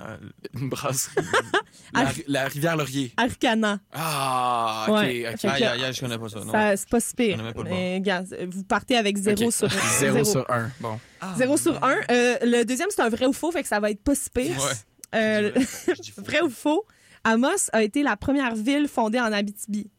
Euh, 0.00 0.16
une 0.54 0.68
brasserie. 0.68 1.14
la, 1.94 2.12
la 2.28 2.44
rivière 2.48 2.76
Laurier. 2.76 3.12
Arcana. 3.16 3.80
Ah, 3.92 4.86
ok, 4.88 4.94
Ouais. 4.94 5.26
ok. 5.32 5.38
Fait 5.40 5.48
que- 5.48 5.52
aïe, 5.54 5.64
aïe, 5.64 5.84
aïe, 5.84 5.92
je 5.92 6.00
connais 6.00 6.18
pas 6.18 6.28
ça. 6.28 6.40
Non. 6.44 6.52
Ça, 6.52 6.76
c'est 6.76 6.88
pas 6.88 7.00
si 7.00 7.14
pire. 7.14 7.36
Pas 7.54 7.62
le 7.62 7.68
Mais, 7.68 7.94
regarde, 7.96 8.26
vous 8.50 8.62
partez 8.64 8.96
avec 8.96 9.16
zéro 9.16 9.46
Ok. 9.46 9.52
sur 9.52 9.68
Zéro 9.98 10.24
sur 10.24 10.50
un. 10.50 10.70
Bon. 10.80 11.00
Ah, 11.20 11.34
Zéro 11.36 11.56
sur 11.56 11.82
un. 11.82 11.96
Euh, 12.10 12.36
le 12.42 12.64
deuxième, 12.64 12.88
c'est 12.90 13.02
un 13.02 13.08
vrai 13.08 13.26
ou 13.26 13.32
faux, 13.32 13.50
fait 13.50 13.62
que 13.62 13.68
ça 13.68 13.80
va 13.80 13.90
être 13.90 14.02
pas 14.02 14.14
si 14.14 14.30
pire. 14.30 14.56
Ouais. 14.56 14.72
Euh, 15.14 15.52
vrai 16.18 16.42
ou 16.42 16.50
faux? 16.50 16.84
Amos 17.24 17.68
a 17.72 17.82
été 17.82 18.02
la 18.02 18.16
première 18.16 18.54
ville 18.54 18.86
fondée 18.88 19.18
en 19.20 19.32
Abitibi. 19.32 19.90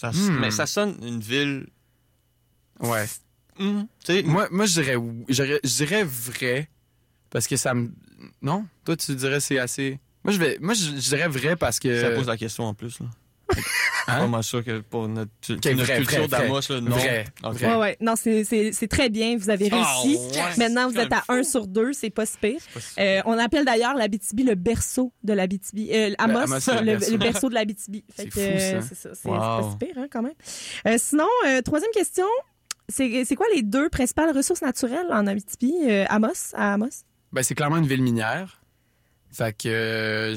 Ça, 0.00 0.10
Hmm. 0.12 0.38
Mais 0.40 0.50
ça 0.50 0.64
sonne 0.66 0.96
une 1.02 1.20
ville. 1.20 1.66
Ouais. 2.80 3.04
Hmm, 3.58 3.82
Moi, 4.24 4.48
moi 4.50 4.64
je 4.64 4.80
dirais, 4.80 4.96
je 5.28 5.68
dirais, 5.76 6.04
vrai. 6.04 6.70
Parce 7.28 7.46
que 7.46 7.56
ça 7.56 7.74
me. 7.74 7.90
Non? 8.40 8.64
Toi, 8.86 8.96
tu 8.96 9.14
dirais 9.14 9.40
c'est 9.40 9.58
assez. 9.58 9.98
Moi, 10.24 10.32
je 10.32 10.38
vais. 10.38 10.56
Moi, 10.60 10.72
je, 10.72 10.84
je 10.84 11.08
dirais 11.10 11.28
vrai 11.28 11.54
parce 11.56 11.78
que. 11.78 12.00
ça 12.00 12.10
pose 12.12 12.26
la 12.28 12.38
question 12.38 12.64
en 12.64 12.72
plus. 12.72 12.98
Là. 13.00 13.06
Hein? 14.06 14.18
Pas 14.20 14.26
mal 14.26 14.42
sûr 14.42 14.64
que 14.64 14.80
pour 14.80 15.06
notre, 15.08 15.30
notre 15.48 15.70
vrai, 15.84 15.96
culture 15.98 16.28
d'Amos, 16.28 16.60
non. 16.80 16.90
Vrai, 16.96 17.24
Ok. 17.44 17.52
vrai. 17.54 17.66
Ouais, 17.68 17.76
ouais. 17.76 17.96
Non, 18.00 18.14
c'est- 18.16 18.44
c'est 18.44 18.72
c'est 18.72 18.88
très 18.88 19.08
bien. 19.08 19.36
Vous 19.36 19.50
avez 19.50 19.68
Ah, 19.72 19.76
réussi. 20.02 20.16
ouais. 20.18 20.40
Maintenant, 20.58 20.88
vous 20.88 20.98
êtes 20.98 21.12
à 21.12 21.22
quand 21.26 21.34
même 21.34 21.42
1 21.42 21.44
sur 21.44 21.66
2. 21.66 21.92
C'est 21.92 22.10
pas 22.10 22.26
si 22.26 22.36
pire. 22.38 22.58
pas 22.74 22.80
si- 22.80 22.94
Euh, 23.00 23.20
on 23.26 23.38
appelle 23.38 23.64
d'ailleurs 23.64 23.94
l'Abitibi 23.94 24.42
le 24.42 24.54
berceau 24.54 25.12
de 25.22 25.32
l'Abitibi. 25.32 25.90
Euh, 25.92 26.12
Amos, 26.18 26.38
Amos, 26.38 26.60
c'est 26.60 26.74
le 26.74 26.80
le, 26.80 26.84
berceau. 26.96 27.10
le 27.12 27.18
berceau 27.18 27.48
de 27.50 27.54
l'Abitibi. 27.54 28.04
Fait 28.14 28.22
C'est 28.22 28.28
que, 28.28 28.40
fou, 28.40 28.40
euh, 28.40 28.80
ça. 28.80 28.86
C'est 28.88 28.94
ça. 28.96 29.08
C'est 29.14 29.28
Wow. 29.28 29.34
c'est 29.34 29.40
pas 29.40 29.70
si 29.70 29.76
pire, 29.86 30.02
hein, 30.02 30.06
quand 30.10 30.22
même. 30.22 30.34
Euh, 30.88 30.96
sinon, 30.98 31.28
euh, 31.46 31.62
troisième 31.62 31.90
question. 31.92 32.26
C'est 32.88 33.24
c'est 33.24 33.36
quoi 33.36 33.46
les 33.54 33.62
deux 33.62 33.88
principales 33.88 34.34
ressources 34.36 34.62
naturelles 34.62 35.06
en 35.10 35.26
Abitibi? 35.28 35.72
Euh, 35.88 36.04
Amos, 36.08 36.52
à 36.54 36.72
Amos? 36.74 37.04
Ben, 37.32 37.42
c'est 37.44 37.54
clairement 37.54 37.76
une 37.76 37.86
ville 37.86 38.02
minière. 38.02 38.60
Fait 39.32 39.56
que. 39.56 40.34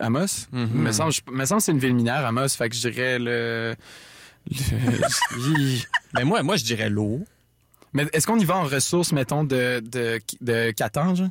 Amos? 0.00 0.48
Me 0.52 0.90
semble, 0.92 1.12
je- 1.12 1.20
me 1.30 1.44
semble 1.44 1.60
que 1.60 1.64
c'est 1.64 1.72
une 1.72 1.78
ville 1.78 1.94
minière, 1.94 2.24
Amos. 2.26 2.48
Fait 2.48 2.68
que 2.68 2.74
je 2.76 2.88
dirais 2.88 3.18
le. 3.18 3.74
le-. 4.50 5.78
Mais 6.14 6.24
moi, 6.24 6.42
moi, 6.42 6.56
je 6.56 6.64
dirais 6.64 6.90
l'eau. 6.90 7.20
Mais 7.92 8.06
est-ce 8.12 8.26
qu'on 8.26 8.38
y 8.38 8.44
va 8.44 8.56
en 8.56 8.64
ressources, 8.64 9.12
mettons, 9.12 9.42
de, 9.44 9.80
de, 9.84 10.20
de 10.40 10.70
Catan, 10.72 11.14
genre? 11.14 11.28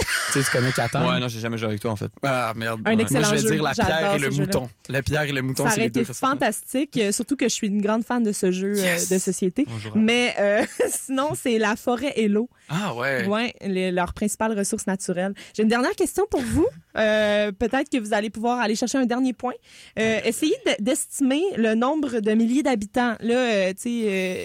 Tu 0.00 0.32
sais, 0.32 0.44
tu 0.44 0.50
connais 0.50 0.72
Catan? 0.72 1.08
Ouais, 1.08 1.20
non, 1.20 1.28
j'ai 1.28 1.40
jamais 1.40 1.58
joué 1.58 1.68
avec 1.68 1.80
toi, 1.80 1.90
en 1.92 1.96
fait. 1.96 2.10
Ah, 2.22 2.52
merde. 2.56 2.80
Un 2.84 2.94
Ouais. 2.96 3.02
excellent 3.02 3.20
Moi, 3.28 3.36
je 3.36 3.42
vais 3.42 3.48
jeu. 3.48 3.54
dire 3.54 3.62
la 3.62 3.72
pierre 3.72 4.14
et 4.14 4.18
le 4.18 4.30
mouton. 4.30 4.68
La 4.88 5.02
pierre 5.02 5.22
et 5.22 5.32
le 5.32 5.42
mouton, 5.42 5.64
Ça 5.64 5.70
c'est 5.70 5.80
les 5.80 5.90
deux 5.90 6.00
été 6.00 6.10
ressources. 6.12 6.18
fantastique, 6.18 6.96
euh, 6.98 7.12
surtout 7.12 7.36
que 7.36 7.46
je 7.48 7.54
suis 7.54 7.66
une 7.68 7.80
grande 7.82 8.04
fan 8.04 8.22
de 8.22 8.32
ce 8.32 8.50
jeu 8.50 8.74
euh, 8.76 8.94
de 9.10 9.18
société. 9.18 9.64
Bonjour. 9.68 9.92
Mais 9.96 10.34
euh, 10.38 10.64
sinon, 10.88 11.30
c'est 11.34 11.58
la 11.58 11.76
forêt 11.76 12.12
et 12.16 12.28
l'eau. 12.28 12.48
Ah, 12.68 12.94
ouais. 12.94 13.26
Ouais, 13.26 13.54
les- 13.62 13.90
leurs 13.92 14.12
principales 14.14 14.56
ressources 14.56 14.86
naturelles. 14.86 15.34
J'ai 15.54 15.62
une 15.64 15.68
dernière 15.68 15.94
question 15.96 16.24
pour 16.30 16.40
vous. 16.42 16.66
Euh, 16.96 17.52
Peut-être 17.52 17.88
que 17.88 17.98
vous 17.98 18.12
allez 18.14 18.30
pouvoir 18.30 18.58
aller 18.58 18.74
chercher 18.74 18.98
un 18.98 19.06
dernier 19.06 19.32
point. 19.32 19.52
Euh, 19.96 20.18
essayez 20.24 20.56
de- 20.66 20.82
d'estimer 20.82 21.40
le 21.56 21.76
nombre 21.76 22.18
de 22.18 22.32
milliers 22.32 22.64
d'habitants. 22.64 23.14
Là, 23.20 23.34
euh, 23.36 23.68
tu 23.70 23.82
sais, 23.82 24.02
euh, 24.08 24.44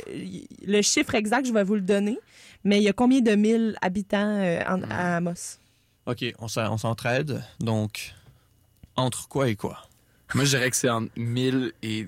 le 0.67 0.81
chiffre 0.83 1.15
exact, 1.15 1.47
je 1.47 1.51
vais 1.53 1.63
vous 1.63 1.73
le 1.73 1.81
donner. 1.81 2.19
Mais 2.65 2.77
il 2.79 2.83
y 2.83 2.89
a 2.89 2.93
combien 2.93 3.21
de 3.21 3.35
mille 3.35 3.77
habitants 3.81 4.37
euh, 4.41 4.59
en- 4.67 4.81
à 4.89 5.17
Amos? 5.17 5.59
OK, 6.07 6.25
on 6.39 6.47
s'en- 6.47 6.73
on 6.73 6.77
s'entraide. 6.77 7.41
Donc, 7.59 8.13
entre 8.95 9.27
quoi 9.29 9.47
et 9.49 9.55
quoi? 9.55 9.79
Moi, 10.33 10.43
je 10.45 10.49
dirais 10.49 10.69
que 10.69 10.75
c'est 10.75 10.89
entre 10.89 11.11
1000 11.15 11.71
et, 11.83 12.07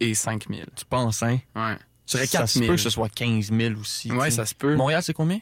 et 0.00 0.14
5000. 0.14 0.66
Tu 0.74 0.84
penses, 0.84 1.22
hein? 1.22 1.38
Ouais. 1.54 1.76
Je 2.06 2.12
dirais 2.12 2.26
Ça 2.26 2.46
se 2.46 2.54
4000. 2.54 2.68
peut 2.68 2.74
que 2.76 2.80
ce 2.80 2.90
soit 2.90 3.08
15 3.08 3.50
000 3.52 3.80
aussi. 3.80 4.10
Ouais, 4.12 4.30
sais. 4.30 4.36
ça 4.36 4.46
se 4.46 4.54
peut. 4.54 4.76
Montréal, 4.76 5.02
c'est 5.02 5.12
combien? 5.12 5.40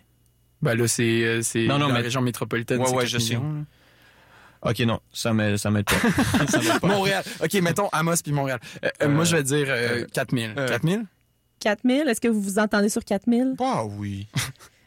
Ben 0.63 0.75
là, 0.75 0.89
c'est 0.89 1.03
euh, 1.25 1.43
c'est 1.43 1.67
Non, 1.67 1.79
non, 1.79 1.89
la 1.89 1.95
mais- 1.95 2.01
région 2.01 2.23
métropolitaine. 2.23 2.81
Ouais, 2.81 2.89
ouais, 2.91 3.05
4 3.05 3.07
je 3.09 3.19
sais. 3.19 3.35
millions, 3.37 3.53
là. 3.53 4.71
OK, 4.71 4.79
non, 4.81 4.99
ça 5.13 5.35
m'aide 5.35 5.59
ça 5.59 5.71
m'aide 5.71 5.85
pas. 5.85 5.95
ça 6.49 6.59
m'aide 6.63 6.81
pas. 6.81 6.89
Montréal. 6.89 7.23
OK, 7.43 7.53
mettons 7.55 7.89
Amos 7.93 8.15
puis 8.23 8.33
Montréal. 8.33 8.59
Euh, 8.83 8.89
euh, 9.03 9.09
moi, 9.11 9.25
je 9.25 9.37
vais 9.37 9.43
dire 9.43 9.67
euh, 9.69 10.05
euh, 10.05 10.07
4000. 10.11 10.55
euh, 10.57 10.67
4000? 10.69 11.05
4000? 11.61 12.09
Est-ce 12.09 12.21
que 12.21 12.29
vous 12.29 12.41
vous 12.41 12.59
entendez 12.59 12.89
sur 12.89 13.05
4000? 13.05 13.55
Ah 13.61 13.85
oui. 13.85 14.27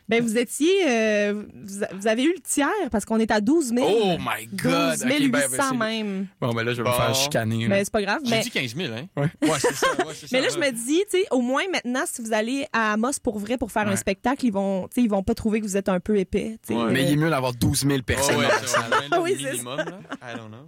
Ben, 0.09 0.23
vous 0.23 0.37
étiez. 0.37 0.87
euh, 0.89 1.33
vous, 1.53 1.83
vous 1.99 2.07
avez 2.07 2.23
eu 2.23 2.33
le 2.33 2.39
tiers 2.41 2.69
parce 2.91 3.03
qu'on 3.05 3.19
est 3.19 3.29
à 3.31 3.41
12 3.41 3.73
000. 3.73 3.85
Oh 3.87 4.17
my 4.19 4.47
12 4.47 4.61
God! 4.61 5.01
800 5.03 5.05
Ok, 5.05 5.09
ben, 5.19 5.29
ben, 5.31 5.47
c'est- 5.49 5.75
même. 5.77 6.27
Bon, 6.39 6.53
ben 6.53 6.63
là, 6.63 6.71
je 6.73 6.81
vais 6.81 6.87
me 6.89 6.93
Bon. 6.93 6.97
faire 7.01 7.15
chicaner. 7.15 7.63
là. 7.67 7.75
Ben, 7.75 7.83
c'est 7.85 7.91
pas 7.91 8.01
grave. 8.01 8.19
J'ai 8.23 8.31
Mais, 8.31 8.41
dit 8.41 8.49
15 8.51 8.75
000, 8.75 8.93
hein? 8.93 9.07
Ouais. 9.17 9.27
Ouais, 9.49 9.57
c'est 9.59 9.73
ça. 9.75 9.87
Ouais, 9.97 10.13
c'est 10.13 10.31
mais 10.31 10.41
ça, 10.41 10.47
là, 10.47 10.53
je 10.53 10.59
me 10.59 10.71
dis, 10.71 11.03
tu 11.11 11.17
sais, 11.19 11.25
au 11.31 11.41
moins 11.41 11.63
maintenant, 11.71 12.03
si 12.05 12.21
vous 12.21 12.31
allez 12.33 12.65
à 12.71 12.93
Amos 12.93 13.11
pour 13.21 13.37
vrai 13.39 13.57
pour 13.57 13.71
faire 13.71 13.85
un 13.87 13.91
Ouais. 13.91 13.95
spectacle, 13.97 14.45
ils 14.45 14.51
vont, 14.53 14.87
tu 14.87 14.95
sais, 14.95 15.01
ils 15.01 15.09
vont 15.09 15.23
pas 15.23 15.33
trouver 15.33 15.59
que 15.59 15.65
vous 15.65 15.75
êtes 15.77 15.89
un 15.89 15.99
peu 15.99 16.17
épais. 16.17 16.57
tu 16.65 16.73
sais. 16.73 16.79
Ouais. 16.79 16.91
Mais 16.91 17.03
il 17.03 17.11
est 17.13 17.15
mieux 17.17 17.29
d'avoir 17.29 17.53
12 17.53 17.81
000 17.85 17.97
Oh, 17.99 18.03
personnes. 18.03 18.37
ouais, 18.37 18.45
c'est 18.65 18.77
le 19.15 19.21
Oui, 19.21 19.35
c'est 19.41 19.51
minimum, 19.51 19.77
là. 19.77 19.85
I 20.21 20.37
don't 20.37 20.47
know. 20.47 20.67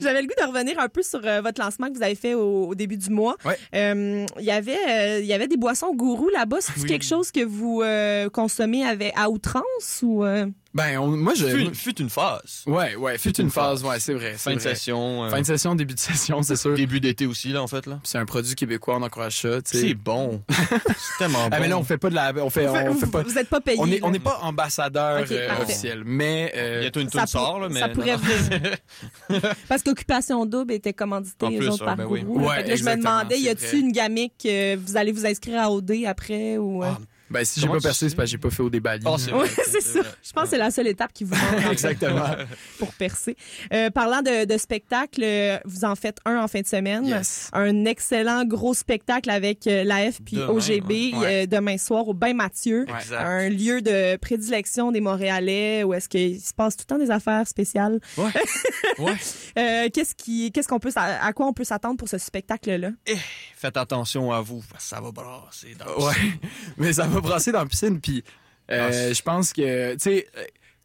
J'avais 0.00 0.22
le 0.22 0.26
goût 0.28 0.34
de 0.40 0.46
revenir 0.46 0.78
un 0.78 0.88
peu 0.88 1.02
sur 1.02 1.20
euh, 1.24 1.40
votre 1.42 1.60
lancement 1.60 1.88
que 1.88 1.96
vous 1.96 2.02
avez 2.02 2.14
fait 2.14 2.34
au, 2.34 2.68
au 2.68 2.74
début 2.74 2.96
du 2.96 3.10
mois. 3.10 3.36
Ouais. 3.44 3.58
Euh, 3.74 4.24
Il 4.38 4.44
y 4.44 4.50
avait, 4.50 4.78
euh, 4.88 5.20
il 5.20 5.26
y 5.26 5.32
avait 5.32 5.48
des 5.48 5.56
boissons 5.56 5.94
gourou 5.94 6.28
là-bas. 6.30 6.58
C'est 6.60 6.80
Oui. 6.80 6.86
quelque 6.88 7.04
chose 7.04 7.30
que 7.30 7.44
vous 7.44 7.82
euh, 7.82 8.28
consommez 8.70 8.86
avec, 8.86 9.12
à 9.16 9.28
outrance 9.30 10.00
ou 10.02 10.24
euh, 10.24 10.46
Ben, 10.72 10.98
on- 10.98 11.08
moi, 11.16 11.34
je. 11.34 11.46
Fut, 11.46 11.74
fut 11.74 12.00
une 12.00 12.10
phase. 12.10 12.62
Ouais, 12.66 12.94
ouais, 12.94 13.18
fut 13.18 13.36
une 13.40 13.50
phase, 13.50 13.82
ouais, 13.84 13.98
c'est 13.98 14.14
vrai. 14.14 14.34
Fin 14.34 14.54
de 14.54 14.60
vrai. 14.60 14.74
session. 14.74 15.24
euh, 15.24 15.28
Fin 15.30 15.40
de 15.40 15.46
session, 15.46 15.74
début 15.74 15.94
de 15.94 15.98
session, 15.98 16.42
c'est 16.42 16.54
sûr. 16.56 16.74
Début 16.76 17.00
d'été 17.00 17.26
aussi, 17.26 17.48
là, 17.48 17.62
en 17.62 17.66
fait, 17.66 17.86
là. 17.86 17.98
C'est 18.04 18.18
un 18.18 18.24
produit 18.24 18.54
québécois, 18.54 18.96
on 18.96 19.02
encourage 19.02 19.40
ça, 19.40 19.60
tu 19.62 19.76
sais. 19.76 19.88
C'est 19.88 19.94
bon. 19.94 20.42
c'est 20.48 21.18
tellement 21.18 21.42
bon. 21.44 21.48
Ah, 21.52 21.58
mais 21.60 21.66
là, 21.68 21.76
on 21.78 21.82
fait 21.82 21.98
pas 21.98 22.08
de 22.10 22.14
la. 22.14 22.32
On 22.36 22.50
fait, 22.50 22.68
on 22.68 22.92
vous, 22.92 23.00
fait 23.00 23.06
pas. 23.10 23.22
vous 23.22 23.36
êtes 23.38 23.48
pas 23.48 23.60
payé. 23.60 23.78
On 23.80 23.86
est, 23.86 23.98
là. 23.98 24.06
on 24.06 24.10
n'est 24.10 24.18
pas 24.20 24.38
ambassadeur 24.42 25.24
euh, 25.30 25.48
officiel, 25.62 26.02
mais 26.04 26.52
euh, 26.56 26.80
Bientôt 26.82 27.00
une 27.00 27.08
Ça 27.08 27.22
toune 27.26 27.32
pour- 27.32 27.40
sort, 27.46 27.60
là, 27.60 27.68
mais. 27.68 27.80
ça 27.80 27.88
pourrait 27.88 28.12
non. 28.12 28.18
venir. 28.18 28.76
Parce 29.68 29.82
qu'Occupation 29.82 30.46
Double 30.46 30.72
était 30.74 30.92
commandité 30.92 31.46
En 31.46 31.48
plus, 31.52 31.68
autres 31.68 31.80
ouais, 31.80 31.86
par 31.86 31.96
ben 31.96 32.06
oui. 32.08 32.22
Ouais, 32.26 32.56
Fait 32.62 32.68
là, 32.68 32.76
je 32.76 32.84
me 32.84 32.96
demandais, 32.96 33.38
y 33.40 33.52
vrai. 33.52 33.76
une 33.78 33.90
gamique, 33.92 34.46
vous 34.86 34.96
allez 34.96 35.10
vous 35.12 35.26
inscrire 35.26 35.60
à 35.62 35.70
OD 35.72 36.04
après 36.06 36.58
ou. 36.58 36.84
Euh? 37.30 37.34
Ben, 37.34 37.44
si 37.44 37.60
j'ai 37.60 37.68
pas 37.68 37.78
percé, 37.80 38.08
c'est 38.08 38.14
parce 38.14 38.26
que 38.26 38.30
j'ai 38.32 38.38
pas 38.38 38.50
fait 38.50 38.62
au 38.62 38.70
débat. 38.70 38.94
Oh, 39.04 39.16
c'est 39.18 39.32
Oui, 39.32 39.46
vrai, 39.48 39.62
c'est 39.66 39.80
ça. 39.80 40.00
Je 40.22 40.32
pense 40.32 40.44
que 40.44 40.50
c'est 40.50 40.58
la 40.58 40.70
seule 40.70 40.86
étape 40.88 41.12
qui 41.12 41.24
vous 41.24 41.34
manque 41.62 41.72
Exactement. 41.72 42.26
pour 42.78 42.92
percer. 42.94 43.36
Euh, 43.72 43.90
parlant 43.90 44.22
de, 44.22 44.44
de 44.44 44.58
spectacle, 44.58 45.22
euh, 45.24 45.58
vous 45.64 45.84
en 45.84 45.94
faites 45.96 46.18
un 46.24 46.42
en 46.42 46.48
fin 46.48 46.60
de 46.60 46.66
semaine. 46.66 47.06
Yes. 47.06 47.50
Un 47.52 47.84
excellent 47.84 48.44
gros 48.44 48.74
spectacle 48.74 49.30
avec 49.30 49.66
euh, 49.66 49.84
l'AF 49.84 50.20
puis 50.24 50.36
Demain, 50.36 50.48
OGB 50.52 50.90
ouais. 50.90 51.12
euh, 51.24 51.46
demain 51.46 51.78
soir 51.78 52.08
au 52.08 52.14
Bain 52.14 52.34
Mathieu. 52.34 52.84
Ouais. 52.88 52.98
Exact. 53.00 53.20
Un 53.22 53.48
lieu 53.48 53.80
de 53.82 54.16
prédilection 54.16 54.92
des 54.92 55.00
Montréalais 55.00 55.84
où 55.84 55.94
est-ce 55.94 56.08
qu'il 56.08 56.40
se 56.40 56.52
passe 56.54 56.76
tout 56.76 56.84
le 56.88 56.94
temps 56.94 56.98
des 57.04 57.10
affaires 57.10 57.46
spéciales. 57.46 58.00
Ouais. 58.16 58.30
Ouais. 58.98 59.14
Euh, 59.56 59.88
qu'est-ce 59.92 60.14
qui, 60.14 60.52
qu'est-ce 60.52 60.68
qu'on 60.68 60.78
peut, 60.78 60.90
à 60.94 61.32
quoi 61.32 61.46
on 61.46 61.52
peut 61.54 61.64
s'attendre 61.64 61.96
pour 61.96 62.08
ce 62.08 62.18
spectacle-là? 62.18 62.90
Faites 63.56 63.76
attention 63.76 64.30
à 64.32 64.40
vous, 64.42 64.62
parce 64.70 64.84
que 64.84 64.90
ça 64.90 65.00
va 65.00 65.10
brasser 65.10 65.74
dans 65.78 66.04
Ouais. 66.06 66.12
Mais 66.76 66.92
ça 66.92 67.06
va 67.06 67.19
brasser 67.20 67.52
dans 67.52 67.60
la 67.60 67.66
piscine. 67.66 68.00
Puis 68.00 68.24
euh, 68.70 69.08
Ah, 69.10 69.12
je 69.12 69.22
pense 69.22 69.52
que, 69.52 69.92
tu 69.94 69.98
sais, 70.00 70.26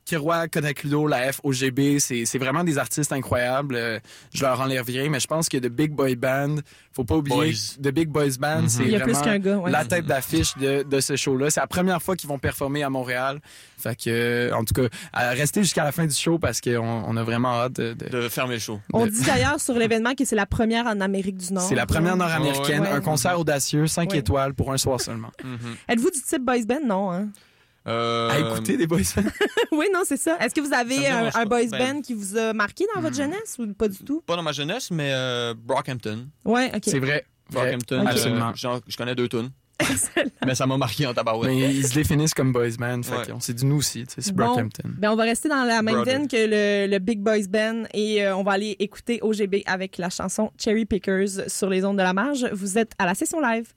Kiroy, 0.05 0.47
Konakludo, 0.49 1.07
la 1.07 1.33
F, 1.33 1.41
OGB, 1.43 1.97
c'est 1.97 2.25
c'est 2.25 2.37
vraiment 2.37 2.63
des 2.63 2.77
artistes 2.77 3.11
incroyables. 3.11 3.75
Euh, 3.75 3.99
je 4.33 4.43
leur 4.43 4.61
enlève 4.61 4.85
rien, 4.85 5.09
mais 5.09 5.19
je 5.19 5.25
pense 5.25 5.49
que 5.49 5.57
The 5.57 5.65
Big 5.67 5.91
Boy 5.91 6.15
Band, 6.15 6.57
faut 6.93 7.03
pas 7.03 7.15
oublier, 7.15 7.35
Boys. 7.35 7.77
The 7.81 7.87
Big 7.91 8.09
Boys 8.09 8.37
Band, 8.39 8.61
Mhm. 8.61 8.69
c'est 8.69 8.83
vraiment 8.83 9.21
qu'un 9.21 9.39
gars, 9.39 9.57
ouais. 9.57 9.71
la 9.71 9.83
tête 9.83 10.05
d'affiche 10.05 10.55
de, 10.57 10.83
de 10.83 10.99
ce 10.99 11.15
show-là. 11.15 11.49
C'est 11.49 11.59
la 11.59 11.65
première 11.65 12.03
fois 12.03 12.15
qu'ils 12.15 12.29
vont 12.29 12.37
performer 12.37 12.83
à 12.83 12.89
Montréal. 12.91 13.39
Fait 13.79 13.95
que, 13.95 14.09
euh, 14.09 14.55
en 14.55 14.63
tout 14.63 14.75
cas, 14.75 14.87
restez 15.31 15.63
jusqu'à 15.63 15.83
la 15.83 15.91
fin 15.91 16.05
du 16.05 16.13
show 16.13 16.37
parce 16.37 16.61
qu'on 16.61 16.77
on 17.07 17.17
a 17.17 17.23
vraiment 17.23 17.53
hâte 17.61 17.73
de... 17.73 17.93
de- 17.93 18.07
de 18.09 18.29
fermer 18.29 18.53
le 18.55 18.59
show. 18.59 18.79
On 18.93 19.07
de- 19.07 19.11
dit 19.11 19.23
d'ailleurs 19.23 19.59
sur 19.59 19.73
l'événement 19.73 20.13
que 20.13 20.23
c'est 20.23 20.35
la 20.35 20.45
première 20.45 20.85
en 20.85 21.01
Amérique 21.01 21.37
du 21.37 21.51
Nord. 21.51 21.67
C'est 21.67 21.73
la 21.75 21.87
première 21.87 22.15
nord-américaine, 22.15 22.81
Ouais. 22.83 22.89
un 22.89 23.01
concert 23.01 23.39
audacieux, 23.39 23.87
5 23.87 24.11
Ouais. 24.11 24.19
étoiles 24.19 24.53
pour 24.53 24.71
un 24.71 24.77
soir 24.77 25.01
seulement. 25.01 25.31
Êtes-vous 25.89 26.11
du 26.11 26.21
type 26.21 26.43
boys 26.45 26.63
band? 26.67 26.85
Non, 26.85 27.11
hein? 27.11 27.27
Euh, 27.87 28.29
À 28.29 28.39
écouter 28.39 28.77
des 28.77 28.87
boys 28.87 28.99
bands. 29.15 29.23
oui, 29.71 29.85
non, 29.93 30.01
c'est 30.05 30.17
ça. 30.17 30.37
Est-ce 30.39 30.55
que 30.55 30.61
vous 30.61 30.73
avez 30.73 31.07
un, 31.07 31.45
boys 31.45 31.65
Ben- 31.71 31.95
band 31.95 32.01
qui 32.01 32.13
vous 32.13 32.35
a 32.37 32.51
marqué 32.53 32.85
dans 32.95 33.01
votre 33.01 33.15
jeunesse 33.15 33.57
ou 33.59 33.71
pas 33.73 33.87
du 33.87 33.99
tout? 33.99 34.21
Pas 34.25 34.35
dans 34.35 34.43
ma 34.43 34.51
jeunesse, 34.53 34.89
mais 34.91 35.11
euh, 35.13 35.53
Brockhampton. 35.55 36.27
Ouais, 36.45 36.71
OK. 36.75 36.81
C'est 36.83 36.99
vrai. 36.99 37.25
Brockhampton, 37.51 38.05
euh, 38.05 38.09
Absolument. 38.09 38.53
je 38.55 38.97
connais 38.97 39.13
deux 39.15 39.27
tunes. 39.29 39.51
Mais 40.45 40.55
ça 40.55 40.65
m'a 40.65 40.77
marqué 40.77 41.05
en 41.05 41.13
tabarouette. 41.13 41.51
Mais 41.51 41.75
ils 41.75 41.85
se 41.85 41.93
définissent 41.93 42.33
comme 42.33 42.53
boys 42.53 42.69
band. 42.79 43.03
Fait 43.03 43.17
Ouais. 43.17 43.27
qu'on 43.27 43.41
s'est 43.41 43.53
dit 43.53 43.65
nous 43.65 43.75
aussi, 43.75 44.05
tu 44.07 44.15
sais, 44.15 44.21
c'est 44.21 44.31
Bon. 44.33 44.45
Brockhampton. 44.45 44.89
Ben, 44.97 45.11
on 45.11 45.15
va 45.17 45.23
rester 45.23 45.49
dans 45.49 45.63
la 45.65 45.81
même 45.81 46.01
veine 46.03 46.27
que 46.29 46.37
le, 46.37 46.89
le 46.89 46.99
Big 46.99 47.19
Boys 47.19 47.47
Band 47.49 47.83
et 47.93 48.23
euh, 48.25 48.35
on 48.37 48.43
va 48.43 48.53
aller 48.53 48.77
écouter 48.79 49.19
OGB 49.21 49.57
avec 49.65 49.97
la 49.97 50.09
chanson 50.09 50.49
Cherry 50.57 50.85
Pickers 50.85 51.49
sur 51.49 51.69
les 51.69 51.83
ondes 51.83 51.97
de 51.97 52.03
la 52.03 52.13
marge. 52.13 52.47
Vous 52.53 52.77
êtes 52.77 52.93
à 52.97 53.05
la 53.05 53.15
session 53.15 53.41
live. 53.41 53.67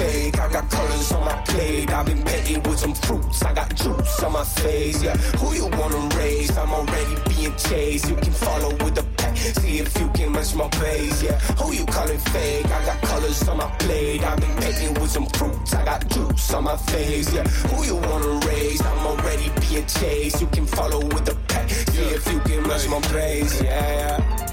Fake? 0.00 0.38
I 0.40 0.48
got 0.52 0.70
colors 0.70 1.12
on 1.12 1.24
my 1.24 1.36
plate. 1.50 1.90
I've 1.92 2.06
been 2.06 2.22
petting 2.22 2.62
with 2.62 2.78
some 2.78 2.94
fruits. 2.94 3.42
I 3.42 3.52
got 3.54 3.68
juice 3.74 4.22
on 4.22 4.32
my 4.32 4.44
face. 4.44 5.02
Yeah. 5.02 5.16
Who 5.40 5.54
you 5.54 5.66
wanna 5.78 6.02
raise? 6.16 6.56
I'm 6.56 6.72
already 6.72 7.16
being 7.30 7.54
chased. 7.56 8.08
You 8.08 8.16
can 8.16 8.32
follow 8.32 8.70
with 8.82 8.94
the 8.94 9.04
pack. 9.18 9.36
See 9.36 9.78
if 9.78 9.90
you 10.00 10.08
can 10.16 10.32
match 10.32 10.54
my 10.54 10.68
pace. 10.68 11.22
Yeah. 11.22 11.38
Who 11.58 11.72
you 11.72 11.84
calling 11.86 12.22
fake? 12.32 12.66
I 12.66 12.80
got 12.88 12.98
colors 13.10 13.48
on 13.48 13.58
my 13.58 13.70
plate. 13.82 14.22
I've 14.22 14.40
been 14.40 14.56
petting 14.62 14.94
with 15.00 15.10
some 15.10 15.26
fruits. 15.38 15.74
I 15.74 15.84
got 15.84 16.08
juice 16.08 16.54
on 16.54 16.64
my 16.64 16.76
face. 16.92 17.32
Yeah. 17.34 17.46
Who 17.70 17.84
you 17.84 17.96
wanna 17.96 18.46
raise? 18.46 18.80
I'm 18.80 19.06
already 19.06 19.48
being 19.60 19.86
chased. 19.86 20.40
You 20.40 20.48
can 20.56 20.66
follow 20.66 21.00
with 21.14 21.24
the 21.30 21.36
pack. 21.48 21.68
See 21.70 22.08
if 22.18 22.24
you 22.32 22.40
can 22.40 22.62
match 22.68 22.88
my 22.88 23.00
pace. 23.12 23.62
Yeah. 23.62 24.18
yeah. 24.18 24.49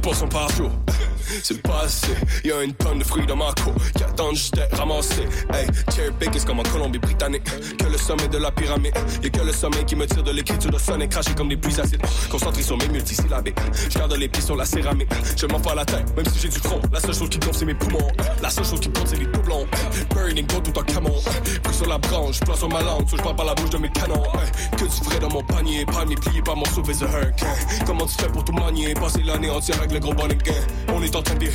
Poissons 0.00 0.28
par 0.28 0.48
jour. 0.50 0.70
C'est 1.42 1.62
pas 1.62 1.82
assez, 1.84 2.14
y'a 2.44 2.62
une 2.62 2.74
tonne 2.74 2.98
de 2.98 3.04
fruits 3.04 3.26
dans 3.26 3.36
ma 3.36 3.52
cour 3.62 3.74
qui 3.96 4.02
attendent 4.02 4.34
juste 4.34 4.54
d'être 4.54 4.76
ramassés. 4.76 5.28
Hey, 5.52 5.66
cherry 5.94 6.10
pickers 6.18 6.44
comme 6.44 6.60
en 6.60 6.64
Colombie-Britannique. 6.64 7.44
Que 7.78 7.86
le 7.86 7.96
sommet 7.98 8.28
de 8.28 8.38
la 8.38 8.50
pyramide, 8.50 8.94
y'a 9.22 9.30
que 9.30 9.40
le 9.40 9.52
sommet 9.52 9.84
qui 9.86 9.96
me 9.96 10.06
tire 10.06 10.22
de 10.22 10.32
l'écriture 10.32 10.70
de 10.70 10.78
sonner, 10.78 11.08
craché 11.08 11.32
comme 11.34 11.48
des 11.48 11.56
pluies 11.56 11.80
acides. 11.80 12.02
Concentré 12.30 12.62
sur 12.62 12.76
mes 12.78 12.88
multisyllabiques, 12.88 13.58
je 13.88 13.98
garde 13.98 14.12
les 14.14 14.28
pieds 14.28 14.42
sur 14.42 14.56
la 14.56 14.64
céramique. 14.64 15.08
Je 15.36 15.46
m'en 15.46 15.60
pas 15.60 15.74
la 15.74 15.84
tête, 15.84 16.14
même 16.16 16.26
si 16.26 16.40
j'ai 16.40 16.48
du 16.48 16.58
front. 16.58 16.80
La 16.92 17.00
seule 17.00 17.14
chose 17.14 17.28
qui 17.28 17.38
compte, 17.38 17.54
c'est 17.54 17.64
mes 17.64 17.74
poumons. 17.74 18.10
La 18.42 18.50
seule 18.50 18.64
chose 18.64 18.80
qui 18.80 18.90
compte, 18.90 19.08
c'est 19.08 19.18
les 19.18 19.26
doublons. 19.26 19.66
Burning 20.14 20.46
go 20.46 20.60
tout 20.60 20.78
en 20.78 20.82
camon. 20.82 21.14
Pris 21.62 21.74
sur 21.74 21.88
la 21.88 21.98
branche, 21.98 22.40
place 22.40 22.58
sur 22.58 22.68
ma 22.68 22.82
langue, 22.82 23.08
so 23.08 23.16
je 23.16 23.22
parle 23.22 23.36
par 23.36 23.46
la 23.46 23.54
bouche 23.54 23.70
de 23.70 23.78
mes 23.78 23.90
canons. 23.90 24.22
Que 24.76 24.84
du 24.84 25.04
vrai 25.04 25.18
dans 25.20 25.30
mon 25.30 25.42
panier, 25.42 25.84
pas 25.86 26.04
mes 26.04 26.16
pliés 26.16 26.42
par 26.42 26.56
mon 26.56 26.64
sauvé 26.66 26.94
the. 26.94 27.06
Comment 27.86 28.06
tu 28.06 28.14
fais 28.18 28.28
pour 28.28 28.44
tout 28.44 28.52
manier, 28.52 28.94
passer 28.94 29.22
l'année 29.24 29.50
entière 29.50 29.78
avec 29.78 29.92
le 29.92 30.00
gros 30.00 30.14
bonnet. 30.14 30.38
On 30.92 31.02
est 31.02 31.14
en 31.16 31.19
train 31.22 31.34
de. 31.34 31.50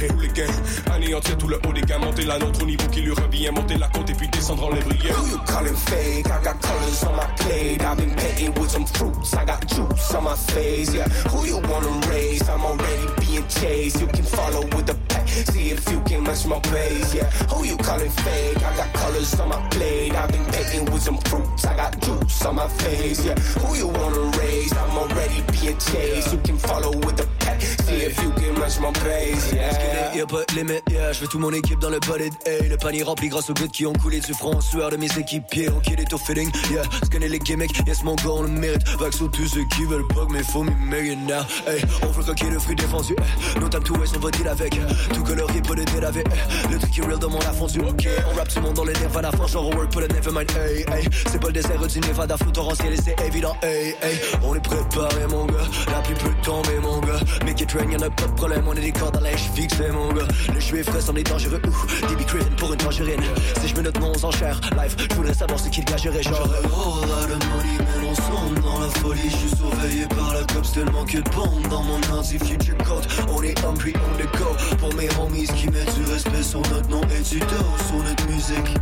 Anéantir 0.92 1.38
tout 1.38 1.48
le 1.48 1.58
haut 1.58 1.74
des 1.74 1.82
gains, 1.82 2.00
monter 2.00 2.26
la 2.26 2.38
nôtre 2.38 2.62
au 2.62 2.66
niveau 2.66 2.88
qui 2.90 3.02
lui 3.02 3.12
revient, 3.12 3.50
monter 3.54 3.78
la 3.78 3.88
côte 3.88 4.10
et 4.10 4.14
puis 4.14 4.28
descendre 4.30 4.66
en 4.66 4.72
lévrier. 4.72 5.12
Who 5.12 5.28
you 5.28 5.38
calling 5.46 5.76
fake? 5.76 6.26
I 6.28 6.44
got 6.44 6.62
colors 6.62 7.04
on 7.04 7.16
my 7.16 7.26
plate. 7.38 7.84
I've 7.84 7.98
been 7.98 8.16
petting 8.16 8.54
with 8.54 8.72
some 8.72 8.86
fruits. 8.86 9.34
I 9.34 9.46
got 9.46 9.66
juice 9.68 10.14
on 10.14 10.24
my 10.24 10.36
face. 10.36 10.94
Yeah. 10.94 11.08
Who 11.32 11.46
you 11.46 11.58
wanna 11.58 12.08
raise? 12.10 12.48
I'm 12.50 12.64
already 12.64 13.08
being 13.22 13.48
chased. 13.48 14.02
You 14.02 14.08
can 14.08 14.24
follow 14.24 14.62
with 14.62 14.88
the 14.88 14.96
pack. 15.10 15.28
See 15.28 15.72
if 15.72 15.90
you 15.92 16.02
can 16.02 16.24
match 16.24 16.46
my 16.46 16.60
pace. 16.60 17.14
Yeah. 17.14 17.30
Who 17.52 17.66
you 17.66 17.78
calling 17.78 18.10
fake? 18.10 18.58
I 18.58 18.78
got 18.78 18.94
colors 18.94 19.40
on 19.40 19.50
my 19.50 19.70
plate. 19.70 20.14
I've 20.14 20.32
been 20.32 20.46
petting 20.46 20.86
with 20.92 21.02
some 21.02 21.18
fruits. 21.30 21.66
I 21.66 21.76
got 21.76 22.00
juice 22.02 22.46
on 22.46 22.56
my 22.56 22.68
face. 22.68 23.26
Yeah. 23.26 23.36
Who 23.62 23.76
you 23.76 23.88
wanna 23.88 24.38
raise? 24.38 24.74
I'm 24.74 24.98
already 24.98 25.44
being 25.52 25.78
chased. 25.78 26.34
You 26.34 26.40
can 26.40 26.58
follow 26.58 26.92
with 26.92 27.18
the 27.18 27.28
pack. 27.40 27.62
See 27.62 28.02
if 28.04 28.22
you 28.22 28.32
can 28.32 28.54
match 28.60 28.80
my 28.80 28.92
pace. 28.92 29.54
Yeah. 29.56 30.16
Y'a 30.16 30.26
pas 30.26 30.46
de 30.46 30.56
limite, 30.56 30.84
yeah, 30.90 31.12
je 31.12 31.26
tout 31.26 31.40
mon 31.40 31.52
équipe 31.52 31.80
dans 31.80 31.90
le 31.90 32.00
bolide, 32.00 32.34
hey, 32.46 32.70
le 32.70 32.78
panier 32.78 33.04
rempli 33.04 33.28
grâce 33.28 33.50
aux 33.50 33.54
gouttes 33.54 33.72
qui 33.72 33.86
ont 33.86 33.92
coulé 33.92 34.22
du 34.22 34.34
front, 34.34 34.62
sueur 34.62 34.90
de 34.90 34.96
mes 34.96 35.12
équipiers, 35.18 35.70
on 35.70 35.80
kill 35.82 36.00
it 36.00 36.14
au 36.14 36.18
feeling, 36.18 36.50
yeah, 36.72 36.84
connais 37.12 37.28
les 37.28 37.40
gimmicks, 37.40 37.86
yes 37.86 38.02
mon 38.04 38.16
gars 38.16 38.30
on 38.30 38.44
le 38.44 38.48
mérite, 38.48 38.88
vax 38.98 39.18
sur 39.18 39.30
tous 39.32 39.48
ceux 39.48 39.66
qui 39.76 39.84
veulent 39.84 40.08
pas, 40.08 40.26
mais 40.30 40.42
faut 40.42 40.64
m'y 40.64 40.74
millionnaire, 40.74 41.46
hey, 41.68 41.82
on 42.04 42.08
veut 42.08 42.24
croquer 42.24 42.46
le 42.46 42.60
fruit 42.60 42.76
défendu, 42.76 43.14
hey, 43.14 43.60
no 43.62 43.68
time 43.68 43.84
to 43.84 43.94
waste, 43.98 44.16
on 44.16 44.20
va 44.22 44.32
deal 44.32 44.48
avec, 44.48 44.80
tout 45.14 45.24
colorié, 45.24 45.62
pas 45.62 45.76
de 45.76 45.84
délavé, 45.84 46.22
hey, 46.22 46.72
le 46.72 46.80
truc 46.80 46.92
qui 46.92 47.02
est 47.02 47.06
real 47.06 47.20
dans 47.20 47.30
mon 47.30 47.40
affondu, 47.40 47.80
ok, 47.82 48.08
on 48.32 48.36
rap 48.38 48.48
tout 48.48 48.56
le 48.56 48.62
monde 48.62 48.76
dans 48.76 48.86
le 48.86 48.94
nirvana, 48.94 49.32
franc, 49.34 49.48
genre 49.48 49.68
on 49.68 49.76
work, 49.76 49.92
put 49.92 50.04
a 50.04 50.08
never 50.08 50.32
mind, 50.32 50.50
hey, 50.52 50.86
hey, 50.94 51.10
c'est 51.30 51.42
pas 51.42 51.48
le 51.48 51.54
désert 51.54 51.86
du 51.86 52.00
Nevada, 52.00 52.38
flou 52.38 52.52
torrentiel 52.52 52.94
et 52.94 53.02
c'est 53.04 53.20
évident, 53.28 53.58
hey, 53.64 53.96
hey, 54.02 54.18
on 54.44 54.56
est 54.56 54.64
préparé 54.64 55.28
mon 55.30 55.46
gars, 55.46 55.68
la 55.88 56.00
pluie 56.02 56.16
peut 56.16 56.34
tomber 56.42 56.80
mon 56.82 57.00
gars, 57.02 57.20
make 57.46 57.60
it 57.60 57.72
rain, 57.74 57.92
y'en 57.92 58.00
a 58.00 58.10
pas 58.10 58.28
de 58.28 58.34
problème, 58.34 58.64
on 58.66 58.74
est 58.74 58.82
des 58.82 58.94
cordes 58.94 59.18
à 59.18 59.22
je 59.46 59.62
fixé 59.62 59.92
mon 59.92 60.12
gars, 60.14 60.28
le 60.54 60.60
jus 60.60 60.80
est 60.80 60.84
frais, 60.84 61.00
est 61.00 61.24
dangereux, 61.24 61.62
ouh, 61.66 62.08
DB 62.08 62.26
Craven 62.26 62.56
pour 62.58 62.74
une 62.74 62.80
tangerine, 62.80 63.22
si 63.62 63.68
je 63.68 63.76
me 63.76 63.82
note 63.82 64.00
mon 64.00 64.12
aux 64.12 64.26
enchères, 64.26 64.60
live, 64.78 64.96
je 65.10 65.16
voudrais 65.16 65.34
savoir 65.34 65.60
ce 65.60 65.70
qu'il 65.70 65.86
gagerait, 65.86 66.24
genre, 66.24 66.48
là 66.48 67.28
le 67.28 67.36
money 67.36 67.76
mais 67.80 68.08
on 68.08 68.16
sombre 68.16 68.62
dans 68.62 68.80
la 68.80 68.90
folie. 68.90 69.30
Je 69.30 69.36
suis 69.36 69.56
surveillé 69.58 70.06
par 70.08 70.34
la 70.34 70.42
cops 70.42 70.72
tellement 70.72 71.06
que 71.06 71.18
de 71.18 71.70
Dans 71.70 71.84
mon 71.84 72.00
anti 72.14 72.38
future 72.40 72.78
code. 72.78 73.06
On 73.30 73.42
est 73.44 73.58
hungry 73.64 73.94
on 73.96 74.18
the 74.18 74.38
go. 74.38 74.78
Pour 74.78 74.94
mes 74.96 75.10
homies 75.20 75.48
qui 75.48 75.68
mettent 75.70 75.94
du 75.96 76.12
respect 76.12 76.44
sur 76.44 76.62
notre 76.62 76.90
nom 76.90 77.02
Et 77.04 77.22
du 77.22 77.40
sur 77.40 78.04
notre 78.04 78.28
musique 78.28 78.74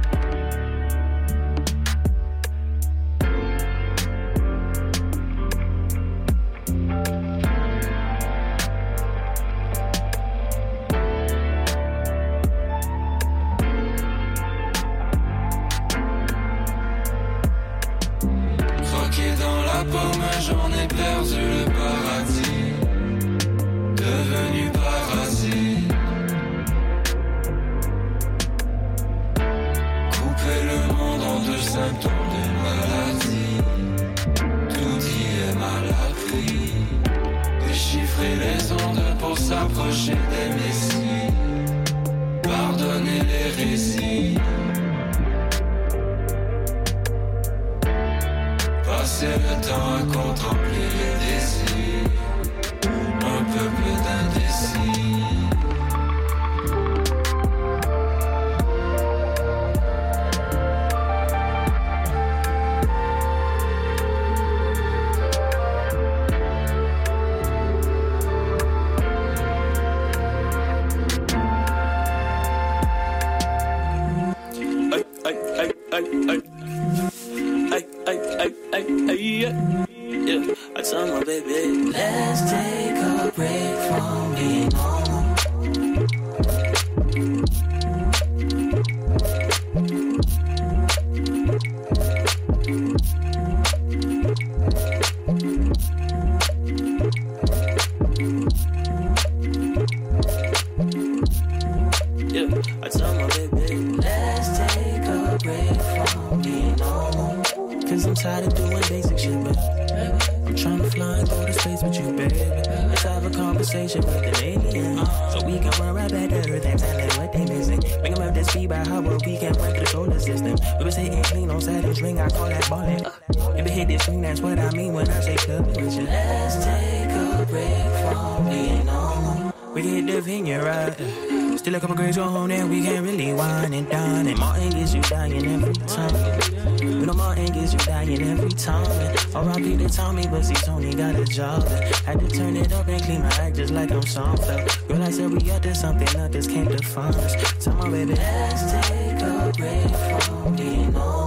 conversation 113.33 114.01
with 114.01 114.23
an 114.23 114.43
alien. 114.43 114.99
Uh, 114.99 115.29
so 115.29 115.45
we 115.45 115.59
can 115.59 115.71
run 115.79 115.95
right 115.95 116.11
back 116.11 116.29
to 116.29 116.51
Earth 116.51 116.65
and 116.65 116.79
tell 116.79 116.97
them 116.97 117.09
what 117.17 117.33
they 117.33 117.45
missing. 117.45 117.79
Bring 118.01 118.13
them 118.13 118.27
up 118.27 118.33
to 118.33 118.45
speed 118.45 118.69
by 118.69 118.83
how 118.85 119.01
we 119.01 119.37
can 119.37 119.53
run 119.53 119.73
the 119.73 119.85
solar 119.85 120.19
system. 120.19 120.55
We 120.79 120.85
was 120.85 120.95
hitting 120.95 121.23
clean 121.23 121.49
on 121.49 121.61
Saturn's 121.61 122.01
ring, 122.01 122.19
I 122.19 122.29
call 122.29 122.49
that 122.49 122.69
ballin'. 122.69 123.05
Uh, 123.05 123.11
if 123.57 123.65
it 123.65 123.71
hit 123.71 123.87
this 123.87 124.07
ring, 124.07 124.21
that's 124.21 124.41
what 124.41 124.59
I 124.59 124.71
mean 124.71 124.93
when 124.93 125.09
I 125.09 125.19
say 125.19 125.37
you. 125.47 125.57
Let's 125.57 126.65
take 126.65 127.11
a 127.11 127.45
break 127.49 127.91
from 128.01 128.45
being 128.45 128.85
normal. 128.85 129.53
We 129.73 129.81
hit 129.81 130.07
the 130.07 130.21
vineyard, 130.21 130.63
right? 130.63 131.52
Still 131.63 131.75
a 131.75 131.79
couple 131.79 131.95
grades 131.95 132.17
on 132.17 132.51
and 132.51 132.69
we 132.69 132.83
can't 132.83 133.05
really 133.05 133.31
wine 133.31 133.71
and 133.71 133.89
dine. 133.89 134.27
And 134.27 134.37
Martin 134.37 134.69
gets 134.71 134.93
you 134.93 135.01
dying 135.03 135.47
every 135.47 135.73
time. 135.87 136.81
You 136.81 137.05
know 137.05 137.13
Martin 137.13 137.45
gets 137.53 137.71
you 137.71 137.79
dying 137.79 138.21
every 138.21 138.49
time. 138.49 139.15
R.I.P. 139.33 139.77
to 139.77 139.87
Tommy, 139.87 140.27
but 140.27 140.43
see 140.43 140.55
Tony 140.55 140.93
got 140.93 141.15
a 141.15 141.23
job. 141.23 141.65
Had 142.03 142.19
to 142.19 142.27
turn 142.27 142.57
it 142.57 142.73
up 142.73 142.85
and 142.89 143.01
clean 143.01 143.21
my 143.21 143.29
act 143.35 143.55
just 143.55 143.71
like 143.71 143.91
I'm. 143.91 144.01
Girl, 144.01 145.03
I 145.03 145.09
said 145.09 145.31
we 145.31 145.49
up 145.51 145.61
to 145.61 145.73
something 145.73 146.19
others 146.19 146.47
can't 146.47 146.67
define 146.69 147.15
us. 147.15 147.63
Tell 147.63 147.75
my 147.75 147.89
baby, 147.89 148.15
let's 148.15 148.69
take 148.89 149.21
a 149.21 149.53
break 149.55 150.21
from 150.23 150.55
being 150.57 150.91
normal. 150.91 151.22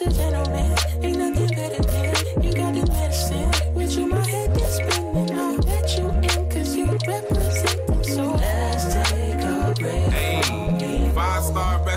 A 0.00 0.10
gentleman, 0.10 0.76
ain't 1.02 1.18
nothing 1.18 1.47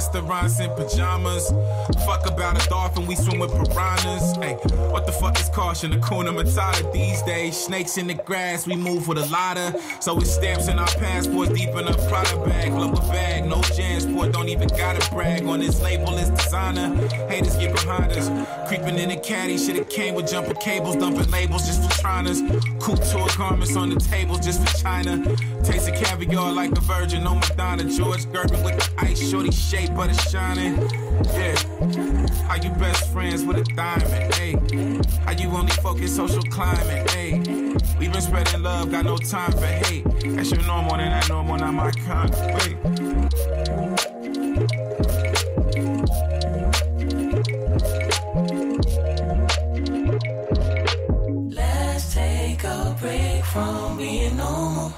restaurants 0.02 0.60
in 0.60 0.70
pajamas. 0.72 1.52
Fuck 2.06 2.26
about 2.26 2.64
a 2.64 2.70
dolphin, 2.70 3.06
we 3.06 3.16
swim 3.16 3.40
with 3.40 3.52
piranhas. 3.52 4.36
Hey, 4.38 4.54
what 4.90 5.06
the 5.06 5.12
fuck 5.12 5.40
is 5.40 5.48
caution? 5.50 5.92
Akuna 5.92 6.32
Matata 6.34 6.92
these 6.92 7.22
days. 7.22 7.56
Snakes 7.56 7.98
in 7.98 8.08
the 8.08 8.16
grass, 8.16 8.66
we 8.66 8.76
move 8.76 9.08
with 9.08 9.20
a 9.20 9.26
lotta. 9.28 9.80
So 10.02 10.18
it's 10.20 10.32
stamps 10.32 10.68
in 10.68 10.80
our 10.80 10.88
passports, 10.88 11.52
deep 11.52 11.70
in 11.70 11.88
a 11.88 11.94
Prada 12.10 12.36
bag. 12.44 12.72
Global 12.72 13.00
bag, 13.12 13.46
no 13.46 13.58
Jansport, 13.78 14.34
don't 14.34 14.50
even 14.50 14.70
gotta 14.70 15.08
brag. 15.12 15.46
On 15.46 15.60
this 15.60 15.80
label, 15.82 16.18
it's 16.18 16.32
designer. 16.32 16.96
Haters 17.28 17.56
get 17.58 17.72
behind 17.72 18.12
us. 18.14 18.28
Creeping 18.68 18.98
in 18.98 19.10
the 19.10 19.18
caddy, 19.18 19.58
shit, 19.58 19.76
it 19.76 19.90
came 19.90 20.16
with 20.16 20.28
jumper 20.32 20.56
cables, 20.56 20.96
dumping 20.96 21.30
labels 21.30 21.68
just 21.68 21.84
for 21.84 22.02
triners. 22.02 22.42
Couture 22.80 23.28
garments 23.38 23.76
on 23.76 23.90
the 23.90 24.00
tables 24.00 24.40
just 24.40 24.66
for 24.66 24.78
China. 24.78 25.24
Taste 25.64 25.90
of 25.90 25.96
caviar 25.96 26.52
like 26.52 26.72
a 26.72 26.82
virgin 26.82 27.28
on 27.28 27.40
Madonna. 27.40 27.84
George 27.84 28.26
Gervin 28.34 28.64
with 28.66 28.78
the 28.80 28.90
ice, 28.98 29.30
shorty 29.30 29.52
shape, 29.52 29.91
but 29.96 30.10
it's 30.10 30.30
shining. 30.30 30.76
Yeah. 31.34 31.56
How 32.48 32.56
you 32.56 32.70
best 32.72 33.12
friends 33.12 33.44
with 33.44 33.58
a 33.58 33.64
diamond? 33.76 34.34
Hey. 34.34 34.54
How 35.26 35.32
you 35.32 35.50
only 35.50 35.72
focus 35.74 36.16
social 36.16 36.44
climate? 36.44 37.10
Hey. 37.12 37.40
We 38.00 38.08
been 38.08 38.22
spreading 38.22 38.64
love, 38.64 38.92
got 38.92 39.06
no 39.06 39.18
time 39.18 39.52
for 39.52 39.66
hate. 39.66 40.04
That's 40.36 40.52
your 40.52 40.64
normal, 40.64 40.96
and 40.96 41.12
that 41.14 41.30
normal, 41.30 41.58
not 41.58 41.74
my 41.74 41.92
kind. 41.92 42.32
Wait. 42.56 42.78
Let's 51.56 52.14
take 52.14 52.64
a 52.64 52.96
break 53.00 53.46
from 53.46 53.98
being 53.98 54.38
normal. 54.38 54.94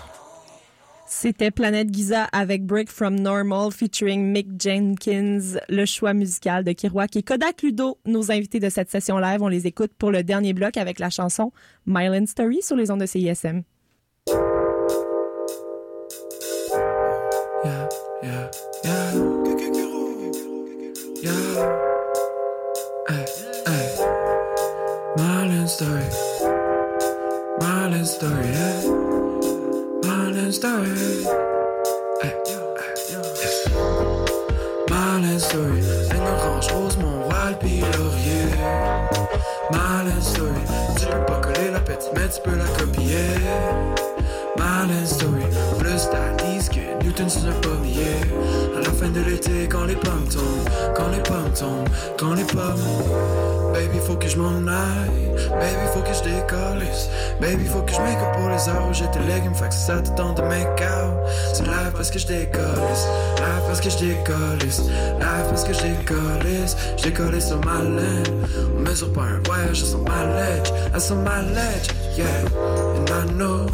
C'était 1.24 1.52
Planète 1.52 1.88
Giza 1.94 2.26
avec 2.34 2.66
Break 2.66 2.90
from 2.90 3.18
Normal 3.18 3.72
featuring 3.72 4.30
Mick 4.34 4.62
Jenkins, 4.62 5.58
le 5.70 5.86
choix 5.86 6.14
musical 6.14 6.66
de 6.66 6.74
Kiroak 6.74 7.16
et 7.16 7.24
Kodak 7.24 7.62
Ludo. 7.62 7.98
Nos 8.06 8.30
invités 8.30 8.60
de 8.60 8.68
cette 8.68 8.92
session 8.92 9.18
live, 9.20 9.42
on 9.42 9.48
les 9.48 9.66
écoute 9.66 9.94
pour 9.98 10.12
le 10.12 10.22
dernier 10.22 10.52
bloc 10.52 10.76
avec 10.76 11.00
la 11.00 11.10
chanson 11.10 11.54
Myland 11.86 12.26
Story 12.26 12.62
sur 12.62 12.76
les 12.76 12.92
ondes 12.92 13.00
de 13.00 13.06
CISM. 13.06 13.64
Hey. 17.66 17.94
Marlin 27.62 28.04
story. 28.04 28.93
Story. 30.54 30.88
Hey, 32.22 32.34
story. 35.40 35.82
Une 36.12 36.28
orange 36.28 36.68
rose, 36.72 36.98
mon 36.98 37.24
roi, 37.24 37.50
le 37.50 37.56
pilorier. 37.58 38.46
Marlin 39.72 40.22
story. 40.22 40.52
Tu 41.00 41.06
peux 41.08 41.26
pas 41.26 41.42
coller 41.42 41.72
la 41.72 41.80
petite, 41.80 42.12
mais 42.16 42.30
tu 42.30 42.42
peux 42.42 42.56
la 42.56 42.68
copier. 42.78 43.34
Marlin 44.58 45.06
Story, 45.06 45.44
plus 45.94 46.10
d'Alice 46.10 46.70
que 46.70 47.04
Newton 47.04 47.30
sur 47.30 47.46
un 47.46 47.52
pommier. 47.62 48.18
À 48.76 48.80
la 48.80 48.92
fin 48.92 49.10
de 49.10 49.20
l'été, 49.22 49.68
quand 49.70 49.86
les 49.86 49.96
pommes 49.96 50.28
tombent, 50.28 50.70
quand 50.96 51.10
les 51.10 51.22
pommes 51.22 51.54
tombent, 51.54 51.90
quand 52.18 52.34
les 52.34 52.44
pommes. 52.44 52.82
Baby, 53.74 54.00
faut 54.06 54.16
que 54.16 54.28
je 54.28 54.38
m'en 54.38 54.68
aille. 54.68 55.30
Baby, 55.52 55.86
faut 55.94 56.02
que 56.02 56.14
je 56.14 56.24
décolle. 56.24 56.84
Baby, 57.40 57.66
faut 57.66 57.82
que 57.82 57.92
je 57.92 58.00
make 58.00 58.18
up 58.18 58.36
pour 58.38 58.50
les 58.50 58.70
heures 58.70 58.88
où 58.90 58.94
j'étais 58.94 59.20
légumes. 59.20 59.54
Fait 59.54 59.70
que 59.70 59.74
ça 59.74 60.02
te 60.02 60.10
tente 60.12 60.38
de 60.38 60.44
make 60.44 60.82
out. 60.82 61.14
C'est 61.54 61.66
live 61.66 61.94
parce 61.96 62.10
que 62.10 62.20
je 62.20 62.28
décolle. 62.28 62.64
Live 63.38 63.64
parce 63.68 63.82
que 63.82 63.90
je 63.90 63.98
décolle. 63.98 64.60
Live 64.62 65.46
parce 65.50 65.64
que 65.64 65.74
je 65.74 65.82
décolle. 65.82 66.44
Je 66.98 67.04
décolle 67.04 67.42
sur 67.42 67.64
ma 67.66 67.82
laine. 67.84 68.48
On 68.78 68.82
mesure 68.82 69.14
pas 69.14 69.22
un 69.22 69.42
voyage, 69.46 69.78
je 69.78 69.86
sens 69.86 70.02
ma 70.08 70.26
ledge. 70.26 70.70
I 70.96 71.00
sens 71.00 71.18
ma 71.24 71.42
ledge, 71.42 71.88
yeah. 72.18 72.83
I 73.14 73.26
know, 73.34 73.68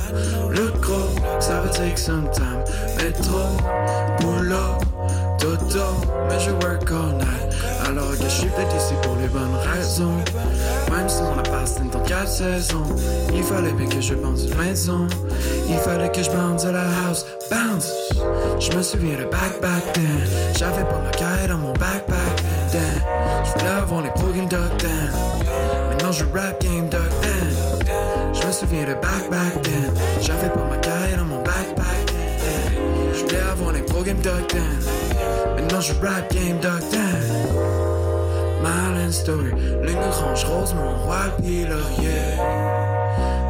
le 0.50 0.68
gros, 0.82 1.16
ça 1.40 1.62
va 1.62 1.70
take 1.70 1.98
some 1.98 2.30
time. 2.32 2.62
Métro, 2.98 3.40
boulot, 4.20 4.78
dodo, 5.40 5.96
mais 6.28 6.40
je 6.40 6.52
work 6.52 6.92
all 6.92 7.14
night. 7.14 7.56
Alors 7.88 8.12
que 8.18 8.24
je 8.24 8.30
suis 8.30 8.50
peut-être 8.50 8.76
ici 8.76 8.94
pour 9.02 9.16
les 9.16 9.28
bonnes 9.30 9.56
raisons. 9.74 10.18
Même 10.92 11.08
si 11.08 11.22
mon 11.22 11.40
appart 11.40 11.66
c'est 11.66 11.90
dans 11.90 12.02
quatre 12.02 12.28
saisons. 12.28 12.84
Il 13.34 13.44
fallait 13.44 13.72
bien 13.72 13.88
que 13.88 14.02
je 14.02 14.14
pense 14.14 14.44
une 14.44 14.56
maison. 14.58 15.08
Il 15.70 15.78
fallait 15.78 16.12
que 16.12 16.22
je 16.22 16.30
bounce 16.32 16.66
à 16.66 16.74
la 16.74 16.84
house. 17.08 17.26
Bounce! 17.50 17.92
Je 18.60 18.76
me 18.76 18.84
souviens 18.84 19.18
de 19.18 19.24
back 19.24 19.62
back 19.62 19.94
then. 19.94 20.04
J'avais 20.58 20.84
pas 20.84 21.00
ma 21.02 21.12
caille 21.12 21.48
dans 21.48 21.58
mon 21.58 21.74
backpack 21.74 22.44
then. 22.72 23.02
Je 23.46 23.60
voulais 23.60 23.72
avoir 23.72 24.02
les 24.02 24.10
game 24.36 24.50
duck. 24.50 24.86
Maintenant 25.90 26.12
je 26.12 26.26
rap 26.26 26.62
game 26.62 26.90
duck 26.90 27.19
souviens 28.60 28.84
de 28.84 28.94
back 28.96 29.30
back 29.32 29.62
then. 29.62 29.94
J'avais 30.22 30.50
pas 30.50 30.66
ma 30.70 30.78
caille 30.78 31.16
dans 31.18 31.24
mon 31.24 31.42
backpack 31.44 32.06
then. 32.08 32.82
Je 33.14 33.24
voulais 33.24 33.40
avoir 33.40 33.72
les 33.72 33.82
pro 33.82 34.04
game 34.04 34.20
duck. 34.20 34.54
Maintenant 35.56 35.80
je 35.80 35.94
rap 36.02 36.34
game 36.34 36.60
duck. 36.60 36.84
Marlin 38.62 39.12
Story, 39.12 39.52
ligne 39.84 39.98
orange 39.98 40.44
rose, 40.44 40.74
mon 40.74 40.98
roi 41.06 41.30
puis 41.38 41.64
laurier. 41.64 42.36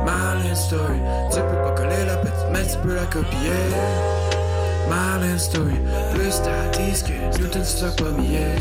Marlin 0.05 0.53
Story, 0.53 0.99
tu 1.34 1.39
peux 1.39 1.62
pas 1.64 1.72
coller 1.72 2.05
la 2.05 2.18
petite, 2.18 2.49
mais 2.53 2.64
tu 2.68 2.78
peux 2.78 2.93
la 2.93 3.05
copier. 3.05 4.18
Marlin 4.88 5.38
Story, 5.38 5.80
plus 6.14 6.42
t'as 6.44 6.78
disque, 6.78 7.12
Newton 7.40 7.64
un 7.84 7.92
pommier. 7.92 8.56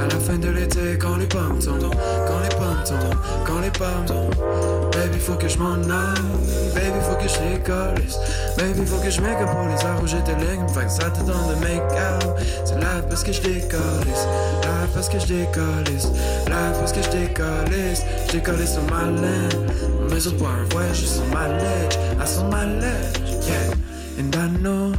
À 0.00 0.04
la 0.04 0.18
fin 0.18 0.38
de 0.38 0.48
l'été, 0.48 0.98
quand 0.98 1.16
les 1.16 1.26
pommes 1.26 1.58
tombent, 1.58 1.94
quand 2.26 2.40
les 2.42 2.56
pommes 2.56 2.84
tombent, 2.84 3.20
quand 3.46 3.60
les 3.60 3.70
pommes 3.70 4.06
tombent. 4.06 4.90
Baby, 4.92 5.18
faut 5.18 5.34
que 5.34 5.48
je 5.48 5.58
m'en 5.58 5.74
aille. 5.74 6.40
Baby, 6.74 6.98
faut 7.02 7.16
que 7.16 7.28
je 7.28 7.54
décollisse. 7.54 8.18
Baby, 8.56 8.84
faut 8.86 8.98
que 8.98 9.10
je 9.10 9.20
make 9.20 9.38
pour 9.38 9.66
les 9.68 9.84
heures 9.84 10.02
où 10.02 10.06
j'étais 10.06 10.34
ligne. 10.34 10.66
Fait 10.68 10.84
que 10.84 10.90
ça 10.90 11.10
te 11.10 11.20
donne 11.20 11.48
de 11.48 11.60
make 11.60 11.80
out. 11.80 12.36
C'est 12.64 12.78
là 12.80 13.00
parce 13.08 13.22
que 13.22 13.32
je 13.32 13.40
décollisse. 13.40 14.26
Là 14.62 14.86
parce 14.92 15.08
que 15.08 15.18
je 15.18 15.26
décollisse. 15.26 16.08
Là 16.48 16.72
parce 16.78 16.92
que 16.92 17.02
je 17.02 17.10
décollisse. 17.10 18.04
Je 18.28 18.32
décollisse 18.32 18.72
sur 18.72 18.82
ma 18.84 19.06
laine. 19.06 19.70
Mes 20.10 20.26
autres 20.26 20.36
points, 20.38 20.58
ouais, 20.76 20.88
je 20.92 21.06
sens 21.06 21.22
ma 21.32 21.48
ledge. 21.48 21.96
I 22.20 22.26
sens 22.26 22.44
my 22.52 22.66
ledge, 22.80 23.46
yeah. 23.46 23.74
And 24.18 24.34
I 24.34 24.48
know 24.60 24.92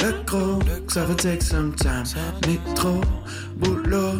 le 0.00 0.24
gros, 0.26 0.58
ça 0.88 1.04
va 1.04 1.14
take 1.14 1.44
some 1.44 1.74
time. 1.74 2.04
Métro, 2.46 3.00
boulot, 3.56 4.14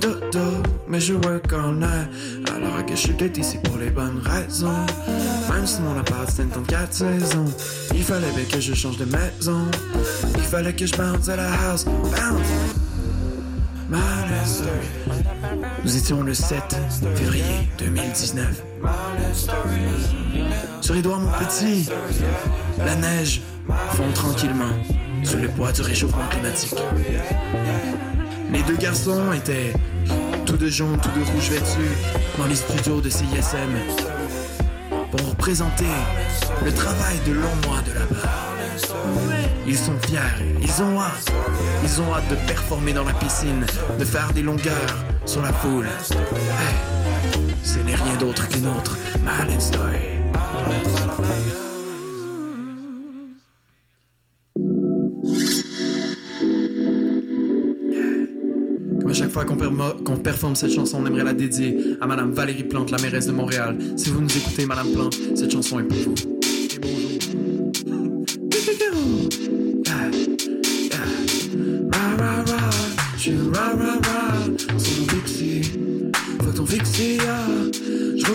dodo, 0.00 0.62
mais 0.88 1.00
je 1.00 1.14
work 1.14 1.52
all 1.52 1.74
night. 1.74 2.08
Alors 2.54 2.84
que 2.84 2.94
je 2.94 3.00
suis 3.00 3.12
peut-être 3.12 3.38
ici 3.38 3.58
pour 3.64 3.76
les 3.78 3.90
bonnes 3.90 4.20
raisons. 4.24 4.86
Même 5.50 5.66
si 5.66 5.80
mon 5.82 5.98
appart 5.98 6.28
c'était 6.30 6.54
dans 6.54 6.62
4 6.62 6.92
saisons, 6.92 7.44
il 7.94 8.02
fallait 8.02 8.32
bien 8.34 8.44
que 8.44 8.60
je 8.60 8.74
change 8.74 8.96
de 8.96 9.04
maison. 9.04 9.66
Il 10.36 10.42
fallait 10.42 10.74
que 10.74 10.86
je 10.86 10.96
bounce 10.96 11.28
à 11.28 11.36
la 11.36 11.50
house, 11.52 11.84
bounce. 11.84 12.81
Nous 15.84 15.96
étions 15.96 16.22
le 16.22 16.34
7 16.34 16.76
février 17.14 17.68
2019. 17.78 18.62
Sur 20.80 20.96
Edouard, 20.96 21.20
mon 21.20 21.30
petit, 21.32 21.88
la 22.78 22.94
neige 22.96 23.42
fond 23.90 24.10
tranquillement 24.14 24.72
sous 25.24 25.38
le 25.38 25.48
poids 25.48 25.72
du 25.72 25.82
réchauffement 25.82 26.26
climatique. 26.30 26.74
Les 28.52 28.62
deux 28.62 28.76
garçons 28.76 29.32
étaient 29.32 29.72
tous 30.46 30.56
de 30.56 30.68
jaune, 30.68 30.98
tous 31.00 31.18
de 31.18 31.24
rouge 31.24 31.50
vêtus 31.50 31.90
dans 32.38 32.46
les 32.46 32.56
studios 32.56 33.00
de 33.00 33.08
CISM 33.08 33.74
pour 35.10 35.36
présenter 35.36 35.84
le 36.64 36.72
travail 36.72 37.18
de 37.26 37.32
longs 37.32 37.68
mois 37.68 37.80
de 37.82 37.92
là-bas. 37.92 39.41
Ils 39.66 39.76
sont 39.76 39.96
fiers, 40.06 40.18
ils 40.60 40.82
ont 40.82 40.98
hâte, 40.98 41.32
ils 41.84 42.00
ont 42.00 42.12
hâte 42.14 42.28
de 42.30 42.34
performer 42.48 42.92
dans 42.92 43.04
la 43.04 43.12
piscine, 43.14 43.64
de 43.98 44.04
faire 44.04 44.32
des 44.32 44.42
longueurs 44.42 45.04
sur 45.24 45.40
la 45.40 45.52
foule. 45.52 45.86
Ce 47.62 47.78
n'est 47.78 47.94
rien 47.94 48.16
d'autre 48.18 48.48
qu'une 48.48 48.66
autre 48.66 48.98
Marlin 49.24 49.60
Story. 49.60 49.98
Comme 59.00 59.10
à 59.10 59.14
chaque 59.14 59.30
fois 59.30 59.44
qu'on 59.44 59.56
qu'on 59.56 60.16
performe 60.16 60.56
cette 60.56 60.72
chanson, 60.72 60.98
on 61.02 61.06
aimerait 61.06 61.24
la 61.24 61.34
dédier 61.34 61.96
à 62.00 62.06
Madame 62.08 62.32
Valérie 62.32 62.64
Plante, 62.64 62.90
la 62.90 62.98
mairesse 62.98 63.28
de 63.28 63.32
Montréal. 63.32 63.78
Si 63.96 64.10
vous 64.10 64.20
nous 64.20 64.36
écoutez, 64.36 64.66
Madame 64.66 64.92
Plante, 64.92 65.16
cette 65.36 65.52
chanson 65.52 65.78
est 65.78 65.84
pour 65.84 65.98
vous. 65.98 66.31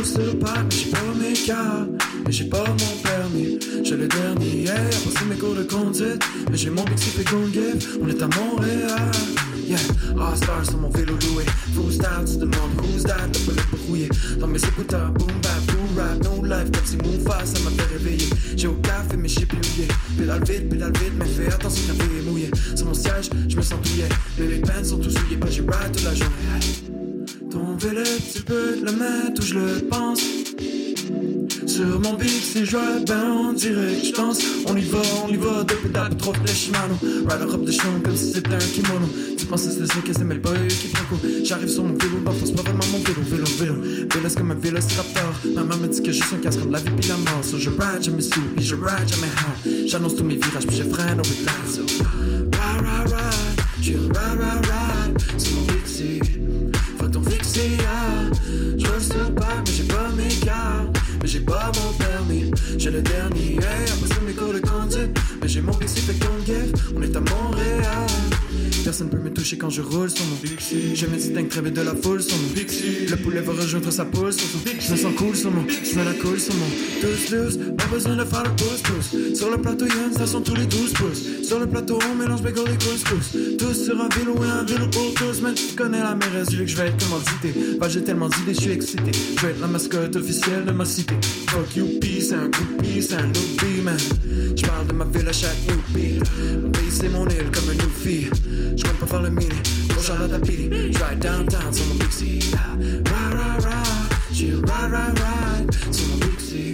Je 0.07 0.13
sur 0.13 0.21
le 0.21 0.39
pas, 0.39 0.63
mais 0.63 0.71
j'ai 0.71 0.89
pas 0.89 0.99
mes 1.19 1.33
cas. 1.33 1.85
Mais 2.25 2.31
j'ai 2.31 2.45
pas 2.45 2.63
mon 2.63 3.01
permis. 3.03 3.59
J'ai 3.83 3.97
le 3.97 4.07
dernier 4.07 4.61
hier. 4.61 4.89
Passé 4.89 5.25
mes 5.29 5.35
cours 5.35 5.53
de 5.53 5.63
conduite. 5.63 6.23
Mais 6.49 6.57
j'ai 6.57 6.69
mon 6.69 6.83
Bixi 6.83 7.09
fait 7.09 7.25
qu'on 7.25 7.45
give. 7.47 7.99
On 8.01 8.07
est 8.07 8.21
à 8.21 8.27
Montréal. 8.39 9.11
Yeah, 9.67 9.77
All 10.17 10.37
stars 10.37 10.65
sur 10.65 10.77
mon 10.77 10.89
vélo 10.89 11.13
loué. 11.13 11.43
Who's 11.75 11.97
that? 11.97 12.23
Tu 12.25 12.37
demandes 12.37 12.79
who's 12.79 13.03
that? 13.03 13.27
T'as 13.33 13.39
pas 13.39 13.51
le 13.51 13.77
brouillé. 13.77 14.07
Dans 14.39 14.47
mes 14.47 14.63
écouteurs, 14.63 15.11
boom 15.11 15.27
bap, 15.43 15.61
boom 15.67 15.97
rap, 15.97 16.23
no 16.23 16.45
life. 16.45 16.71
Comme 16.71 16.85
si 16.85 16.97
mon 16.97 17.29
face, 17.29 17.55
ça 17.55 17.69
m'a 17.69 17.71
fait 17.71 17.93
réveiller. 17.93 18.29
J'ai 18.55 18.67
au 18.67 18.75
café, 18.75 19.17
mais 19.17 19.27
j'ai 19.27 19.45
plié. 19.45 19.89
Pédale 20.17 20.43
vite, 20.45 20.69
pédale 20.69 20.93
vite, 20.93 21.13
mais 21.19 21.25
fais 21.25 21.51
attention, 21.53 21.83
café 21.85 22.09
est 22.17 22.21
mouillé. 22.21 22.49
Sur 22.75 22.85
mon 22.85 22.93
siège, 22.93 23.29
je 23.49 23.57
me 23.57 23.61
sens 23.61 23.79
plié. 23.81 24.05
Mais 24.39 24.45
mes 24.45 24.59
pants 24.59 24.83
sont 24.83 24.99
tous 24.99 25.11
souillés, 25.11 25.35
pas 25.35 25.49
j'ai 25.49 25.61
ride 25.61 25.91
toute 25.91 26.05
la 26.05 26.15
journée. 26.15 26.86
Vélo, 27.87 28.03
tu 28.33 28.41
peux 28.41 28.75
le 28.83 28.91
mettre 28.91 29.39
où 29.39 29.45
je 29.45 29.53
le 29.53 29.87
pense. 29.87 30.19
Sur 31.65 32.01
mon 32.01 32.15
beat, 32.15 32.27
si 32.29 32.65
je 32.65 32.75
ride, 32.75 33.07
ben 33.07 33.23
on 33.31 33.53
dirait 33.53 33.95
que 33.95 34.07
je 34.07 34.11
danse. 34.11 34.39
On 34.65 34.75
y 34.75 34.81
va, 34.81 35.01
on 35.23 35.29
y 35.29 35.37
va, 35.37 35.63
deux 35.63 35.75
pédales, 35.75 36.17
trop 36.17 36.33
de 36.33 36.47
Shimano. 36.47 36.95
Rider 37.01 37.53
up 37.53 37.63
de 37.63 37.71
champ 37.71 37.83
comme 38.03 38.17
si 38.17 38.33
c'était 38.33 38.55
un 38.55 38.57
kimono. 38.57 39.07
Tu 39.37 39.45
penses 39.45 39.67
que 39.67 39.71
c'est 39.71 39.85
ça 39.85 40.01
que 40.05 40.11
c'est, 40.11 40.25
mais 40.25 40.35
le 40.35 40.41
boy 40.41 40.67
qui 40.67 40.89
coup. 40.89 41.17
J'arrive 41.45 41.69
sur 41.69 41.85
mon 41.85 41.93
vélo, 41.93 42.17
c'est 42.43 42.55
pas 42.57 42.63
vraiment 42.63 42.83
mon 42.91 42.99
vélo, 42.99 43.21
vélo, 43.21 43.45
vélo. 43.57 43.75
Vélo, 44.13 44.29
comme 44.35 44.51
un 44.51 44.55
vélociraptor. 44.55 45.33
Maman 45.55 45.77
me 45.77 45.87
dit 45.87 46.03
que 46.03 46.11
je 46.11 46.21
suis 46.21 46.35
un 46.35 46.39
casque 46.39 46.59
comme 46.59 46.71
la 46.71 46.79
vie 46.79 46.91
puis 46.99 47.07
la 47.07 47.15
mort. 47.15 47.43
So 47.43 47.57
je 47.57 47.69
ride, 47.69 48.13
me 48.13 48.19
sous, 48.19 48.41
puis 48.53 48.65
je 48.65 48.75
ride, 48.75 49.07
jamais 49.07 49.31
hard. 49.37 49.87
J'annonce 49.87 50.17
tous 50.17 50.25
mes 50.25 50.35
virages, 50.35 50.67
puis 50.67 50.75
je 50.75 50.83
freine 50.83 51.19
au 51.19 51.23
relax. 51.23 51.75
So, 51.75 51.83
ride, 51.83 52.83
ride, 52.83 53.13
ride. 53.13 53.61
Je 53.81 53.93
ride, 53.93 54.11
ride, 54.13 54.65
ride. 54.65 55.39
Sur 55.39 55.55
mon 55.55 55.61
Dixie. 55.71 56.19
Ah. 57.87 58.29
Je 58.77 58.85
reste 58.87 59.13
pas, 59.35 59.63
mais 59.65 59.71
j'ai 59.71 59.83
pas 59.83 60.09
mes 60.17 60.33
cartes. 60.45 60.97
Mais 61.21 61.27
j'ai 61.27 61.39
pas 61.39 61.71
mon 61.75 61.93
permis. 61.93 62.51
J'ai 62.77 62.91
le 62.91 63.01
dernier, 63.01 63.57
après 63.57 64.07
ça 64.07 64.21
mes 64.25 64.33
cours 64.33 64.53
de 64.53 64.59
conduite. 64.59 65.17
Mais 65.41 65.47
j'ai 65.47 65.61
mon 65.61 65.73
Bixi, 65.73 66.01
fait 66.01 66.13
qu'on. 66.19 66.97
On 66.97 67.01
est 67.01 67.15
à 67.15 67.19
Montréal. 67.19 68.07
Personne 68.87 69.09
peut 69.09 69.17
me 69.17 69.33
toucher 69.33 69.57
quand 69.57 69.69
je 69.69 69.81
roule 69.81 70.09
sur 70.09 70.25
mon 70.27 70.37
Bixi. 70.37 70.95
Je 70.95 71.07
me 71.07 71.17
distingue 71.17 71.49
très 71.49 71.59
vite 71.59 71.73
de 71.73 71.81
la 71.81 71.93
foule 71.93 72.23
sur 72.23 72.37
mon 72.37 72.47
Bixi. 72.53 73.05
Le 73.09 73.17
poulet 73.17 73.41
va 73.41 73.51
rejoindre 73.51 73.91
sa 73.91 74.05
poule 74.05 74.31
sur 74.31 74.47
son 74.47 74.59
Bixi. 74.59 74.87
Je 74.87 74.91
me 74.93 74.97
sens 74.97 75.13
cool 75.17 75.35
sur 75.35 75.51
mon, 75.51 75.65
je 75.67 75.99
me 75.99 76.05
la 76.05 76.13
coule 76.13 76.39
sur 76.39 76.53
mon 76.55 76.67
douce 77.01 77.29
douce. 77.29 77.57
Pas 77.77 77.85
besoin 77.87 78.15
de 78.15 78.23
faire 78.23 78.43
le 78.43 78.51
pouce. 78.51 79.37
Sur 79.37 79.51
le 79.51 79.57
plateau, 79.57 79.87
y'a 79.87 80.05
une 80.07 80.13
station 80.13 80.39
tous 80.39 80.55
les 80.55 80.65
12 80.65 80.93
pouces. 80.93 81.21
Sur 81.45 81.59
le 81.59 81.67
plateau, 81.67 81.99
on 82.09 82.15
mélange 82.15 82.41
bagel 82.41 82.63
et 82.63 82.77
couscous. 82.77 83.57
Tous 83.59 83.73
sur 83.73 83.99
un 83.99 84.07
vélo 84.07 84.35
et 84.41 84.47
un 84.47 84.63
vélo 84.63 84.87
pour 84.87 85.13
tous. 85.15 85.41
Mais 85.43 85.53
tu 85.53 85.75
connais 85.75 85.99
la 85.99 86.15
mairesse, 86.15 86.51
vu 86.51 86.63
que 86.63 86.71
je 86.71 86.77
vais 86.77 86.87
être 86.87 87.03
commandité. 87.03 87.77
Bah, 87.77 87.89
j'ai 87.89 88.05
tellement 88.05 88.29
d'idées, 88.29 88.53
je 88.53 88.61
suis 88.61 88.71
excité. 88.71 89.11
Je 89.35 89.41
vais 89.41 89.51
être 89.51 89.59
la 89.59 89.67
mascotte 89.67 90.15
officielle 90.15 90.63
de 90.63 90.71
ma 90.71 90.85
cité. 90.85 91.13
Fuck 91.49 91.75
youpi, 91.75 92.21
c'est 92.21 92.35
un 92.35 92.47
groupie, 92.47 93.01
c'est 93.01 93.15
un 93.15 93.27
loopy, 93.27 93.81
man. 93.83 93.97
Je 94.55 94.61
parle 94.65 94.87
de 94.87 94.93
ma 94.93 95.03
ville 95.03 95.27
à 95.27 95.33
chaque. 95.33 95.57
Mon 95.67 96.69
pays, 96.69 96.89
c'est 96.89 97.09
mon 97.09 97.27
île 97.27 97.51
comme 97.51 97.69
un 97.69 97.73
newfie. 97.73 98.29
Je 98.77 98.83
compte 98.83 98.97
pas 98.99 99.07
faire 99.07 99.21
le 99.23 99.29
mini. 99.31 99.49
Pour 99.89 100.03
Charlotte 100.03 100.33
à 100.33 100.39
Pili. 100.39 100.69
Je 100.93 101.03
ride 101.03 101.19
downtown 101.19 101.73
sur 101.73 101.85
mon 101.87 101.95
Bixi. 101.95 102.39
Ride, 102.39 103.09
ride, 103.09 103.65
ride. 103.65 103.73
J'ai 104.31 104.53
ride, 104.53 104.65
ride, 104.65 105.19
ride. 105.19 105.93
Sur 105.93 106.07
mon 106.07 106.17
Bixi. 106.17 106.73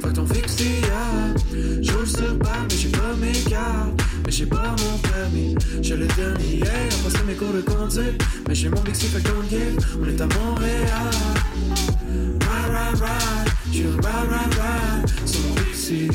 Fuck 0.00 0.12
ton 0.14 0.26
fixie, 0.26 0.80
yeah. 0.82 1.92
Roule 1.92 2.06
sur 2.06 2.38
pas, 2.38 2.64
mais 2.68 2.76
j'ai 2.76 2.88
pas 2.88 3.14
mes 3.20 3.32
cartes. 3.50 4.00
Mais 4.24 4.32
j'ai 4.32 4.46
pas 4.46 4.74
mon 4.78 4.98
permis. 4.98 5.54
J'ai 5.82 5.96
le 5.96 6.06
dernier, 6.06 6.58
yeah. 6.58 6.90
Ça, 7.10 7.22
mes 7.26 7.34
cours 7.34 7.52
de 7.52 7.60
conduite. 7.60 8.22
Mais 8.48 8.54
j'ai 8.54 8.70
mon 8.70 8.80
Bixi, 8.80 9.06
fait 9.06 9.22
qu'on 9.22 9.42
give. 9.48 9.76
On 10.00 10.08
est 10.08 10.20
à 10.20 10.26
Montréal. 10.26 11.10
Ride, 12.40 12.70
ride, 12.70 13.02
ride. 13.02 13.52
J'ai 13.70 13.82
ride, 13.84 14.00
ride, 14.04 14.54
ride. 14.54 15.28
Sur 15.28 15.40
mon 15.42 15.54
Bixi. 15.54 16.08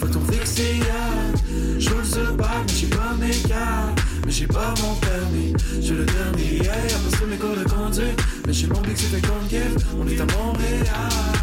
Fuck 0.00 0.10
ton 0.10 0.20
fixie, 0.32 0.78
yeah. 0.78 1.92
Roule 1.92 2.04
sur 2.04 2.36
pas, 2.36 2.62
mais 2.66 2.74
j'ai 2.74 2.86
pas 2.86 3.14
mes 3.20 3.48
cartes. 3.48 4.01
Mais 4.32 4.38
j'ai 4.38 4.46
pas 4.46 4.72
mon 4.80 4.94
permis. 4.94 5.52
J'ai 5.78 5.92
le 5.92 6.06
dernier, 6.06 6.64
yeah. 6.64 6.88
Ça, 6.88 7.26
mes 7.28 7.36
cours 7.36 7.54
de 7.54 7.64
conduite. 7.64 8.18
Mais 8.46 8.52
j'ai 8.54 8.66
mon 8.66 8.80
Bixi, 8.80 9.04
fait 9.04 9.20
qu'on 9.20 9.46
give. 9.46 9.76
On 10.00 10.06
est 10.08 10.18
à 10.18 10.24
Montréal. 10.24 11.41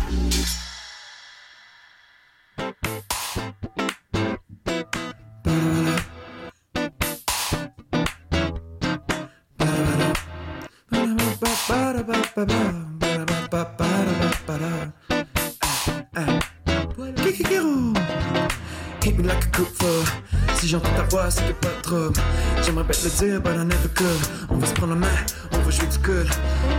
Pas 23.19 23.25
dire, 23.25 23.41
but 23.41 23.55
I 23.55 23.63
never 23.63 23.89
could. 23.95 24.21
On 24.49 24.57
va 24.57 24.67
se 24.67 24.73
prendre 24.73 24.93
la 24.93 24.99
main, 24.99 25.07
on 25.51 25.57
va 25.57 25.71
jouer 25.71 25.87
du 25.87 25.97
coude. 25.99 26.29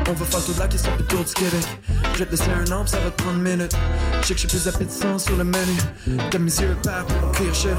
On 0.09 0.13
va 0.13 0.25
faire 0.25 0.45
toute 0.45 0.59
la 0.59 0.69
question 0.69 0.91
tour 1.09 1.25
du 1.25 1.35
Québec? 1.35 1.67
Je 2.15 2.19
vais 2.19 2.27
te 2.27 2.31
laisser 2.31 2.51
un 2.51 2.73
an, 2.73 2.87
ça 2.87 2.99
va 3.01 3.11
te 3.11 3.23
prendre 3.23 3.37
une 3.37 3.43
minute. 3.43 3.77
Je 4.23 4.27
sais 4.27 4.35
que 4.35 4.41
suis 4.41 4.49
plus 4.49 4.69
appétissant 4.69 5.19
sur 5.19 5.37
le 5.37 5.45
menu. 5.45 5.77
Comme 6.31 6.45
mes 6.45 6.61
yeux 6.61 6.77
partent 6.83 7.13
pour 7.13 7.33
crier 7.33 7.53
chef. 7.53 7.77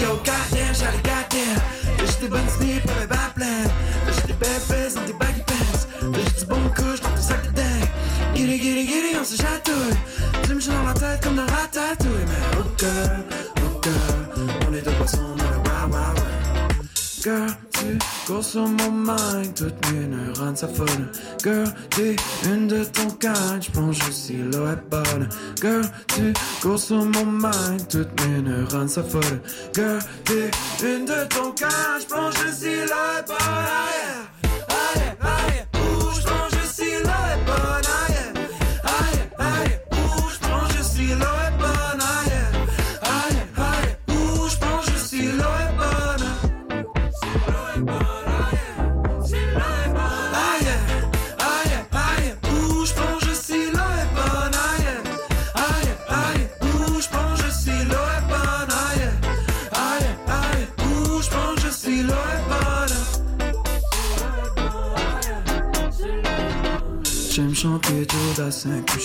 Yo, 0.00 0.16
goddamn, 0.16 0.74
j'allais 0.74 1.02
goddamn. 1.02 1.60
T'as 1.96 2.06
juste 2.06 2.20
des 2.20 2.28
bonnes 2.28 2.40
idées 2.60 2.80
pour 2.80 2.96
mes 3.00 3.06
bad 3.06 3.34
plans. 3.34 3.70
T'as 4.06 4.12
juste 4.12 4.26
des 4.26 4.32
bad 4.34 4.60
fesses 4.68 4.94
dans 4.94 5.02
tes 5.02 5.12
baggy 5.12 5.42
pants. 5.46 6.12
T'as 6.12 6.20
juste 6.20 6.40
du 6.40 6.46
bon 6.46 6.68
couche 6.74 7.00
dans 7.00 7.10
ton 7.10 7.22
sac 7.22 7.42
de 7.48 7.56
dingue. 7.56 7.88
Giddy, 8.34 8.58
giddy, 8.58 8.86
giddy, 8.86 9.16
on 9.20 9.24
se 9.24 9.36
chatouille. 9.36 9.96
Tu 10.44 10.54
me 10.54 10.60
dans 10.60 10.84
la 10.84 10.94
tête 10.94 11.22
comme 11.22 11.36
dans 11.36 11.46
ratatouille. 11.46 12.24
Mais 12.26 12.58
oh 12.58 12.64
girl, 12.78 13.24
oh 13.58 13.80
girl, 13.82 14.48
on 14.68 14.74
est 14.74 14.82
deux 14.82 14.90
poissons 14.92 15.36
dans 15.36 15.50
le 15.50 15.56
wow, 15.58 15.90
wow, 15.90 16.14
wow. 16.14 16.30
Girl, 17.22 17.50
tu 18.30 18.36
cours 18.36 18.44
sur 18.44 18.68
mon 18.68 18.90
mind, 18.92 19.54
toutes 19.54 19.92
mes 19.92 20.06
neurones 20.06 20.56
s'affolent. 20.56 21.10
Girl, 21.42 21.64
t'es 21.90 22.16
une 22.46 22.68
de 22.68 22.84
ton 22.84 23.10
kind, 23.18 23.60
j'plonge 23.60 23.98
le 24.06 24.12
silhouette 24.12 24.88
bonne. 24.88 25.28
Girl, 25.60 25.82
tu 26.06 26.32
cours 26.62 26.78
sur 26.78 27.04
mon 27.04 27.26
mind, 27.26 27.88
toutes 27.88 28.26
mes 28.26 28.42
neurones 28.42 28.88
s'affolent. 28.88 29.40
Girl, 29.74 29.98
t'es 30.24 30.50
une 30.82 31.06
de 31.06 31.24
ton 31.28 31.50
kind, 31.52 32.00
j'plonge 32.00 32.34
le 32.44 32.52
silhouette 32.52 33.26
bonne. 33.26 34.19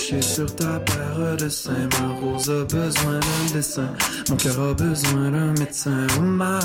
Couché 0.05 0.21
sur 0.21 0.55
ta 0.55 0.79
paire 0.79 1.37
de 1.37 1.49
seins. 1.49 1.89
Ma 1.99 2.07
rose 2.19 2.49
a 2.49 2.63
besoin 2.65 3.19
d'un 3.19 3.53
dessin, 3.53 3.89
mon 4.29 4.35
cœur 4.35 4.59
a 4.59 4.73
besoin 4.73 5.31
d'un 5.31 5.53
médecin. 5.53 6.07
Oh 6.17 6.21
my, 6.21 6.59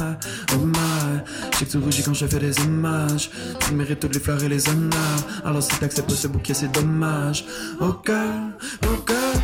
oh 0.55 0.59
my, 0.59 1.22
que 1.59 1.64
tu 1.64 1.78
rougis 1.78 2.03
quand 2.03 2.14
je 2.14 2.26
fais 2.26 2.38
des 2.38 2.59
hommages. 2.61 3.30
Tu 3.61 3.74
mérites 3.74 4.01
toutes 4.01 4.14
les 4.14 4.20
fleurs 4.20 4.43
et 4.43 4.49
les 4.49 4.68
honneurs, 4.68 5.22
alors 5.45 5.62
si 5.62 5.78
t'acceptes 5.78 6.11
ce 6.11 6.28
bouquet, 6.28 6.55
c'est 6.55 6.72
dommage. 6.72 7.45
Au 7.80 7.93
cœur, 7.93 8.34
au 8.84 8.97
cœur, 9.03 9.34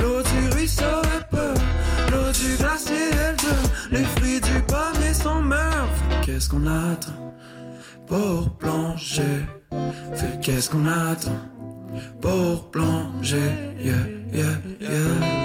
l'eau 0.00 0.22
du 0.22 0.54
ruisseau 0.54 1.02
est 1.16 1.30
peu, 1.30 1.54
l'eau 2.10 2.32
du 2.32 2.56
glacier 2.56 3.08
est 3.10 3.36
deux. 3.42 3.98
Les 3.98 4.04
fruits 4.04 4.40
du 4.40 4.62
pommier 4.62 5.12
sont 5.12 5.42
mûrs. 5.42 5.88
Qu'est-ce 6.24 6.48
qu'on 6.48 6.66
attend 6.66 7.34
pour 8.06 8.56
plonger? 8.58 9.46
Qu'est-ce 10.42 10.70
qu'on 10.70 10.86
attend? 10.86 11.51
Pour 12.20 12.70
plonger, 12.70 13.52
yeah, 13.78 14.06
yeah, 14.32 14.56
yeah. 14.80 15.42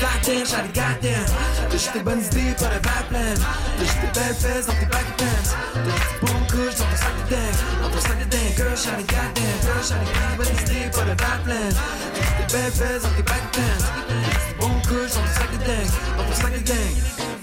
Goddamn, 0.00 0.44
shawty, 0.46 0.72
goddamn. 0.74 1.47
T'as 1.78 1.84
juste 1.84 1.94
des 1.94 2.02
bonnes 2.02 2.24
idées, 2.24 2.54
pas 2.58 2.74
de 2.74 2.80
plan. 2.80 3.20
T'as 3.78 3.84
juste 3.84 4.00
des 4.00 4.20
belles 4.20 4.34
fesses 4.34 4.66
dans 4.66 4.72
tes 4.72 4.86
baggy 4.86 5.12
pants. 5.16 5.24
T'as 5.74 5.84
juste 5.84 6.10
des 6.10 6.26
bons 6.26 6.46
couches 6.50 6.74
dans 6.74 6.84
ton 6.84 6.96
sac 6.96 7.14
de 7.14 7.30
dingue. 7.30 7.82
Dans 7.82 7.90
ton 7.90 8.00
sac 8.00 8.18
de 8.18 8.24
dingue, 8.24 8.56
girl, 8.56 8.76
shawty, 8.76 9.04
goddamn. 9.04 9.58
Girl, 9.62 9.84
shawty, 9.86 10.10
des 10.10 10.36
bonnes 10.38 10.58
idées, 10.66 10.90
pas 10.90 11.04
de 11.04 11.14
plan. 11.14 11.54
T'as 11.54 12.20
juste 12.20 12.34
des 12.34 12.58
belles 12.58 12.72
fesses 12.72 13.02
dans 13.02 13.14
tes 13.14 13.22
baggy 13.22 13.46
pants. 13.52 13.78
T'as 14.08 14.18
juste 14.26 14.48
des 14.48 14.54
bons 14.58 14.80
couches 14.88 15.14
dans 15.14 15.22
ton 15.22 15.34
sac 15.38 15.50
de 15.52 15.58
dingue. 15.58 15.94
Dans 16.16 16.24
ton 16.24 16.34
sac 16.34 16.52
de 16.52 16.64
dingue. 16.66 17.37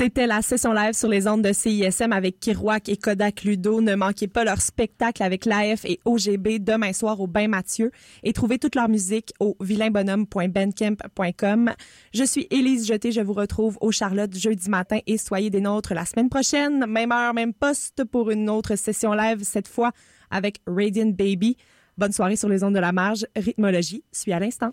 C'était 0.00 0.26
la 0.26 0.40
session 0.40 0.72
live 0.72 0.94
sur 0.94 1.10
les 1.10 1.28
ondes 1.28 1.42
de 1.42 1.52
CISM 1.52 2.14
avec 2.14 2.40
Kirouac 2.40 2.88
et 2.88 2.96
Kodak 2.96 3.42
Ludo. 3.42 3.82
Ne 3.82 3.96
manquez 3.96 4.28
pas 4.28 4.44
leur 4.44 4.62
spectacle 4.62 5.22
avec 5.22 5.44
l'AF 5.44 5.84
et 5.84 6.00
OGB 6.06 6.58
demain 6.58 6.94
soir 6.94 7.20
au 7.20 7.26
Bain 7.26 7.48
Mathieu 7.48 7.90
et 8.22 8.32
trouvez 8.32 8.58
toute 8.58 8.76
leur 8.76 8.88
musique 8.88 9.34
au 9.40 9.58
vilainbonhomme.bandcamp.com. 9.60 11.74
Je 12.14 12.24
suis 12.24 12.46
Élise 12.50 12.86
Jeté, 12.86 13.12
je 13.12 13.20
vous 13.20 13.34
retrouve 13.34 13.76
au 13.82 13.92
Charlotte 13.92 14.34
jeudi 14.34 14.70
matin 14.70 15.00
et 15.06 15.18
soyez 15.18 15.50
des 15.50 15.60
nôtres 15.60 15.92
la 15.92 16.06
semaine 16.06 16.30
prochaine, 16.30 16.86
même 16.86 17.12
heure, 17.12 17.34
même 17.34 17.52
poste 17.52 18.04
pour 18.04 18.30
une 18.30 18.48
autre 18.48 18.76
session 18.76 19.12
live, 19.12 19.42
cette 19.42 19.68
fois 19.68 19.92
avec 20.30 20.62
Radiant 20.66 21.10
Baby. 21.10 21.58
Bonne 21.98 22.12
soirée 22.12 22.36
sur 22.36 22.48
les 22.48 22.64
ondes 22.64 22.74
de 22.74 22.80
la 22.80 22.92
marge. 22.92 23.26
Rythmologie 23.36 24.02
suit 24.12 24.32
à 24.32 24.40
l'instant. 24.40 24.72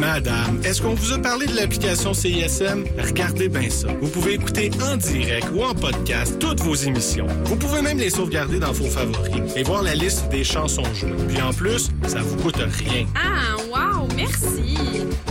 Madame, 0.00 0.62
est-ce 0.64 0.80
qu'on 0.80 0.94
vous 0.94 1.12
a 1.12 1.18
parlé 1.18 1.46
de 1.46 1.54
l'application 1.54 2.14
CISM? 2.14 2.84
Regardez 2.98 3.50
bien 3.50 3.68
ça. 3.68 3.88
Vous 4.00 4.08
pouvez 4.08 4.32
écouter 4.32 4.70
en 4.82 4.96
direct 4.96 5.48
ou 5.54 5.62
en 5.62 5.74
podcast 5.74 6.38
toutes 6.38 6.60
vos 6.60 6.74
émissions. 6.74 7.26
Vous 7.44 7.56
pouvez 7.56 7.82
même 7.82 7.98
les 7.98 8.08
sauvegarder 8.08 8.58
dans 8.58 8.72
vos 8.72 8.86
favoris 8.86 9.54
et 9.56 9.62
voir 9.62 9.82
la 9.82 9.94
liste 9.94 10.30
des 10.30 10.42
chansons 10.42 10.84
jouées. 10.94 11.12
Puis 11.28 11.42
en 11.42 11.52
plus, 11.52 11.90
ça 12.06 12.20
vous 12.20 12.36
coûte 12.38 12.56
rien. 12.56 13.06
Ah, 13.14 13.56
wow, 13.68 14.08
merci. 14.16 14.78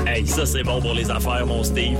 Hey, 0.05 0.27
ça 0.27 0.45
c'est 0.45 0.63
bon 0.63 0.79
pour 0.79 0.93
les 0.93 1.09
affaires, 1.09 1.47
mon 1.47 1.63
Steve. 1.63 1.97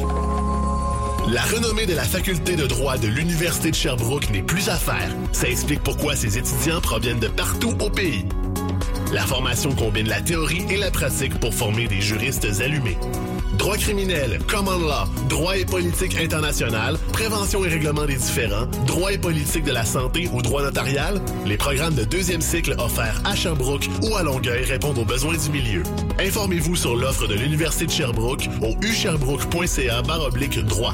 La 1.32 1.42
renommée 1.42 1.88
de 1.88 1.96
la 1.96 2.04
faculté 2.04 2.56
de 2.56 2.68
droit 2.68 2.98
de 2.98 3.08
l'Université 3.08 3.72
de 3.72 3.76
Sherbrooke 3.76 4.30
n'est 4.30 4.44
plus 4.44 4.70
à 4.70 4.76
faire. 4.76 5.10
Ça 5.32 5.50
explique 5.50 5.84
pourquoi 5.84 6.16
ses 6.16 6.38
étudiants 6.38 6.82
proviennent 6.82 7.20
de 7.20 7.28
partout 7.30 7.74
au 7.80 7.90
pays. 7.90 8.26
La 9.12 9.26
formation 9.26 9.72
combine 9.74 10.08
la 10.08 10.22
théorie 10.22 10.64
et 10.70 10.78
la 10.78 10.92
pratique 10.92 11.34
pour 11.40 11.54
former 11.54 11.88
des 11.88 12.00
juristes 12.00 12.46
allumés. 12.62 12.98
Droit 13.58 13.78
criminel, 13.78 14.40
common 14.48 14.78
law, 14.78 15.06
droit 15.28 15.58
et 15.58 15.66
politique 15.66 16.16
international, 16.18 16.98
prévention 17.12 17.66
et 17.66 17.70
règlement 17.70 18.06
des 18.06 18.16
différends, 18.16 18.68
droit 18.86 19.12
et 19.12 19.18
politique 19.18 19.66
de 19.66 19.72
la 19.72 19.84
santé 19.84 20.30
ou 20.32 20.42
droit 20.44 20.62
notarial, 20.62 21.20
les 21.46 21.58
programmes 21.58 21.96
de 21.96 22.04
deuxième 22.04 22.42
cycle 22.42 22.76
offerts 22.78 23.22
à 23.26 23.36
Sherbrooke 23.36 23.90
ou 24.04 24.16
à 24.16 24.22
Longueuil 24.22 24.64
répondent 24.64 25.00
aux 25.00 25.06
besoins 25.06 25.36
du 25.38 25.50
milieu. 25.50 25.84
Informez-vous 26.20 26.76
sur 26.76 26.96
l'offre 26.96 27.28
de 27.28 27.34
l'Université 27.34 27.88
de 27.88 27.92
Sherbrooke 27.92 28.48
au 28.62 28.76
usherbrooke.ca 28.86 30.04
droit. 30.64 30.94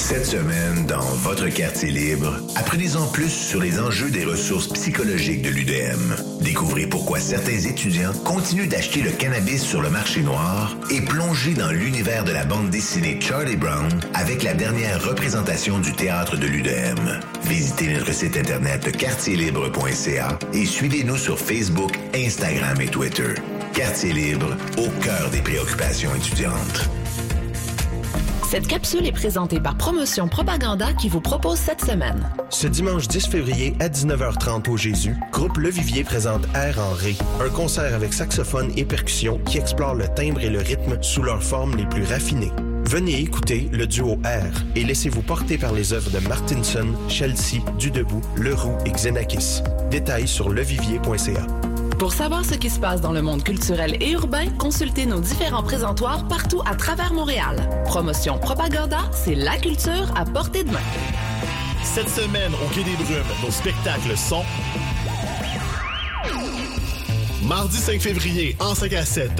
Cette 0.00 0.24
semaine, 0.24 0.86
dans 0.86 0.98
votre 0.98 1.46
quartier 1.48 1.90
libre, 1.90 2.34
apprenez-en 2.56 3.06
plus 3.08 3.28
sur 3.28 3.60
les 3.60 3.78
enjeux 3.78 4.10
des 4.10 4.24
ressources 4.24 4.68
psychologiques 4.68 5.42
de 5.42 5.50
l'UDM. 5.50 6.16
Découvrez 6.40 6.86
pourquoi 6.86 7.20
certains 7.20 7.58
étudiants 7.58 8.14
continuent 8.24 8.66
d'acheter 8.66 9.02
le 9.02 9.10
cannabis 9.10 9.62
sur 9.62 9.82
le 9.82 9.90
marché 9.90 10.22
noir 10.22 10.74
et 10.90 11.02
plongez 11.02 11.52
dans 11.52 11.70
l'univers 11.70 12.24
de 12.24 12.32
la 12.32 12.46
bande 12.46 12.70
dessinée 12.70 13.20
Charlie 13.20 13.56
Brown 13.56 13.88
avec 14.14 14.42
la 14.42 14.54
dernière 14.54 15.04
représentation 15.04 15.78
du 15.78 15.92
théâtre 15.92 16.38
de 16.38 16.46
l'UDM. 16.46 17.20
Visitez 17.44 17.92
notre 17.92 18.12
site 18.12 18.38
internet 18.38 18.96
quartierlibre.ca 18.96 20.38
et 20.54 20.64
suivez-nous 20.64 21.18
sur 21.18 21.38
Facebook, 21.38 21.92
Instagram 22.14 22.80
et 22.80 22.88
Twitter. 22.88 23.34
Quartier 23.74 24.14
libre, 24.14 24.56
au 24.78 24.88
cœur 25.02 25.28
des 25.30 25.42
préoccupations 25.42 26.14
étudiantes. 26.16 26.90
Cette 28.50 28.66
capsule 28.66 29.06
est 29.06 29.12
présentée 29.12 29.60
par 29.60 29.76
Promotion 29.76 30.26
Propaganda 30.26 30.92
qui 30.94 31.08
vous 31.08 31.20
propose 31.20 31.56
cette 31.56 31.82
semaine. 31.82 32.28
Ce 32.48 32.66
dimanche 32.66 33.06
10 33.06 33.28
février 33.28 33.76
à 33.78 33.88
19h30 33.88 34.68
au 34.68 34.76
Jésus, 34.76 35.14
Groupe 35.30 35.56
Le 35.58 35.68
Vivier 35.68 36.02
présente 36.02 36.48
Air 36.56 36.80
en 36.80 36.92
Ré, 36.92 37.14
un 37.40 37.48
concert 37.48 37.94
avec 37.94 38.12
saxophone 38.12 38.72
et 38.76 38.84
percussion 38.84 39.38
qui 39.46 39.58
explore 39.58 39.94
le 39.94 40.08
timbre 40.08 40.40
et 40.40 40.50
le 40.50 40.58
rythme 40.58 41.00
sous 41.00 41.22
leurs 41.22 41.44
formes 41.44 41.76
les 41.76 41.86
plus 41.86 42.02
raffinées. 42.02 42.50
Venez 42.86 43.20
écouter 43.20 43.68
le 43.70 43.86
duo 43.86 44.14
R 44.24 44.64
et 44.74 44.82
laissez-vous 44.82 45.22
porter 45.22 45.56
par 45.56 45.72
les 45.72 45.92
œuvres 45.92 46.10
de 46.10 46.18
Martinson, 46.26 46.88
Chelsea, 47.06 47.62
Dudebout, 47.78 48.22
Leroux 48.34 48.76
et 48.84 48.90
Xenakis. 48.90 49.62
Détails 49.92 50.26
sur 50.26 50.50
levivier.ca. 50.50 51.46
Pour 52.00 52.14
savoir 52.14 52.46
ce 52.46 52.54
qui 52.54 52.70
se 52.70 52.80
passe 52.80 53.02
dans 53.02 53.12
le 53.12 53.20
monde 53.20 53.44
culturel 53.44 53.98
et 54.00 54.12
urbain, 54.12 54.48
consultez 54.56 55.04
nos 55.04 55.20
différents 55.20 55.62
présentoirs 55.62 56.26
partout 56.28 56.62
à 56.64 56.74
travers 56.74 57.12
Montréal. 57.12 57.56
Promotion 57.84 58.38
Propaganda, 58.38 59.00
c'est 59.12 59.34
la 59.34 59.58
culture 59.58 60.10
à 60.16 60.24
portée 60.24 60.64
de 60.64 60.70
main. 60.70 60.80
Cette 61.84 62.08
semaine, 62.08 62.52
au 62.54 62.74
Quai 62.74 62.84
des 62.84 62.96
Brumes, 62.96 63.22
nos 63.44 63.50
spectacles 63.50 64.16
sont... 64.16 64.42
Mardi 67.42 67.76
5 67.76 68.00
février, 68.00 68.56
en 68.60 68.74
5 68.74 68.94
à 68.94 69.04
7, 69.04 69.28